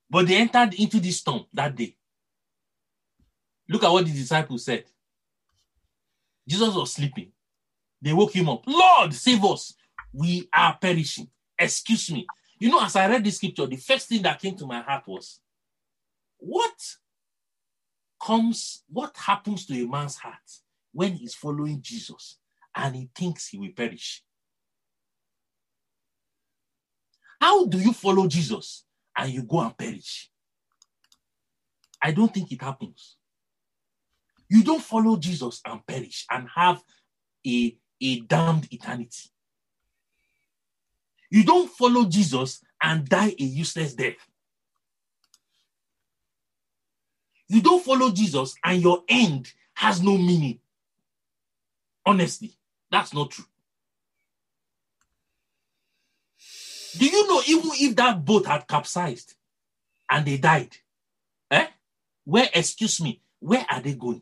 But 0.10 0.28
they 0.28 0.36
entered 0.36 0.74
into 0.76 1.00
this 1.00 1.18
storm 1.18 1.46
that 1.54 1.76
day. 1.76 1.96
Look 3.70 3.84
at 3.84 3.92
what 3.92 4.06
the 4.06 4.12
disciples 4.12 4.66
said. 4.66 4.86
Jesus 6.48 6.76
was 6.76 6.92
sleeping. 6.92 7.32
They 8.02 8.12
woke 8.12 8.36
him 8.36 8.50
up. 8.50 8.64
Lord, 8.68 9.14
save 9.14 9.44
us. 9.46 9.74
We 10.14 10.48
are 10.54 10.78
perishing. 10.80 11.28
Excuse 11.58 12.12
me. 12.12 12.28
You 12.60 12.70
know, 12.70 12.84
as 12.84 12.96
I 12.96 13.10
read 13.10 13.24
this 13.24 13.38
scripture, 13.38 13.66
the 13.66 13.76
first 13.78 14.08
thing 14.08 14.22
that 14.22 14.40
came 14.40 14.56
to 14.58 14.66
my 14.66 14.82
heart 14.82 15.08
was 15.08 15.40
what 16.38 16.74
comes, 18.22 18.84
what 18.90 19.16
happens 19.18 19.66
to 19.66 19.74
a 19.74 19.88
man's 19.88 20.16
heart 20.18 20.36
when 20.92 21.14
he's 21.14 21.34
following 21.34 21.82
Jesus 21.82 22.38
and 22.76 22.96
he 22.96 23.10
thinks 23.16 23.48
he 23.48 23.58
will 23.58 23.72
perish? 23.76 24.24
How 27.42 27.66
do 27.66 27.78
you 27.78 27.92
follow 27.92 28.28
Jesus 28.28 28.86
and 29.18 29.32
you 29.32 29.44
go 29.44 29.60
and 29.60 29.78
perish? 29.78 30.30
I 32.02 32.12
don't 32.12 32.34
think 32.34 32.52
it 32.52 32.62
happens. 32.62 33.18
You 34.50 34.64
don't 34.64 34.84
follow 34.84 35.18
Jesus 35.18 35.62
and 35.66 35.86
perish 35.86 36.26
and 36.30 36.48
have 36.56 36.82
a 37.46 37.78
a 38.02 38.20
damned 38.20 38.68
eternity. 38.72 39.33
You 41.34 41.44
don't 41.44 41.68
follow 41.68 42.06
Jesus 42.06 42.62
and 42.80 43.10
die 43.10 43.34
a 43.40 43.44
useless 43.44 43.96
death. 43.96 44.18
You 47.48 47.60
don't 47.60 47.84
follow 47.84 48.12
Jesus 48.12 48.54
and 48.64 48.80
your 48.80 49.04
end 49.10 49.52
has 49.74 50.00
no 50.00 50.16
meaning. 50.16 50.60
Honestly, 52.06 52.52
that's 52.92 53.16
not 53.16 53.32
true. 53.32 53.46
Do 57.00 57.08
you 57.08 57.28
know 57.28 57.42
even 57.48 57.72
if 57.80 57.96
that 57.96 58.24
boat 58.24 58.46
had 58.46 58.68
capsized 58.68 59.34
and 60.12 60.28
they 60.28 60.38
died, 60.38 60.78
eh? 61.50 61.66
Where, 62.26 62.48
excuse 62.54 63.02
me, 63.02 63.24
where 63.40 63.66
are 63.72 63.82
they 63.82 63.96
going? 63.96 64.22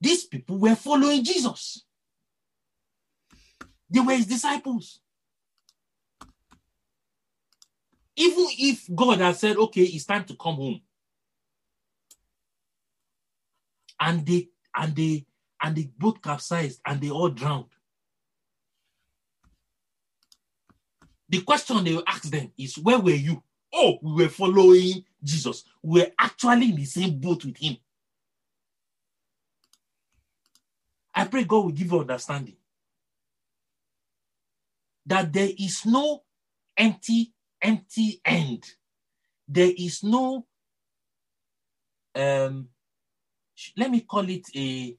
These 0.00 0.24
people 0.24 0.58
were 0.58 0.74
following 0.74 1.22
Jesus. 1.22 1.85
They 3.88 4.00
were 4.00 4.14
his 4.14 4.26
disciples. 4.26 5.00
Even 8.16 8.46
if 8.58 8.88
God 8.94 9.18
had 9.20 9.36
said, 9.36 9.56
okay, 9.56 9.82
it's 9.82 10.06
time 10.06 10.24
to 10.24 10.34
come 10.36 10.56
home. 10.56 10.80
And 14.00 14.24
they 14.26 14.48
and 14.74 14.94
they 14.94 15.26
and 15.62 15.76
they 15.76 15.90
both 15.98 16.20
capsized 16.20 16.80
and 16.84 17.00
they 17.00 17.10
all 17.10 17.28
drowned. 17.28 17.66
The 21.28 21.42
question 21.42 21.82
they 21.82 21.94
will 21.94 22.04
ask 22.06 22.24
them 22.24 22.52
is, 22.56 22.78
where 22.78 22.98
were 22.98 23.10
you? 23.10 23.42
Oh, 23.72 23.98
we 24.02 24.24
were 24.24 24.28
following 24.28 25.04
Jesus. 25.22 25.64
We 25.82 26.00
were 26.00 26.10
actually 26.18 26.70
in 26.70 26.76
the 26.76 26.84
same 26.84 27.18
boat 27.18 27.44
with 27.44 27.56
him. 27.56 27.76
I 31.14 31.24
pray 31.24 31.44
God 31.44 31.64
will 31.64 31.72
give 31.72 31.90
you 31.90 32.00
understanding 32.00 32.56
that 35.06 35.32
there 35.32 35.50
is 35.58 35.86
no 35.86 36.22
empty, 36.76 37.32
empty 37.62 38.20
end. 38.24 38.64
There 39.48 39.72
is 39.76 40.02
no, 40.02 40.46
um, 42.14 42.68
let 43.76 43.90
me 43.90 44.00
call 44.00 44.28
it 44.28 44.44
a, 44.54 44.96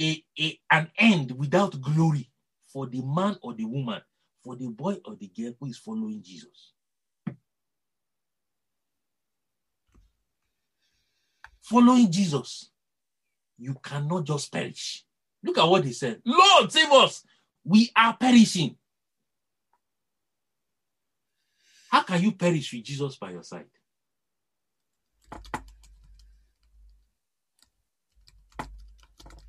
a, 0.00 0.24
a 0.40 0.60
an 0.70 0.90
end 0.98 1.32
without 1.32 1.80
glory 1.80 2.30
for 2.66 2.86
the 2.86 3.02
man 3.02 3.36
or 3.42 3.54
the 3.54 3.64
woman, 3.64 4.00
for 4.42 4.56
the 4.56 4.68
boy 4.68 4.96
or 5.04 5.14
the 5.16 5.28
girl 5.28 5.52
who 5.60 5.66
is 5.66 5.78
following 5.78 6.22
Jesus. 6.22 6.72
Following 11.62 12.10
Jesus 12.10 12.70
you 13.58 13.74
cannot 13.82 14.24
just 14.24 14.52
perish. 14.52 15.04
Look 15.42 15.58
at 15.58 15.64
what 15.68 15.84
he 15.84 15.92
said 15.92 16.20
Lord, 16.24 16.72
save 16.72 16.90
us. 16.90 17.24
We 17.64 17.90
are 17.96 18.16
perishing. 18.16 18.76
How 21.90 22.02
can 22.02 22.22
you 22.22 22.32
perish 22.32 22.72
with 22.72 22.84
Jesus 22.84 23.16
by 23.16 23.30
your 23.30 23.42
side? 23.42 23.66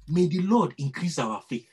May 0.07 0.27
the 0.27 0.41
Lord 0.41 0.73
increase 0.77 1.17
our 1.19 1.41
faith. 1.41 1.67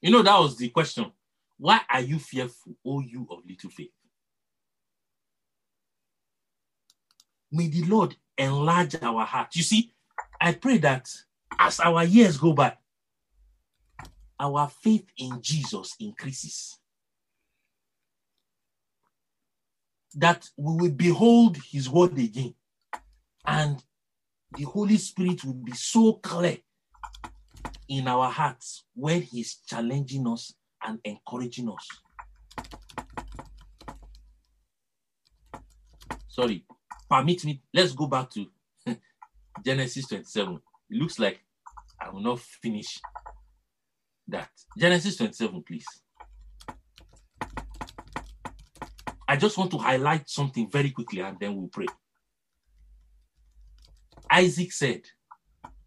You 0.00 0.10
know, 0.10 0.22
that 0.22 0.38
was 0.38 0.56
the 0.56 0.68
question. 0.68 1.10
Why 1.56 1.80
are 1.88 2.00
you 2.00 2.18
fearful, 2.18 2.74
O 2.84 3.00
you 3.00 3.26
of 3.30 3.38
little 3.48 3.70
faith? 3.70 3.90
May 7.50 7.68
the 7.68 7.84
Lord 7.84 8.14
enlarge 8.36 8.96
our 9.00 9.24
heart. 9.24 9.56
You 9.56 9.62
see, 9.62 9.92
I 10.40 10.52
pray 10.52 10.78
that 10.78 11.08
as 11.58 11.80
our 11.80 12.04
years 12.04 12.36
go 12.36 12.52
by, 12.52 12.76
our 14.38 14.68
faith 14.68 15.06
in 15.16 15.40
Jesus 15.40 15.94
increases. 16.00 16.78
That 20.14 20.48
we 20.56 20.74
will 20.74 20.94
behold 20.94 21.56
his 21.70 21.88
word 21.88 22.18
again. 22.18 22.54
And 23.46 23.82
the 24.56 24.64
Holy 24.64 24.96
Spirit 24.96 25.44
will 25.44 25.54
be 25.54 25.72
so 25.72 26.14
clear 26.14 26.58
in 27.88 28.08
our 28.08 28.30
hearts 28.30 28.84
when 28.94 29.22
he's 29.22 29.56
challenging 29.66 30.26
us 30.28 30.54
and 30.84 30.98
encouraging 31.04 31.68
us. 31.68 31.88
Sorry, 36.28 36.64
permit 37.08 37.44
me. 37.44 37.62
Let's 37.72 37.92
go 37.92 38.06
back 38.06 38.30
to 38.30 38.46
Genesis 39.64 40.08
27. 40.08 40.60
It 40.90 40.96
looks 40.96 41.18
like 41.18 41.40
I 42.00 42.10
will 42.10 42.20
not 42.20 42.40
finish 42.40 43.00
that. 44.28 44.50
Genesis 44.76 45.16
27, 45.16 45.62
please. 45.62 45.86
I 49.26 49.36
just 49.36 49.56
want 49.56 49.70
to 49.72 49.78
highlight 49.78 50.28
something 50.28 50.70
very 50.70 50.90
quickly 50.90 51.20
and 51.20 51.38
then 51.40 51.56
we'll 51.56 51.68
pray. 51.68 51.86
Isaac 54.30 54.72
said, 54.72 55.02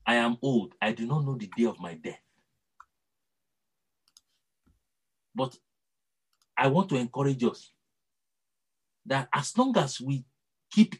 I 0.05 0.15
am 0.15 0.37
old. 0.41 0.73
I 0.81 0.91
do 0.93 1.05
not 1.05 1.25
know 1.25 1.35
the 1.35 1.49
day 1.55 1.65
of 1.65 1.79
my 1.79 1.93
death. 1.93 2.19
But 5.35 5.55
I 6.57 6.67
want 6.67 6.89
to 6.89 6.95
encourage 6.95 7.43
us 7.43 7.71
that 9.05 9.29
as 9.33 9.55
long 9.57 9.77
as 9.77 10.01
we 10.01 10.25
keep 10.71 10.95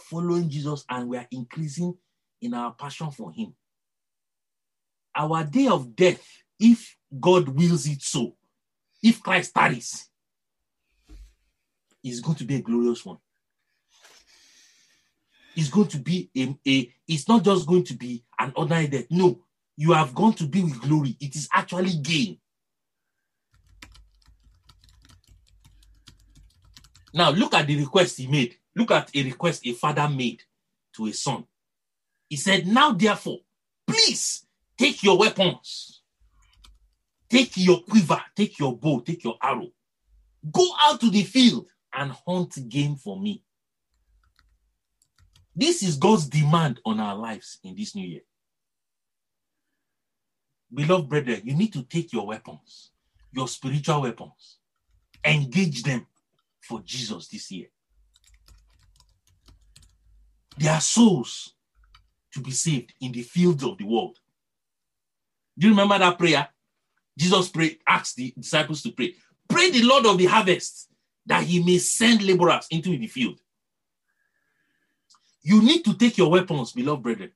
following 0.00 0.48
Jesus 0.48 0.84
and 0.88 1.08
we 1.08 1.18
are 1.18 1.26
increasing 1.30 1.94
in 2.40 2.54
our 2.54 2.72
passion 2.72 3.10
for 3.10 3.30
Him, 3.32 3.54
our 5.14 5.44
day 5.44 5.66
of 5.66 5.94
death, 5.94 6.26
if 6.62 6.96
God 7.20 7.48
wills 7.48 7.86
it 7.88 8.00
so, 8.02 8.36
if 9.02 9.20
Christ 9.20 9.52
tarries, 9.52 10.08
it's 12.04 12.20
going 12.20 12.36
to 12.36 12.44
be 12.44 12.56
a 12.56 12.62
glorious 12.62 13.04
one. 13.04 13.18
It's 15.56 15.68
going 15.68 15.88
to 15.88 15.98
be 15.98 16.30
a, 16.36 16.56
a 16.66 16.94
it's 17.06 17.28
not 17.28 17.44
just 17.44 17.66
going 17.66 17.84
to 17.84 17.94
be 17.94 18.24
an 18.38 18.52
ordinary 18.56 18.86
death. 18.86 19.06
No, 19.10 19.40
you 19.76 19.92
have 19.92 20.14
gone 20.14 20.34
to 20.34 20.46
be 20.46 20.62
with 20.62 20.80
glory. 20.80 21.16
It 21.20 21.34
is 21.34 21.48
actually 21.52 21.96
gain. 21.96 22.38
Now 27.12 27.30
look 27.30 27.54
at 27.54 27.66
the 27.66 27.76
request 27.76 28.18
he 28.18 28.28
made. 28.28 28.56
Look 28.74 28.92
at 28.92 29.14
a 29.14 29.22
request 29.24 29.66
a 29.66 29.72
father 29.72 30.08
made 30.08 30.42
to 30.94 31.06
a 31.06 31.12
son. 31.12 31.44
He 32.28 32.36
said, 32.36 32.66
Now 32.66 32.92
therefore, 32.92 33.40
please 33.86 34.46
take 34.78 35.02
your 35.02 35.18
weapons, 35.18 36.01
take 37.32 37.56
your 37.56 37.80
quiver, 37.84 38.20
take 38.36 38.58
your 38.58 38.76
bow, 38.76 39.00
take 39.00 39.24
your 39.24 39.38
arrow, 39.42 39.68
go 40.52 40.66
out 40.84 41.00
to 41.00 41.08
the 41.08 41.22
field 41.22 41.66
and 41.94 42.12
hunt 42.26 42.68
game 42.68 42.94
for 42.94 43.18
me. 43.18 43.42
This 45.56 45.82
is 45.82 45.96
God's 45.96 46.28
demand 46.28 46.80
on 46.84 47.00
our 47.00 47.16
lives 47.16 47.58
in 47.64 47.74
this 47.74 47.94
new 47.94 48.06
year. 48.06 48.20
Beloved 50.72 51.08
brethren, 51.08 51.40
you 51.44 51.54
need 51.54 51.72
to 51.72 51.82
take 51.82 52.12
your 52.12 52.26
weapons, 52.26 52.90
your 53.32 53.48
spiritual 53.48 54.02
weapons, 54.02 54.58
engage 55.24 55.82
them 55.82 56.06
for 56.60 56.80
Jesus 56.84 57.28
this 57.28 57.50
year. 57.50 57.68
There 60.58 60.72
are 60.72 60.80
souls 60.82 61.54
to 62.34 62.40
be 62.40 62.50
saved 62.50 62.92
in 63.00 63.12
the 63.12 63.22
fields 63.22 63.64
of 63.64 63.78
the 63.78 63.84
world. 63.84 64.18
Do 65.58 65.66
you 65.66 65.72
remember 65.72 65.98
that 65.98 66.18
prayer? 66.18 66.48
Jesus 67.16 67.48
prayed, 67.48 67.78
asked 67.86 68.16
the 68.16 68.32
disciples 68.38 68.82
to 68.82 68.90
pray. 68.90 69.14
Pray 69.48 69.70
the 69.70 69.82
Lord 69.82 70.06
of 70.06 70.18
the 70.18 70.26
harvest 70.26 70.88
that 71.26 71.44
he 71.44 71.62
may 71.62 71.78
send 71.78 72.22
laborers 72.22 72.66
into 72.70 72.96
the 72.96 73.06
field. 73.06 73.38
You 75.42 75.62
need 75.62 75.84
to 75.84 75.94
take 75.94 76.18
your 76.18 76.30
weapons, 76.30 76.72
beloved 76.72 77.02
brethren. 77.02 77.32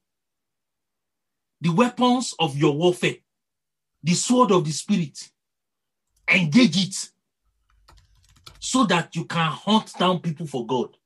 The 1.60 1.70
weapons 1.70 2.34
of 2.38 2.56
your 2.56 2.74
warfare, 2.74 3.16
the 4.02 4.14
sword 4.14 4.52
of 4.52 4.64
the 4.64 4.70
spirit, 4.70 5.30
engage 6.28 6.76
it 6.76 7.10
so 8.58 8.84
that 8.84 9.14
you 9.16 9.24
can 9.24 9.50
hunt 9.50 9.92
down 9.98 10.20
people 10.20 10.46
for 10.46 10.66
God. 10.66 10.96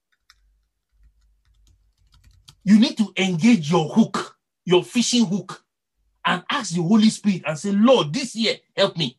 You 2.65 2.79
need 2.79 2.97
to 2.99 3.13
engage 3.17 3.71
your 3.71 3.89
hook, 3.89 4.37
your 4.65 4.85
fishing 4.85 5.27
hook, 5.27 5.65
and 6.25 6.43
ask 6.51 6.75
the 6.75 6.83
Holy 6.83 7.11
Spirit 7.11 7.43
and 7.47 7.59
say, 7.59 7.73
Lord, 7.73 8.13
this 8.13 8.35
year, 8.35 8.57
help 8.77 8.97
me. 8.97 9.19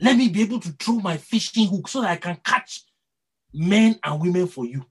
Let 0.00 0.16
me 0.16 0.28
be 0.28 0.42
able 0.42 0.60
to 0.60 0.70
throw 0.70 0.96
my 0.96 1.16
fishing 1.16 1.68
hook 1.68 1.88
so 1.88 2.02
that 2.02 2.10
I 2.10 2.16
can 2.16 2.38
catch 2.44 2.82
men 3.52 3.98
and 4.02 4.20
women 4.20 4.46
for 4.46 4.64
you. 4.64 4.84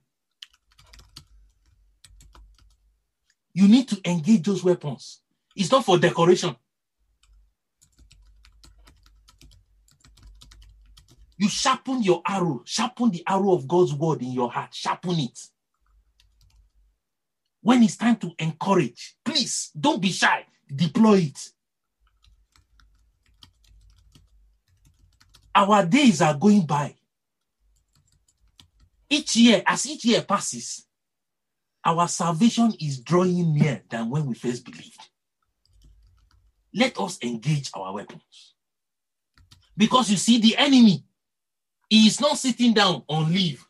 You 3.53 3.67
need 3.67 3.87
to 3.89 4.01
engage 4.09 4.43
those 4.43 4.63
weapons. 4.63 5.21
It's 5.55 5.71
not 5.71 5.85
for 5.85 5.99
decoration. 5.99 6.55
You 11.37 11.49
sharpen 11.49 12.01
your 12.01 12.21
arrow, 12.27 12.61
sharpen 12.65 13.11
the 13.11 13.23
arrow 13.27 13.53
of 13.53 13.67
God's 13.67 13.93
word 13.93 14.21
in 14.21 14.31
your 14.31 14.51
heart, 14.51 14.73
sharpen 14.73 15.19
it. 15.19 15.39
When 17.61 17.83
it's 17.83 17.97
time 17.97 18.15
to 18.17 18.31
encourage, 18.39 19.15
please 19.23 19.71
don't 19.79 20.01
be 20.01 20.11
shy, 20.11 20.45
deploy 20.73 21.17
it. 21.17 21.49
Our 25.55 25.85
days 25.85 26.21
are 26.21 26.33
going 26.33 26.65
by. 26.65 26.95
Each 29.09 29.35
year, 29.35 29.61
as 29.67 29.85
each 29.85 30.05
year 30.05 30.23
passes, 30.23 30.87
our 31.85 32.07
salvation 32.07 32.73
is 32.79 33.01
drawing 33.01 33.53
near 33.53 33.83
than 33.89 34.09
when 34.09 34.25
we 34.25 34.33
first 34.33 34.65
believed. 34.65 34.99
Let 36.73 36.99
us 36.99 37.19
engage 37.21 37.69
our 37.75 37.93
weapons. 37.93 38.55
Because 39.77 40.09
you 40.09 40.17
see, 40.17 40.39
the 40.39 40.57
enemy 40.57 41.03
is 41.89 42.19
not 42.19 42.37
sitting 42.37 42.73
down 42.73 43.03
on 43.07 43.31
leave. 43.31 43.63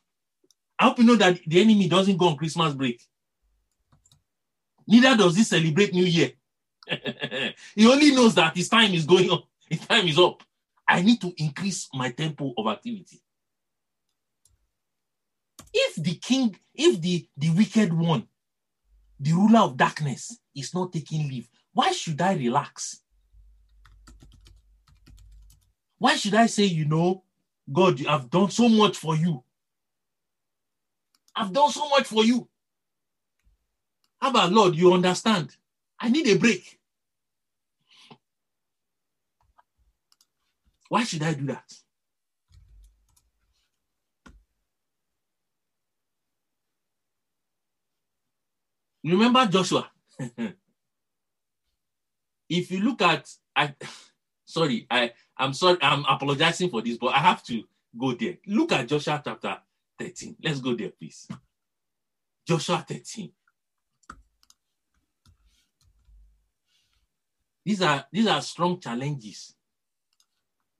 I 0.79 0.85
hope 0.85 0.99
you 0.99 1.05
know 1.05 1.15
that 1.15 1.39
the 1.45 1.61
enemy 1.61 1.89
doesn't 1.89 2.17
go 2.17 2.27
on 2.27 2.37
Christmas 2.37 2.73
break. 2.73 3.01
Neither 4.87 5.17
does 5.17 5.35
he 5.35 5.43
celebrate 5.43 5.93
New 5.93 6.05
Year. 6.05 6.31
he 7.75 7.87
only 7.87 8.11
knows 8.11 8.35
that 8.35 8.55
his 8.55 8.69
time 8.69 8.93
is 8.93 9.05
going 9.05 9.29
on, 9.29 9.43
his 9.69 9.79
time 9.81 10.07
is 10.07 10.19
up. 10.19 10.43
I 10.87 11.01
need 11.01 11.21
to 11.21 11.33
increase 11.37 11.87
my 11.93 12.11
tempo 12.11 12.53
of 12.57 12.67
activity. 12.67 13.21
If 15.73 15.95
the 15.95 16.15
king, 16.15 16.55
if 16.75 17.01
the, 17.01 17.27
the 17.37 17.49
wicked 17.51 17.93
one, 17.93 18.27
the 19.19 19.33
ruler 19.33 19.61
of 19.61 19.77
darkness, 19.77 20.37
is 20.55 20.73
not 20.73 20.93
taking 20.93 21.27
leave, 21.27 21.49
why 21.73 21.91
should 21.91 22.21
I 22.21 22.35
relax? 22.35 23.01
Why 25.97 26.15
should 26.15 26.35
I 26.35 26.47
say, 26.47 26.65
you 26.65 26.85
know, 26.85 27.23
God, 27.71 28.05
I've 28.05 28.29
done 28.29 28.51
so 28.51 28.67
much 28.67 28.97
for 28.97 29.15
you? 29.15 29.43
I've 31.35 31.53
done 31.53 31.71
so 31.71 31.87
much 31.89 32.05
for 32.05 32.23
you. 32.23 32.47
How 34.21 34.29
about 34.29 34.51
Lord, 34.51 34.75
you 34.75 34.93
understand? 34.93 35.55
I 36.03 36.09
need 36.09 36.27
a 36.27 36.37
break. 36.37 36.77
Why 40.89 41.05
should 41.05 41.23
I 41.23 41.33
do 41.33 41.45
that? 41.45 41.73
Remember 49.05 49.45
Joshua? 49.45 49.89
if 52.49 52.69
you 52.69 52.81
look 52.81 53.01
at, 53.01 53.29
I 53.55 53.73
sorry, 54.45 54.85
I 54.91 55.13
I'm 55.37 55.53
sorry, 55.53 55.77
I'm 55.81 56.03
apologizing 56.03 56.69
for 56.69 56.81
this, 56.81 56.97
but 56.97 57.15
I 57.15 57.19
have 57.19 57.41
to 57.45 57.63
go 57.97 58.11
there. 58.13 58.39
Look 58.45 58.73
at 58.73 58.89
Joshua 58.89 59.21
chapter 59.23 59.57
13. 59.97 60.35
Let's 60.43 60.59
go 60.59 60.75
there, 60.75 60.89
please. 60.89 61.29
Joshua 62.45 62.83
13. 62.85 63.31
These 67.65 67.81
are 67.81 68.05
these 68.11 68.27
are 68.27 68.41
strong 68.41 68.79
challenges 68.79 69.55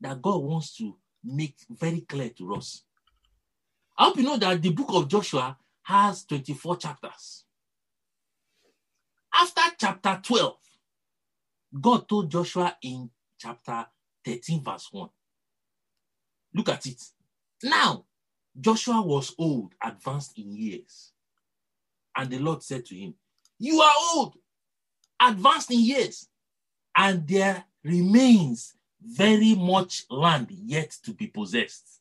that 0.02 0.22
God 0.22 0.38
wants 0.44 0.76
to 0.78 0.96
make 1.24 1.56
very 1.70 2.02
clear 2.02 2.30
to 2.30 2.56
us. 2.56 2.84
I 3.98 4.06
hope 4.06 4.18
you 4.18 4.24
know 4.24 4.38
that 4.38 4.62
the 4.62 4.72
book 4.72 4.90
of 4.90 5.08
Joshua 5.08 5.58
has 5.84 6.26
24 6.26 6.78
chapters. 6.78 7.46
After 9.34 9.62
chapter 9.80 10.20
12, 10.24 10.56
God 11.82 12.08
told 12.08 12.30
Joshua 12.30 12.76
in 12.82 13.10
chapter 13.38 13.86
13, 14.26 14.64
verse 14.64 14.90
1. 14.92 15.10
Look 16.56 16.70
at 16.70 16.86
it. 16.86 17.02
Now, 17.64 18.06
Joshua 18.60 19.02
was 19.02 19.34
old, 19.38 19.74
advanced 19.84 20.38
in 20.38 20.56
years. 20.56 21.12
And 22.16 22.30
the 22.30 22.40
Lord 22.40 22.62
said 22.62 22.86
to 22.86 22.96
him, 22.96 23.16
You 23.58 23.82
are 23.82 23.94
old, 24.14 24.36
advanced 25.20 25.72
in 25.72 25.80
years, 25.80 26.28
and 26.96 27.28
there 27.28 27.64
remains 27.84 28.76
very 29.02 29.56
much 29.56 30.06
land 30.10 30.48
yet 30.52 30.92
to 31.04 31.12
be 31.14 31.28
possessed. 31.28 32.00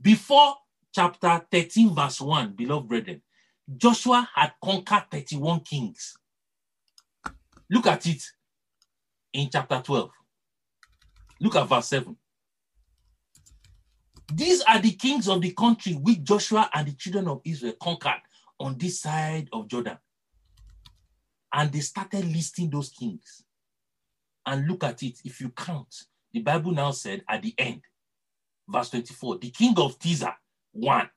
Before 0.00 0.54
chapter 0.92 1.44
13, 1.50 1.94
verse 1.94 2.20
1, 2.20 2.52
beloved 2.52 2.88
brethren, 2.88 3.22
Joshua 3.76 4.28
had 4.34 4.52
conquered 4.62 5.04
31 5.10 5.60
kings. 5.60 6.16
Look 7.70 7.86
at 7.86 8.06
it 8.06 8.22
in 9.32 9.48
chapter 9.50 9.80
12. 9.84 10.10
Look 11.40 11.56
at 11.56 11.68
verse 11.68 11.86
7. 11.88 12.16
These 14.32 14.62
are 14.62 14.78
the 14.78 14.92
kings 14.92 15.28
of 15.28 15.40
the 15.40 15.52
country 15.52 15.94
which 15.94 16.22
Joshua 16.22 16.68
and 16.72 16.86
the 16.86 16.92
children 16.92 17.28
of 17.28 17.40
Israel 17.44 17.74
conquered 17.80 18.22
on 18.60 18.76
this 18.78 19.00
side 19.00 19.48
of 19.52 19.68
Jordan. 19.68 19.98
And 21.52 21.72
they 21.72 21.80
started 21.80 22.24
listing 22.26 22.70
those 22.70 22.90
kings. 22.90 23.44
And 24.46 24.66
look 24.66 24.84
at 24.84 25.02
it. 25.02 25.18
If 25.24 25.40
you 25.40 25.50
count, 25.50 25.94
the 26.32 26.40
Bible 26.40 26.72
now 26.72 26.90
said 26.90 27.22
at 27.28 27.42
the 27.42 27.54
end, 27.58 27.82
verse 28.68 28.90
24, 28.90 29.38
the 29.38 29.50
king 29.50 29.74
of 29.78 29.98
Tirzah, 29.98 30.34
one. 30.72 31.08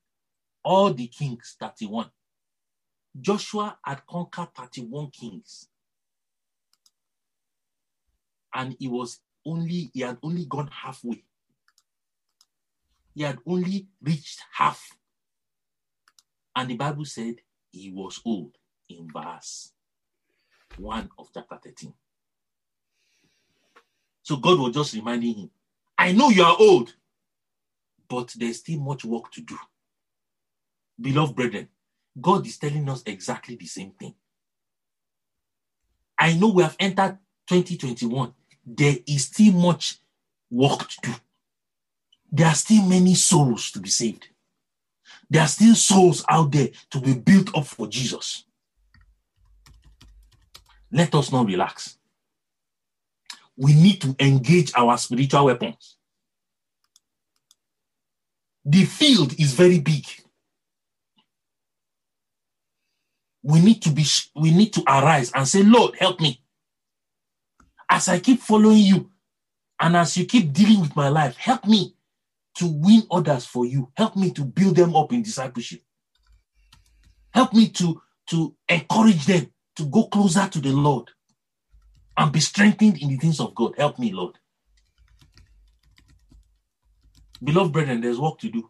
All 0.64 0.94
the 0.94 1.08
kings, 1.08 1.56
31. 1.60 2.10
Joshua 3.20 3.78
had 3.84 4.06
conquered 4.06 4.54
31 4.56 5.10
kings. 5.12 5.68
And 8.54 8.76
he 8.80 8.88
was 8.88 9.20
only, 9.46 9.92
he 9.94 10.02
had 10.02 10.18
only 10.22 10.46
gone 10.46 10.70
halfway. 10.72 11.24
He 13.16 13.24
had 13.24 13.40
only 13.46 13.88
reached 14.02 14.42
half. 14.54 14.98
And 16.56 16.70
the 16.70 16.76
Bible 16.76 17.06
said 17.06 17.36
he 17.72 17.92
was 17.92 18.22
old 18.26 18.56
in 18.90 19.08
verse 19.12 19.72
1 20.82 21.10
of 21.18 21.30
chapter 21.34 21.60
13. 21.64 21.94
So 24.24 24.38
God 24.38 24.60
was 24.60 24.74
just 24.74 24.94
reminding 24.96 25.36
him, 25.36 25.50
I 25.98 26.12
know 26.12 26.30
you 26.30 26.44
are 26.44 26.56
old, 26.60 26.94
but 28.08 28.34
there's 28.38 28.60
still 28.60 28.80
much 28.80 29.06
work 29.06 29.32
to 29.32 29.42
do. 29.42 29.58
Beloved 31.00 31.36
brethren, 31.36 31.68
God 32.20 32.46
is 32.46 32.58
telling 32.58 32.88
us 32.90 33.04
exactly 33.06 33.56
the 33.56 33.66
same 33.66 33.92
thing. 33.92 34.14
I 36.18 36.34
know 36.34 36.50
we 36.50 36.64
have 36.64 36.76
entered 36.80 37.18
2021. 37.48 38.34
There 38.66 38.98
is 39.08 39.26
still 39.26 39.54
much 39.54 39.98
work 40.50 40.88
to 40.88 40.98
do. 41.02 41.14
There 42.32 42.48
are 42.48 42.56
still 42.56 42.84
many 42.84 43.16
souls 43.16 43.72
to 43.72 43.80
be 43.80 43.90
saved. 43.90 44.28
There 45.30 45.42
are 45.42 45.48
still 45.48 45.76
souls 45.76 46.24
out 46.30 46.52
there 46.52 46.70
to 46.92 47.00
be 47.00 47.14
built 47.14 47.56
up 47.56 47.66
for 47.66 47.88
Jesus. 47.88 48.46
Let 50.92 51.16
us 51.16 51.32
not 51.32 51.48
relax. 51.48 51.98
We 53.56 53.74
need 53.74 54.02
to 54.02 54.16
engage 54.20 54.72
our 54.76 54.98
spiritual 54.98 55.46
weapons. 55.46 55.98
The 58.66 58.86
field 58.86 59.40
is 59.40 59.54
very 59.54 59.80
big. 59.80 60.06
We 63.44 63.60
need 63.60 63.82
to 63.84 63.90
be 63.90 64.06
we 64.36 64.52
need 64.52 64.74
to 64.74 64.84
arise 64.88 65.32
and 65.34 65.48
say, 65.48 65.64
Lord, 65.64 65.96
help 65.98 66.20
me. 66.20 66.44
As 67.90 68.08
I 68.08 68.20
keep 68.20 68.40
following 68.40 68.78
you, 68.78 69.12
and 69.80 69.98
as 69.98 70.16
you 70.16 70.26
keep 70.26 70.54
dealing 70.54 70.80
with 70.80 70.96
my 70.96 71.10
life, 71.10 71.36
help 71.38 71.66
me 71.66 71.96
to 72.56 72.68
win 72.68 73.04
others 73.10 73.46
for 73.46 73.66
you. 73.66 73.92
Help 73.96 74.16
me 74.16 74.32
to 74.32 74.44
build 74.46 74.76
them 74.76 74.96
up 74.96 75.12
in 75.12 75.24
discipleship. 75.24 75.82
Help 77.34 77.54
me 77.54 77.70
to, 77.70 78.02
to 78.28 78.56
encourage 78.70 79.26
them 79.26 79.52
to 79.76 79.86
go 79.86 80.06
closer 80.06 80.48
to 80.48 80.60
the 80.60 80.72
Lord 80.72 81.10
and 82.18 82.32
be 82.32 82.40
strengthened 82.40 82.98
in 83.02 83.10
the 83.10 83.18
things 83.18 83.40
of 83.40 83.56
God. 83.56 83.74
Help 83.78 84.00
me, 84.00 84.12
Lord. 84.12 84.38
Beloved 87.44 87.72
brethren, 87.72 88.02
there's 88.02 88.20
work 88.20 88.38
to 88.40 88.50
do. 88.50 88.70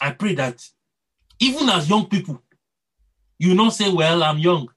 I 0.00 0.12
pray 0.12 0.34
that 0.36 0.64
even 1.40 1.68
as 1.68 1.88
young 1.90 2.06
people, 2.06 2.42
you 3.38 3.54
not 3.54 3.72
say, 3.74 3.90
Well, 3.92 4.22
I'm 4.22 4.38
young. 4.38 4.68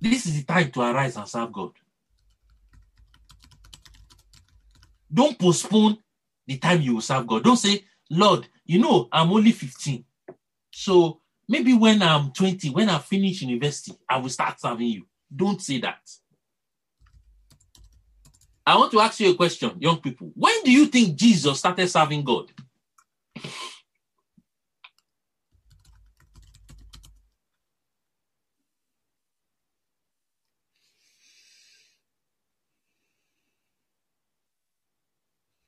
This 0.00 0.26
is 0.26 0.38
the 0.38 0.44
time 0.44 0.70
to 0.72 0.80
arise 0.80 1.16
and 1.16 1.28
serve 1.28 1.52
God. 1.52 1.72
Don't 5.12 5.38
postpone 5.38 5.98
the 6.46 6.58
time 6.58 6.80
you 6.80 6.94
will 6.94 7.00
serve 7.00 7.26
God. 7.26 7.44
Don't 7.44 7.56
say, 7.56 7.84
Lord, 8.10 8.48
you 8.72 8.78
know, 8.78 9.06
I'm 9.12 9.30
only 9.30 9.52
15. 9.52 10.02
So 10.70 11.20
maybe 11.46 11.74
when 11.74 12.00
I'm 12.02 12.32
20, 12.32 12.70
when 12.70 12.88
I 12.88 12.98
finish 12.98 13.42
university, 13.42 13.92
I 14.08 14.16
will 14.16 14.30
start 14.30 14.58
serving 14.58 14.86
you. 14.86 15.06
Don't 15.34 15.60
say 15.60 15.78
that. 15.80 16.00
I 18.66 18.78
want 18.78 18.90
to 18.92 19.00
ask 19.00 19.20
you 19.20 19.30
a 19.30 19.34
question, 19.34 19.76
young 19.78 19.98
people. 20.00 20.32
When 20.34 20.62
do 20.64 20.72
you 20.72 20.86
think 20.86 21.16
Jesus 21.16 21.58
started 21.58 21.86
serving 21.88 22.24
God? 22.24 22.50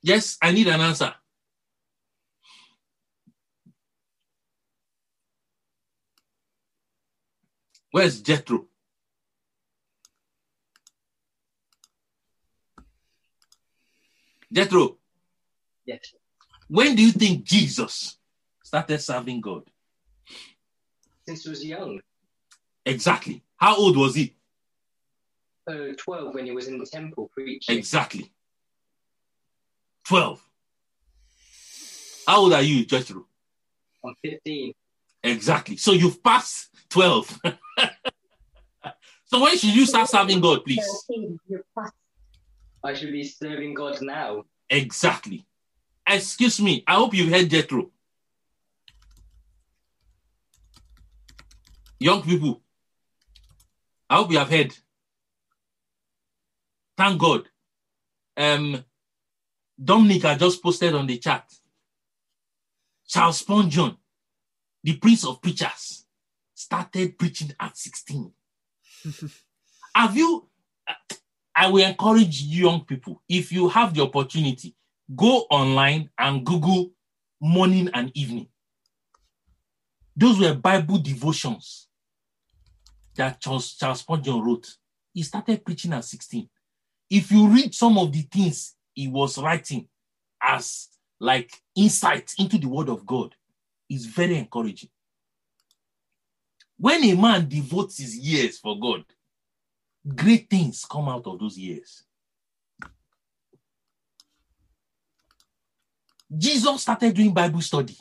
Yes, 0.01 0.37
I 0.41 0.51
need 0.51 0.67
an 0.69 0.81
answer. 0.81 1.13
Where's 7.95 8.19
Jethro? 8.21 8.65
Jethro. 14.51 14.97
Yes. 15.85 16.01
When 16.67 16.97
do 16.97 17.03
you 17.03 17.13
think 17.13 17.45
Jesus 17.45 18.17
started 18.61 18.99
serving 18.99 19.39
God? 19.39 19.63
Since 21.25 21.43
he 21.45 21.49
was 21.49 21.63
young. 21.63 22.01
Exactly. 22.85 23.41
How 23.55 23.77
old 23.77 23.95
was 23.95 24.15
he? 24.15 24.35
Uh, 25.65 25.93
12 25.97 26.33
when 26.33 26.47
he 26.47 26.51
was 26.51 26.67
in 26.67 26.77
the 26.77 26.85
temple 26.85 27.31
preaching. 27.33 27.77
Exactly. 27.77 28.29
12. 30.09 30.41
How 32.27 32.39
old 32.39 32.51
are 32.51 32.61
you, 32.61 32.85
Jethro? 32.85 33.25
I'm 34.03 34.15
15. 34.21 34.73
Exactly. 35.25 35.77
So 35.77 35.91
you've 35.91 36.23
passed 36.23 36.69
12. 36.89 37.41
so 39.25 39.41
when 39.41 39.57
should 39.57 39.75
you 39.75 39.85
start 39.85 40.09
serving 40.09 40.39
God, 40.39 40.63
please? 40.63 40.85
I 42.83 42.93
should 42.93 43.11
be 43.11 43.23
serving 43.23 43.73
God 43.73 44.01
now. 44.01 44.43
Exactly. 44.69 45.45
Excuse 46.07 46.61
me. 46.61 46.83
I 46.87 46.95
hope 46.95 47.13
you've 47.13 47.31
heard 47.31 47.49
Jethro. 47.49 47.89
Young 51.97 52.21
people, 52.21 52.61
I 54.09 54.17
hope 54.17 54.31
you 54.31 54.37
have 54.37 54.49
heard. 54.49 54.75
Thank 56.97 57.19
God. 57.19 57.47
Um, 58.37 58.83
Dominic 59.81 60.25
I 60.25 60.35
just 60.35 60.61
posted 60.61 60.93
on 60.93 61.07
the 61.07 61.17
chat. 61.17 61.51
Charles 63.07 63.37
Spurgeon, 63.39 63.97
the 64.85 64.95
prince 64.97 65.25
of 65.25 65.41
preachers, 65.41 66.05
started 66.53 67.17
preaching 67.17 67.51
at 67.59 67.75
16. 67.75 68.31
have 69.95 70.15
you? 70.15 70.47
Uh, 70.87 70.93
I 71.55 71.69
will 71.69 71.83
encourage 71.83 72.43
young 72.43 72.81
people, 72.85 73.23
if 73.27 73.51
you 73.51 73.67
have 73.67 73.95
the 73.95 74.03
opportunity, 74.03 74.75
go 75.15 75.47
online 75.49 76.11
and 76.19 76.45
Google 76.45 76.91
morning 77.41 77.89
and 77.95 78.11
evening. 78.13 78.47
Those 80.15 80.39
were 80.39 80.53
Bible 80.53 80.99
devotions 80.99 81.87
that 83.15 83.41
Charles, 83.41 83.73
Charles 83.73 84.01
Spurgeon 84.01 84.39
wrote. 84.39 84.75
He 85.15 85.23
started 85.23 85.65
preaching 85.65 85.93
at 85.93 86.05
16. 86.05 86.47
If 87.09 87.31
you 87.31 87.47
read 87.47 87.73
some 87.73 87.97
of 87.97 88.11
the 88.11 88.21
things 88.21 88.75
he 88.93 89.07
was 89.07 89.39
writing 89.39 89.87
as 90.43 90.89
like 91.19 91.63
insight 91.75 92.33
into 92.37 92.59
the 92.59 92.67
word 92.67 92.89
of 92.89 93.03
God, 93.07 93.33
it's 93.89 94.05
very 94.05 94.37
encouraging. 94.37 94.89
When 96.77 97.03
a 97.03 97.15
man 97.15 97.47
devotes 97.47 97.99
his 97.99 98.17
years 98.17 98.59
for 98.59 98.77
God, 98.79 99.03
great 100.15 100.49
things 100.49 100.85
come 100.89 101.07
out 101.09 101.25
of 101.25 101.39
those 101.39 101.57
years. 101.57 102.03
Jesus 106.37 106.81
started 106.81 107.13
doing 107.13 107.33
Bible 107.33 107.61
study 107.61 107.97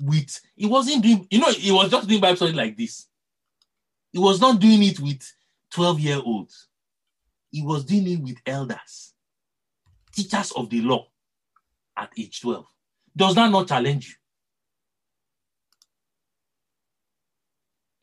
with, 0.00 0.40
he 0.54 0.66
wasn't 0.66 1.02
doing, 1.02 1.26
you 1.30 1.40
know, 1.40 1.50
he 1.50 1.72
was 1.72 1.90
just 1.90 2.06
doing 2.08 2.20
Bible 2.20 2.36
study 2.36 2.52
like 2.52 2.76
this. 2.76 3.08
He 4.12 4.18
was 4.18 4.40
not 4.40 4.60
doing 4.60 4.82
it 4.82 5.00
with 5.00 5.22
12 5.70 6.00
year 6.00 6.20
olds, 6.24 6.68
he 7.50 7.62
was 7.62 7.84
doing 7.84 8.06
it 8.06 8.20
with 8.20 8.36
elders, 8.46 9.14
teachers 10.12 10.52
of 10.52 10.70
the 10.70 10.80
law 10.80 11.06
at 11.96 12.12
age 12.18 12.40
12. 12.40 12.66
Does 13.16 13.34
that 13.34 13.50
not 13.50 13.68
challenge 13.68 14.08
you? 14.08 14.14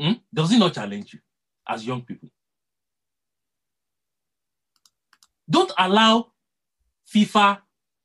Hmm? 0.04 0.14
Does 0.34 0.52
it 0.52 0.58
not 0.58 0.74
challenge 0.74 1.14
you 1.14 1.20
as 1.66 1.88
young 1.88 2.02
people? 2.02 2.28
Don't 5.50 5.72
allow 5.78 6.34
FIFA 7.10 7.60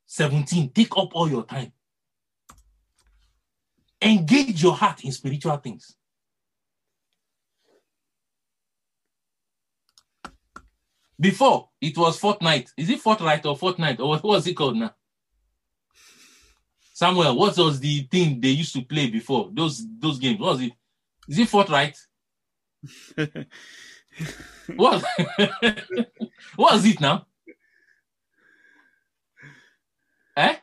17 0.06 0.70
take 0.70 0.96
up 0.96 1.08
all 1.12 1.28
your 1.28 1.42
time. 1.42 1.72
Engage 4.00 4.62
your 4.62 4.74
heart 4.74 5.04
in 5.04 5.10
spiritual 5.10 5.56
things. 5.56 5.96
Before 11.18 11.70
it 11.80 11.98
was 11.98 12.20
Fortnite. 12.20 12.70
Is 12.76 12.90
it 12.90 13.00
fortnight 13.00 13.44
or 13.44 13.56
fortnight? 13.56 13.98
Or 13.98 14.10
what 14.10 14.22
was 14.22 14.46
it 14.46 14.54
called 14.54 14.76
now? 14.76 14.94
Samuel, 16.94 17.36
what 17.36 17.58
was 17.58 17.80
the 17.80 18.02
thing 18.02 18.40
they 18.40 18.50
used 18.50 18.72
to 18.74 18.82
play 18.82 19.10
before? 19.10 19.50
Those 19.52 19.84
those 19.98 20.20
games. 20.20 20.38
What 20.38 20.52
was 20.52 20.62
it? 20.62 20.72
Is 21.28 21.38
it 21.38 21.48
fortnight? 21.48 21.96
what? 24.76 25.04
what 26.56 26.74
is 26.76 26.86
it 26.86 27.00
now? 27.00 27.26
Eh? 30.36 30.56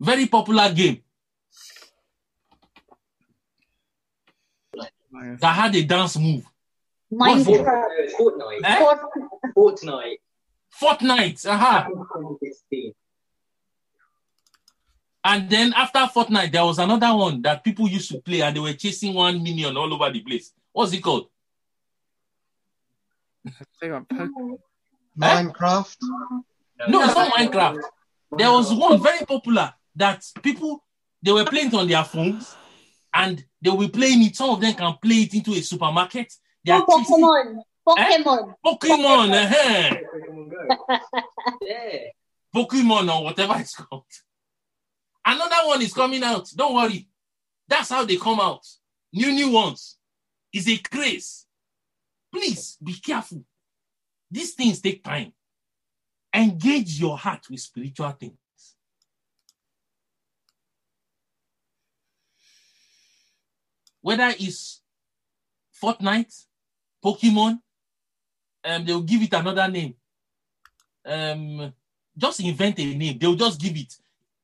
Very 0.00 0.26
popular 0.26 0.72
game. 0.72 1.02
That 5.40 5.54
had 5.54 5.74
a 5.74 5.82
dance 5.82 6.16
move. 6.18 6.44
What's 7.08 7.46
it? 7.46 7.60
Minecraft. 7.60 8.12
Fortnite. 8.18 8.60
Eh? 8.64 8.96
Fortnite. 9.56 10.20
Fortnite. 10.80 11.46
Aha. 11.46 11.88
And 15.22 15.50
then 15.50 15.72
after 15.74 15.98
Fortnite, 16.00 16.50
there 16.52 16.64
was 16.64 16.78
another 16.78 17.14
one 17.14 17.42
that 17.42 17.62
people 17.62 17.86
used 17.88 18.10
to 18.10 18.20
play 18.20 18.40
and 18.42 18.56
they 18.56 18.60
were 18.60 18.72
chasing 18.72 19.12
one 19.14 19.42
minion 19.42 19.76
all 19.76 19.92
over 19.92 20.10
the 20.10 20.20
place. 20.20 20.52
What's 20.72 20.92
it 20.92 21.02
called? 21.02 21.28
Eh? 25.22 25.42
Minecraft. 25.42 25.96
No, 26.88 27.02
it's 27.04 27.14
not 27.14 27.32
Minecraft. 27.34 27.80
There 28.38 28.50
was 28.50 28.72
one 28.72 29.02
very 29.02 29.26
popular 29.26 29.74
that 29.96 30.24
people 30.42 30.82
they 31.22 31.32
were 31.32 31.44
playing 31.44 31.66
it 31.68 31.74
on 31.74 31.86
their 31.88 32.04
phones 32.04 32.54
and 33.12 33.44
they 33.60 33.70
were 33.70 33.88
playing 33.88 34.22
it. 34.24 34.36
Some 34.36 34.50
of 34.50 34.60
them 34.60 34.72
can 34.74 34.94
play 35.02 35.16
it 35.16 35.34
into 35.34 35.50
a 35.52 35.60
supermarket. 35.60 36.32
They 36.64 36.72
are 36.72 36.86
chasing- 36.86 37.16
Pokemon. 37.22 37.58
Eh? 37.98 38.22
Pokemon. 38.22 38.54
Pokemon, 38.64 39.30
eh? 39.34 39.52
eh. 39.54 40.00
Yeah. 41.62 41.98
Pokemon 42.54 43.14
or 43.14 43.24
whatever 43.24 43.56
it's 43.58 43.74
called. 43.74 44.04
Another 45.24 45.66
one 45.66 45.82
is 45.82 45.92
coming 45.92 46.22
out. 46.22 46.50
Don't 46.54 46.74
worry. 46.74 47.08
That's 47.68 47.90
how 47.90 48.04
they 48.04 48.16
come 48.16 48.40
out. 48.40 48.66
New, 49.12 49.32
new 49.32 49.50
ones. 49.50 49.96
It's 50.52 50.68
a 50.68 50.76
craze. 50.78 51.46
Please 52.32 52.76
be 52.82 52.94
careful. 52.94 53.44
These 54.30 54.54
things 54.54 54.80
take 54.80 55.02
time. 55.02 55.32
Engage 56.34 57.00
your 57.00 57.18
heart 57.18 57.48
with 57.50 57.60
spiritual 57.60 58.10
things. 58.12 58.36
Whether 64.00 64.32
it's 64.38 64.80
Fortnite, 65.82 66.46
Pokemon, 67.04 67.58
um, 68.64 68.84
they'll 68.84 69.02
give 69.02 69.22
it 69.22 69.32
another 69.32 69.68
name. 69.68 69.94
Um, 71.04 71.72
just 72.16 72.40
invent 72.40 72.78
a 72.78 72.94
name. 72.94 73.18
They'll 73.18 73.34
just 73.34 73.60
give 73.60 73.76
it. 73.76 73.94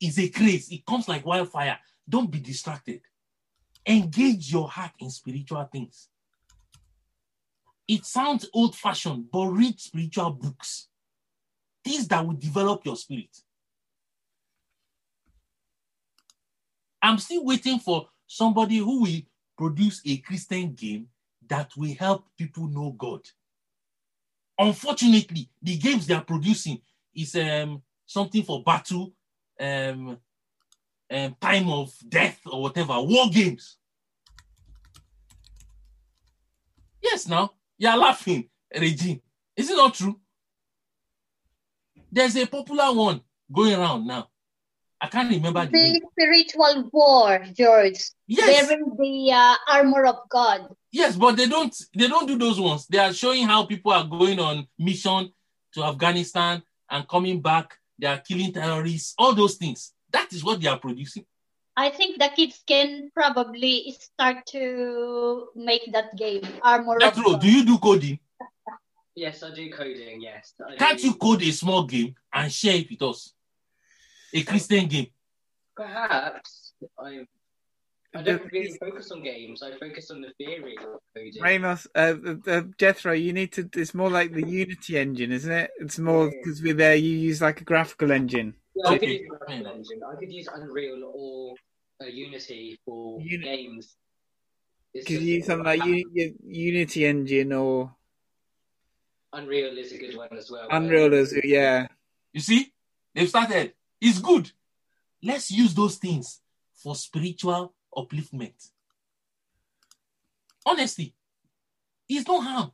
It's 0.00 0.18
a 0.18 0.28
craze. 0.28 0.70
It 0.70 0.84
comes 0.84 1.08
like 1.08 1.24
wildfire. 1.24 1.78
Don't 2.08 2.30
be 2.30 2.40
distracted. 2.40 3.00
Engage 3.86 4.52
your 4.52 4.68
heart 4.68 4.92
in 4.98 5.10
spiritual 5.10 5.64
things. 5.70 6.08
It 7.88 8.04
sounds 8.04 8.48
old 8.52 8.74
fashioned, 8.74 9.30
but 9.30 9.46
read 9.46 9.78
spiritual 9.80 10.30
books. 10.30 10.88
Things 11.84 12.08
that 12.08 12.26
will 12.26 12.34
develop 12.34 12.84
your 12.84 12.96
spirit. 12.96 13.36
I'm 17.00 17.18
still 17.18 17.44
waiting 17.44 17.78
for 17.78 18.08
somebody 18.26 18.78
who 18.78 19.02
will 19.02 19.20
produce 19.56 20.02
a 20.04 20.16
Christian 20.18 20.72
game 20.74 21.08
that 21.46 21.70
will 21.76 21.94
help 21.94 22.26
people 22.36 22.66
know 22.66 22.90
God. 22.98 23.20
Unfortunately, 24.58 25.48
the 25.62 25.76
games 25.76 26.06
they 26.06 26.14
are 26.14 26.24
producing 26.24 26.80
is 27.14 27.36
um, 27.36 27.82
something 28.06 28.42
for 28.42 28.64
battle, 28.64 29.12
um, 29.60 30.18
um, 31.10 31.36
time 31.40 31.68
of 31.68 31.92
death 32.08 32.40
or 32.46 32.62
whatever, 32.62 33.00
war 33.00 33.28
games. 33.30 33.76
Yes, 37.02 37.28
now 37.28 37.50
you're 37.78 37.96
laughing, 37.96 38.48
Regine. 38.74 39.20
Is 39.56 39.70
it 39.70 39.76
not 39.76 39.94
true? 39.94 40.18
There's 42.10 42.36
a 42.36 42.46
popular 42.46 42.92
one 42.92 43.20
going 43.52 43.74
around 43.74 44.06
now. 44.06 44.28
I 45.00 45.08
can't 45.08 45.30
remember 45.30 45.66
the. 45.66 45.72
The 45.72 46.00
spiritual 46.12 46.90
war, 46.92 47.44
George. 47.52 48.00
Yes. 48.26 48.68
Wearing 48.68 48.96
the 48.98 49.32
uh, 49.32 49.54
armor 49.68 50.06
of 50.06 50.16
God. 50.28 50.68
Yes, 50.90 51.16
but 51.16 51.36
they 51.36 51.46
don't 51.46 51.74
they 51.94 52.08
don't 52.08 52.26
do 52.26 52.38
those 52.38 52.58
ones. 52.58 52.86
They 52.86 52.98
are 52.98 53.12
showing 53.12 53.46
how 53.46 53.66
people 53.66 53.92
are 53.92 54.04
going 54.04 54.40
on 54.40 54.66
mission 54.78 55.30
to 55.74 55.84
Afghanistan 55.84 56.62
and 56.90 57.06
coming 57.06 57.40
back. 57.40 57.76
They 57.98 58.06
are 58.06 58.18
killing 58.18 58.52
terrorists, 58.52 59.14
all 59.18 59.34
those 59.34 59.54
things. 59.56 59.92
That 60.12 60.32
is 60.32 60.44
what 60.44 60.60
they 60.60 60.68
are 60.68 60.78
producing. 60.78 61.24
I 61.76 61.90
think 61.90 62.18
the 62.18 62.30
kids 62.34 62.62
can 62.66 63.10
probably 63.14 63.94
start 64.00 64.46
to 64.46 65.48
make 65.54 65.92
that 65.92 66.16
game, 66.16 66.42
Armor 66.62 66.96
of 66.96 67.02
Jethro, 67.02 67.36
do 67.36 67.50
you 67.50 67.64
do 67.66 67.78
coding? 67.78 68.18
Yes, 69.14 69.42
I 69.42 69.54
do 69.54 69.70
coding. 69.70 70.20
Yes. 70.20 70.54
I 70.66 70.76
Can't 70.76 70.98
do. 70.98 71.06
you 71.08 71.14
code 71.14 71.42
a 71.42 71.50
small 71.50 71.84
game 71.84 72.14
and 72.32 72.52
share 72.52 72.76
it 72.76 72.90
with 72.90 73.02
us? 73.02 73.32
A 74.32 74.42
Christian 74.42 74.86
game. 74.86 75.06
Perhaps 75.74 76.72
I. 76.98 77.26
I 78.16 78.22
don't 78.22 78.42
really 78.52 78.76
focus 78.80 79.10
on 79.10 79.22
games. 79.22 79.62
I 79.62 79.72
focus 79.72 80.10
on 80.10 80.20
the 80.22 80.32
theory 80.38 80.76
of 80.78 81.00
coding. 81.14 81.34
Ramos, 81.40 81.86
uh, 81.94 82.14
uh, 82.46 82.62
Jethro, 82.78 83.12
you 83.12 83.32
need 83.32 83.52
to. 83.52 83.68
It's 83.74 83.94
more 83.94 84.10
like 84.10 84.32
the 84.32 84.42
Unity 84.46 84.98
engine, 84.98 85.32
isn't 85.32 85.52
it? 85.52 85.70
It's 85.78 85.98
more 85.98 86.30
because 86.30 86.62
we're 86.62 86.74
there. 86.74 86.94
You 86.96 87.10
use 87.10 87.42
like 87.42 87.60
a 87.60 87.64
graphical 87.64 88.10
engine. 88.10 88.54
Yeah, 88.74 88.88
I 88.88 88.98
could 88.98 89.08
use 89.08 89.20
a 89.26 89.28
graphical 89.28 89.66
engine. 89.74 90.00
I 90.10 90.14
could 90.16 90.32
use 90.32 90.48
Unreal 90.54 91.12
or 91.14 91.54
uh, 92.02 92.06
Unity 92.06 92.78
for 92.84 93.20
Uni- 93.20 93.44
games. 93.44 93.96
It's 94.94 95.04
Because 95.04 95.22
you 95.22 95.34
use 95.36 95.46
something 95.46 95.64
like 95.66 95.84
U- 95.84 96.10
U- 96.14 96.34
Unity 96.46 97.04
engine 97.06 97.52
or 97.52 97.94
Unreal 99.32 99.76
is 99.78 99.92
a 99.92 99.98
good 99.98 100.16
one 100.16 100.28
as 100.36 100.50
well. 100.50 100.66
Unreal, 100.70 101.12
is 101.12 101.38
yeah. 101.44 101.86
You 102.32 102.40
see, 102.40 102.72
they've 103.14 103.28
started. 103.28 103.74
It's 104.00 104.18
good. 104.20 104.52
Let's 105.22 105.50
use 105.50 105.74
those 105.74 105.96
things 105.96 106.40
for 106.74 106.94
spiritual 106.96 107.74
upliftment. 107.96 108.70
Honestly, 110.64 111.14
it's 112.08 112.26
no 112.26 112.40
harm. 112.40 112.72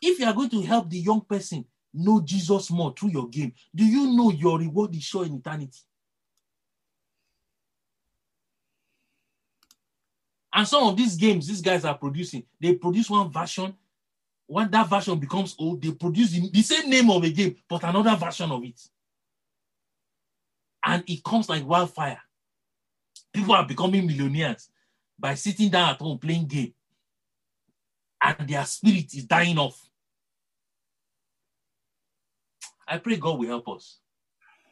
If 0.00 0.18
you 0.18 0.26
are 0.26 0.32
going 0.34 0.50
to 0.50 0.62
help 0.62 0.88
the 0.88 0.98
young 0.98 1.20
person 1.22 1.64
know 1.92 2.20
Jesus 2.20 2.70
more 2.70 2.94
through 2.96 3.10
your 3.10 3.28
game, 3.28 3.52
do 3.74 3.84
you 3.84 4.12
know 4.14 4.30
your 4.30 4.58
reward 4.58 4.94
is 4.94 5.02
sure 5.02 5.24
in 5.24 5.34
eternity? 5.34 5.80
And 10.52 10.66
some 10.66 10.84
of 10.84 10.96
these 10.96 11.16
games 11.16 11.46
these 11.46 11.60
guys 11.60 11.84
are 11.84 11.96
producing, 11.96 12.44
they 12.60 12.74
produce 12.74 13.10
one 13.10 13.30
version. 13.30 13.74
When 14.46 14.70
that 14.70 14.88
version 14.88 15.18
becomes 15.18 15.54
old, 15.58 15.82
they 15.82 15.92
produce 15.92 16.30
the 16.30 16.50
the 16.50 16.62
same 16.62 16.88
name 16.88 17.10
of 17.10 17.22
a 17.22 17.30
game, 17.30 17.56
but 17.68 17.84
another 17.84 18.16
version 18.16 18.50
of 18.50 18.64
it. 18.64 18.80
And 20.84 21.04
it 21.06 21.22
comes 21.22 21.48
like 21.48 21.66
wildfire. 21.66 22.20
People 23.32 23.54
are 23.54 23.66
becoming 23.66 24.06
millionaires 24.06 24.70
by 25.18 25.34
sitting 25.34 25.68
down 25.68 25.90
at 25.90 26.00
home 26.00 26.18
playing 26.18 26.46
game. 26.46 26.74
And 28.22 28.48
their 28.48 28.64
spirit 28.64 29.14
is 29.14 29.24
dying 29.24 29.58
off. 29.58 29.80
I 32.86 32.98
pray 32.98 33.16
God 33.16 33.38
will 33.38 33.48
help 33.48 33.68
us. 33.68 33.98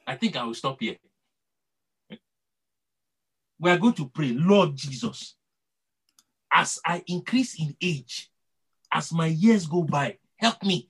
I 0.07 0.17
think 0.17 0.37
I 0.37 0.45
will 0.45 0.55
stop 0.55 0.81
here. 0.81 0.97
We 3.59 3.71
are 3.71 3.79
going 3.79 3.95
to 3.95 4.09
pray, 4.09 4.33
Lord 4.33 4.77
Jesus, 4.77 5.35
as 6.53 6.79
I 6.85 7.03
increase 7.07 7.59
in 7.61 7.77
age, 7.81 8.31
as 8.93 9.13
my 9.13 9.27
years 9.27 9.67
go 9.67 9.83
by, 9.83 10.19
help 10.37 10.63
me 10.63 10.89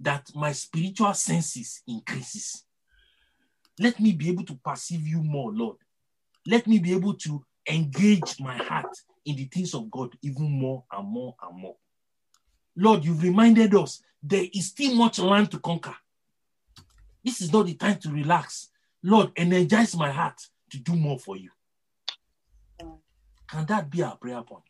that 0.00 0.30
my 0.34 0.52
spiritual 0.52 1.14
senses 1.14 1.82
increases. 1.86 2.64
Let 3.78 3.98
me 4.00 4.12
be 4.12 4.28
able 4.28 4.44
to 4.44 4.54
perceive 4.54 5.06
you 5.06 5.22
more, 5.22 5.52
Lord. 5.52 5.76
Let 6.46 6.66
me 6.66 6.78
be 6.78 6.92
able 6.94 7.14
to 7.14 7.44
engage 7.68 8.40
my 8.40 8.56
heart 8.56 8.96
in 9.24 9.36
the 9.36 9.44
things 9.44 9.74
of 9.74 9.90
God 9.90 10.16
even 10.22 10.50
more 10.50 10.84
and 10.92 11.06
more 11.06 11.34
and 11.42 11.60
more. 11.60 11.76
Lord, 12.76 13.04
you've 13.04 13.22
reminded 13.22 13.74
us 13.74 14.02
there 14.22 14.46
is 14.52 14.68
still 14.68 14.94
much 14.94 15.18
land 15.18 15.50
to 15.50 15.58
conquer. 15.58 15.94
This 17.24 17.40
is 17.40 17.52
not 17.52 17.66
the 17.66 17.74
time 17.74 17.98
to 17.98 18.10
relax. 18.10 18.70
Lord, 19.02 19.32
energize 19.36 19.96
my 19.96 20.10
heart 20.10 20.40
to 20.70 20.78
do 20.78 20.94
more 20.94 21.18
for 21.18 21.36
you. 21.36 21.50
Can 23.48 23.66
that 23.66 23.90
be 23.90 24.02
our 24.02 24.16
prayer 24.16 24.42
point? 24.42 24.64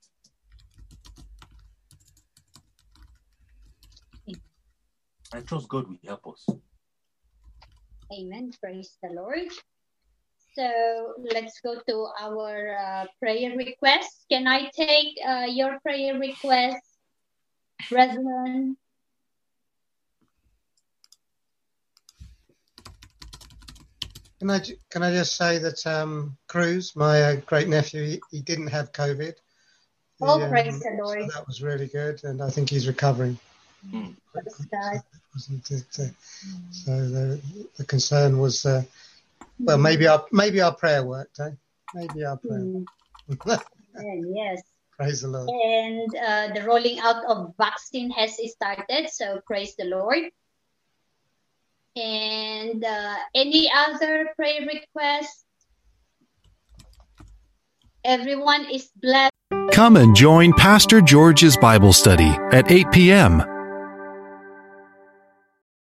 I 5.33 5.41
trust 5.41 5.69
God 5.69 5.89
will 5.89 5.99
help 6.07 6.27
us. 6.29 6.47
Amen. 8.13 8.51
Praise 8.63 8.97
the 9.03 9.11
Lord. 9.11 9.51
So 10.59 11.15
let's 11.33 11.61
go 11.61 11.77
to 11.89 12.09
our 12.21 12.77
uh, 12.77 13.07
prayer 13.21 13.57
requests. 13.57 14.25
Can 14.29 14.49
I 14.49 14.69
take 14.75 15.15
uh, 15.25 15.47
your 15.49 15.79
prayer 15.79 16.19
request, 16.19 16.83
brethren? 17.89 18.77
Can 24.41 24.51
I, 24.51 24.61
can 24.91 25.05
I 25.05 25.13
just 25.13 25.37
say 25.37 25.59
that 25.59 25.87
um, 25.87 26.37
Cruz, 26.49 26.97
my 26.97 27.23
uh, 27.23 27.37
great 27.47 27.69
nephew, 27.69 28.03
he, 28.03 28.21
he 28.33 28.41
didn't 28.41 28.67
have 28.67 28.91
COVID. 28.91 29.35
Oh, 30.21 30.39
He, 30.39 30.43
um, 30.43 30.51
praise 30.51 30.81
the 30.81 30.99
Lord. 31.01 31.21
so 31.21 31.39
that 31.39 31.47
was 31.47 31.63
really 31.63 31.87
good, 31.87 32.25
and 32.25 32.43
I 32.43 32.51
think 32.51 32.69
he's 32.69 32.89
recovering. 32.89 33.39
Praise 33.93 34.67
God. 34.73 35.03
Wasn't 35.35 35.71
it? 35.71 35.87
Uh, 36.01 36.07
so 36.73 37.09
the, 37.09 37.41
the 37.77 37.85
concern 37.85 38.39
was, 38.41 38.67
uh, 38.67 38.83
well, 39.59 39.79
maybe 39.79 40.07
our 40.07 40.25
maybe 40.33 40.61
our 40.61 40.75
prayer 40.75 41.05
worked, 41.05 41.41
eh? 41.41 41.51
Maybe 41.95 42.25
our 42.25 42.37
prayer. 42.37 42.61
Mm, 42.61 42.85
and 43.95 44.37
yes. 44.37 44.63
Praise 44.97 45.23
the 45.23 45.29
Lord. 45.29 45.49
And 45.49 46.11
uh, 46.17 46.55
the 46.55 46.67
rolling 46.67 46.99
out 46.99 47.25
of 47.27 47.55
vaccine 47.57 48.11
has 48.11 48.37
started, 48.51 49.09
so 49.11 49.41
praise 49.47 49.77
the 49.77 49.85
Lord. 49.85 50.25
And 51.95 52.85
uh, 52.85 53.15
any 53.35 53.71
other 53.73 54.31
prayer 54.37 54.67
requests? 54.67 55.45
Everyone 58.05 58.67
is 58.73 58.91
blessed. 58.97 59.33
Come 59.71 59.97
and 59.97 60.17
join 60.17 60.53
Pastor 60.53 61.01
George's 61.01 61.57
Bible 61.57 61.93
study 61.93 62.31
at 62.53 62.71
8 62.71 62.91
p.m. 62.91 63.58